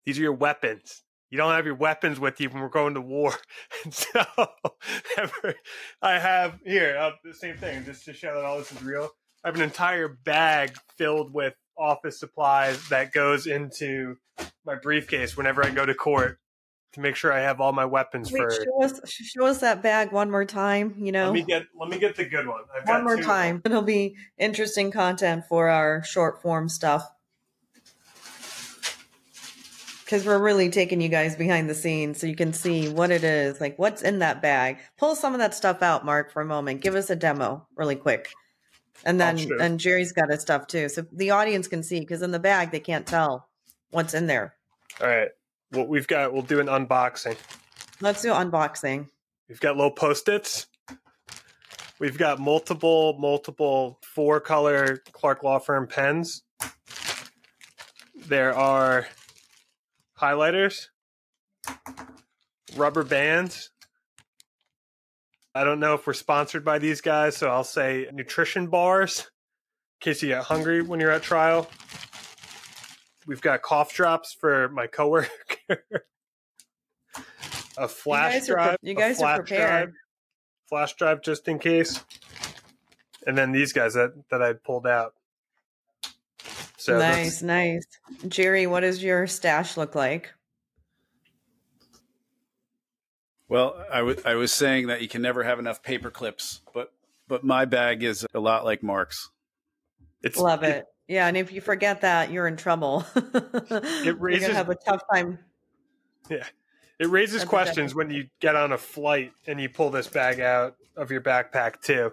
These 0.06 0.18
are 0.20 0.24
your 0.24 0.34
weapons. 0.34 1.03
You 1.34 1.38
don't 1.38 1.54
have 1.54 1.66
your 1.66 1.74
weapons 1.74 2.20
with 2.20 2.40
you 2.40 2.48
when 2.50 2.62
we're 2.62 2.70
going 2.70 2.94
to 2.94 3.02
war." 3.02 3.34
And 3.84 3.92
so 3.92 4.24
I 6.02 6.20
have 6.20 6.60
here 6.64 6.96
uh, 6.96 7.14
the 7.24 7.34
same 7.34 7.58
thing, 7.58 7.84
just 7.86 8.06
to 8.06 8.14
show 8.14 8.36
that 8.36 8.46
all 8.46 8.60
this 8.60 8.72
is 8.72 8.84
real. 8.84 9.10
I 9.44 9.48
have 9.48 9.56
an 9.56 9.64
entire 9.64 10.08
bag 10.08 10.78
filled 10.96 11.34
with 11.34 11.56
office 11.76 12.20
supplies 12.20 12.88
that 12.90 13.14
goes 13.14 13.48
into 13.48 14.18
my 14.64 14.76
briefcase 14.76 15.36
whenever 15.36 15.66
I 15.66 15.72
go 15.72 15.88
to 15.88 15.96
court 15.96 16.38
to 16.94 17.00
make 17.00 17.16
sure 17.16 17.34
I 17.34 17.40
have 17.40 17.60
all 17.60 17.74
my 17.74 17.86
weapons 17.86 18.32
Wait, 18.32 18.38
for. 18.38 18.52
Show 18.52 18.84
us, 18.84 19.02
show 19.08 19.46
us 19.48 19.58
that 19.62 19.82
bag 19.82 20.12
one 20.12 20.30
more 20.30 20.46
time. 20.46 20.94
You 21.00 21.12
know, 21.12 21.26
let 21.26 21.34
me 21.34 21.42
get 21.42 21.64
let 21.76 21.90
me 21.90 21.98
get 21.98 22.16
the 22.16 22.26
good 22.26 22.46
one. 22.46 22.62
I've 22.78 22.88
one 22.88 23.04
more 23.06 23.18
time. 23.18 23.60
It'll 23.66 23.82
be 23.82 24.18
interesting 24.38 24.92
content 24.92 25.46
for 25.50 25.70
our 25.70 26.04
short 26.04 26.44
form 26.44 26.70
stuff 26.70 27.10
because 30.04 30.26
we're 30.26 30.40
really 30.40 30.70
taking 30.70 31.02
you 31.02 31.10
guys 31.10 31.36
behind 31.36 31.70
the 31.70 31.76
scenes 31.76 32.20
so 32.20 32.28
you 32.28 32.36
can 32.36 32.54
see 32.54 32.90
what 32.90 33.12
it 33.12 33.24
is, 33.24 33.62
like 33.62 33.78
what's 33.80 34.02
in 34.02 34.20
that 34.20 34.42
bag. 34.42 34.80
Pull 34.98 35.16
some 35.16 35.34
of 35.34 35.40
that 35.40 35.54
stuff 35.54 35.82
out, 35.82 36.06
Mark, 36.06 36.32
for 36.32 36.42
a 36.42 36.46
moment. 36.46 36.82
Give 36.82 36.96
us 36.96 37.10
a 37.10 37.16
demo 37.16 37.66
really 37.76 37.96
quick. 37.96 38.30
And 39.06 39.22
oh, 39.22 39.26
then 39.26 39.48
and 39.60 39.80
Jerry's 39.80 40.12
got 40.12 40.30
his 40.30 40.42
stuff 40.42 40.68
too. 40.68 40.90
So 40.90 41.06
the 41.12 41.32
audience 41.32 41.68
can 41.68 41.84
see 41.84 42.00
because 42.00 42.22
in 42.22 42.32
the 42.32 42.40
bag 42.40 42.72
they 42.72 42.80
can't 42.80 43.08
tell 43.08 43.50
what's 43.92 44.14
in 44.14 44.28
there. 44.28 44.56
All 45.02 45.08
right. 45.08 45.30
Well, 45.72 45.88
we've 45.88 46.08
got 46.08 46.34
we'll 46.34 46.44
do 46.44 46.60
an 46.60 46.68
unboxing. 46.68 47.38
Let's 48.02 48.22
do 48.22 48.30
unboxing. 48.30 49.08
We've 49.50 49.60
got 49.60 49.76
little 49.76 49.92
post-its. 49.92 50.68
We've 52.00 52.18
got 52.18 52.40
multiple, 52.40 53.18
multiple 53.20 54.00
four 54.04 54.40
color 54.40 55.02
Clark 55.12 55.44
Law 55.44 55.60
Firm 55.60 55.88
pens. 55.88 56.44
There 58.28 58.56
are 58.56 59.08
highlighters, 60.24 60.88
rubber 62.76 63.04
bands, 63.04 63.72
I 65.56 65.64
don't 65.64 65.80
know 65.80 65.94
if 65.94 66.08
we're 66.08 66.14
sponsored 66.14 66.66
by 66.66 66.80
these 66.80 67.02
guys, 67.02 67.38
so 67.38 67.48
I'll 67.48 67.64
say 67.64 68.08
nutrition 68.12 68.68
bars 68.68 69.20
in 69.20 69.26
case 70.12 70.24
you 70.24 70.30
get 70.30 70.44
hungry 70.46 70.82
when 70.82 71.00
you're 71.00 71.12
at 71.12 71.22
trial. 71.22 71.70
We've 73.28 73.42
got 73.42 73.62
cough 73.62 73.94
drops 73.94 74.34
for 74.34 74.70
my 74.70 74.88
coworker. 74.88 75.30
a 77.78 77.88
flash 77.88 78.48
you 78.48 78.56
drive. 78.56 78.78
you 78.82 78.96
guys 78.96 79.22
are 79.22 79.36
prepared. 79.38 79.90
Drive, 79.90 79.94
flash 80.70 80.96
drive 80.96 81.22
just 81.22 81.48
in 81.48 81.60
case. 81.60 82.04
And 83.28 83.38
then 83.38 83.52
these 83.52 83.74
guys 83.74 83.94
that, 83.94 84.14
that 84.32 84.42
I 84.42 84.54
pulled 84.54 84.88
out. 84.88 85.14
So 86.84 87.00
nice, 87.00 87.42
nice. 87.42 87.86
Jerry, 88.28 88.68
what 88.68 88.82
does 88.82 89.02
your 89.02 89.26
stash 89.26 89.78
look 89.78 89.96
like? 89.96 90.34
Well, 93.48 93.82
I, 93.90 94.00
w- 94.00 94.22
I 94.26 94.36
was 94.36 94.52
saying 94.52 94.88
that 94.88 95.02
you 95.02 95.08
can 95.08 95.22
never 95.22 95.44
have 95.44 95.60
enough 95.60 95.82
paper 95.82 96.12
clips, 96.12 96.60
but 96.74 96.92
but 97.30 97.42
my 97.46 97.64
bag 97.64 98.04
is 98.04 98.28
a 98.34 98.40
lot 98.42 98.66
like 98.66 98.84
Mark's. 98.84 99.30
It's, 100.24 100.38
Love 100.38 100.64
it. 100.64 100.76
it. 100.76 100.86
Yeah, 101.08 101.26
and 101.28 101.38
if 101.38 101.54
you 101.54 101.62
forget 101.62 102.02
that, 102.02 102.32
you're 102.32 102.48
in 102.48 102.58
trouble. 102.58 103.06
it 103.16 104.20
raises, 104.20 104.42
you're 104.42 104.50
gonna 104.50 104.54
have 104.54 104.70
a 104.70 104.76
tough 104.76 105.04
time. 105.14 105.40
Yeah, 106.30 106.46
it 107.00 107.08
raises 107.08 107.40
That's 107.40 107.50
questions 107.50 107.96
when 107.96 108.10
you 108.10 108.28
get 108.42 108.58
on 108.58 108.74
a 108.74 108.78
flight 108.78 109.32
and 109.48 109.58
you 109.62 109.70
pull 109.70 109.90
this 109.90 110.08
bag 110.08 110.42
out 110.42 110.76
of 110.98 111.12
your 111.12 111.22
backpack 111.22 111.80
too. 111.82 112.12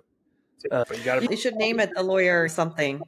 Uh, 0.71 0.85
you, 0.97 1.03
gotta- 1.03 1.27
you 1.27 1.37
should 1.37 1.57
name 1.57 1.81
it 1.81 1.91
the 1.93 2.05
lawyer 2.05 2.41
or 2.41 2.49
something. 2.49 3.03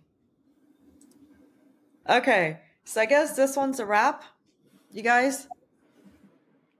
Okay, 2.09 2.59
so 2.85 3.01
I 3.01 3.07
guess 3.07 3.37
this 3.37 3.57
one's 3.57 3.79
a 3.81 3.87
wrap. 3.87 4.25
You 4.91 5.03
guys. 5.03 5.47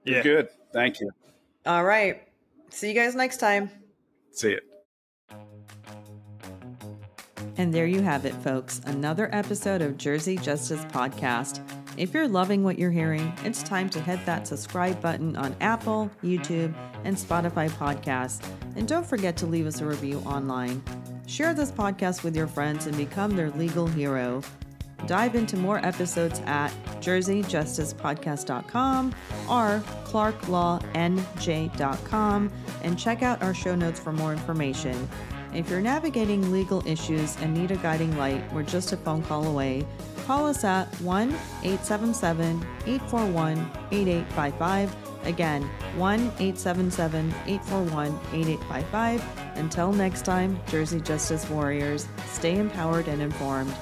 Yeah. 0.03 0.15
You're 0.15 0.23
good. 0.23 0.49
Thank 0.73 0.99
you. 0.99 1.09
All 1.65 1.83
right. 1.83 2.21
See 2.69 2.89
you 2.89 2.93
guys 2.93 3.15
next 3.15 3.37
time. 3.37 3.69
See 4.31 4.51
it. 4.51 4.63
And 7.55 7.73
there 7.73 7.85
you 7.85 8.01
have 8.01 8.25
it, 8.25 8.33
folks. 8.35 8.81
Another 8.85 9.29
episode 9.31 9.81
of 9.81 9.97
Jersey 9.97 10.37
Justice 10.37 10.83
Podcast. 10.85 11.61
If 11.97 12.13
you're 12.13 12.27
loving 12.27 12.63
what 12.63 12.79
you're 12.79 12.91
hearing, 12.91 13.31
it's 13.43 13.61
time 13.61 13.89
to 13.91 14.01
hit 14.01 14.25
that 14.25 14.47
subscribe 14.47 14.99
button 14.99 15.35
on 15.35 15.55
Apple, 15.61 16.09
YouTube, 16.23 16.73
and 17.03 17.15
Spotify 17.15 17.69
podcasts. 17.69 18.43
And 18.75 18.87
don't 18.87 19.05
forget 19.05 19.37
to 19.37 19.45
leave 19.45 19.67
us 19.67 19.81
a 19.81 19.85
review 19.85 20.17
online. 20.25 20.81
Share 21.27 21.53
this 21.53 21.71
podcast 21.71 22.23
with 22.23 22.35
your 22.35 22.47
friends 22.47 22.87
and 22.87 22.97
become 22.97 23.35
their 23.35 23.51
legal 23.51 23.85
hero. 23.85 24.41
Dive 25.07 25.35
into 25.35 25.57
more 25.57 25.85
episodes 25.85 26.41
at 26.45 26.71
jerseyjusticepodcast.com 27.01 29.13
or 29.49 29.83
clarklawnj.com 30.05 32.51
and 32.83 32.99
check 32.99 33.21
out 33.21 33.43
our 33.43 33.53
show 33.53 33.75
notes 33.75 33.99
for 33.99 34.13
more 34.13 34.31
information. 34.31 35.09
If 35.53 35.69
you're 35.69 35.81
navigating 35.81 36.51
legal 36.51 36.85
issues 36.87 37.37
and 37.37 37.53
need 37.53 37.71
a 37.71 37.77
guiding 37.77 38.17
light, 38.17 38.51
we're 38.53 38.63
just 38.63 38.91
a 38.91 38.97
phone 38.97 39.21
call 39.23 39.45
away. 39.45 39.85
Call 40.25 40.47
us 40.47 40.63
at 40.63 40.87
1 41.01 41.29
877 41.29 42.65
841 42.87 43.57
8855. 43.91 44.95
Again, 45.25 45.63
1 45.97 46.19
877 46.19 47.33
841 47.45 48.07
8855. 48.33 49.23
Until 49.55 49.93
next 49.93 50.25
time, 50.25 50.59
Jersey 50.67 51.01
Justice 51.01 51.47
Warriors, 51.49 52.07
stay 52.25 52.57
empowered 52.57 53.07
and 53.07 53.21
informed. 53.21 53.73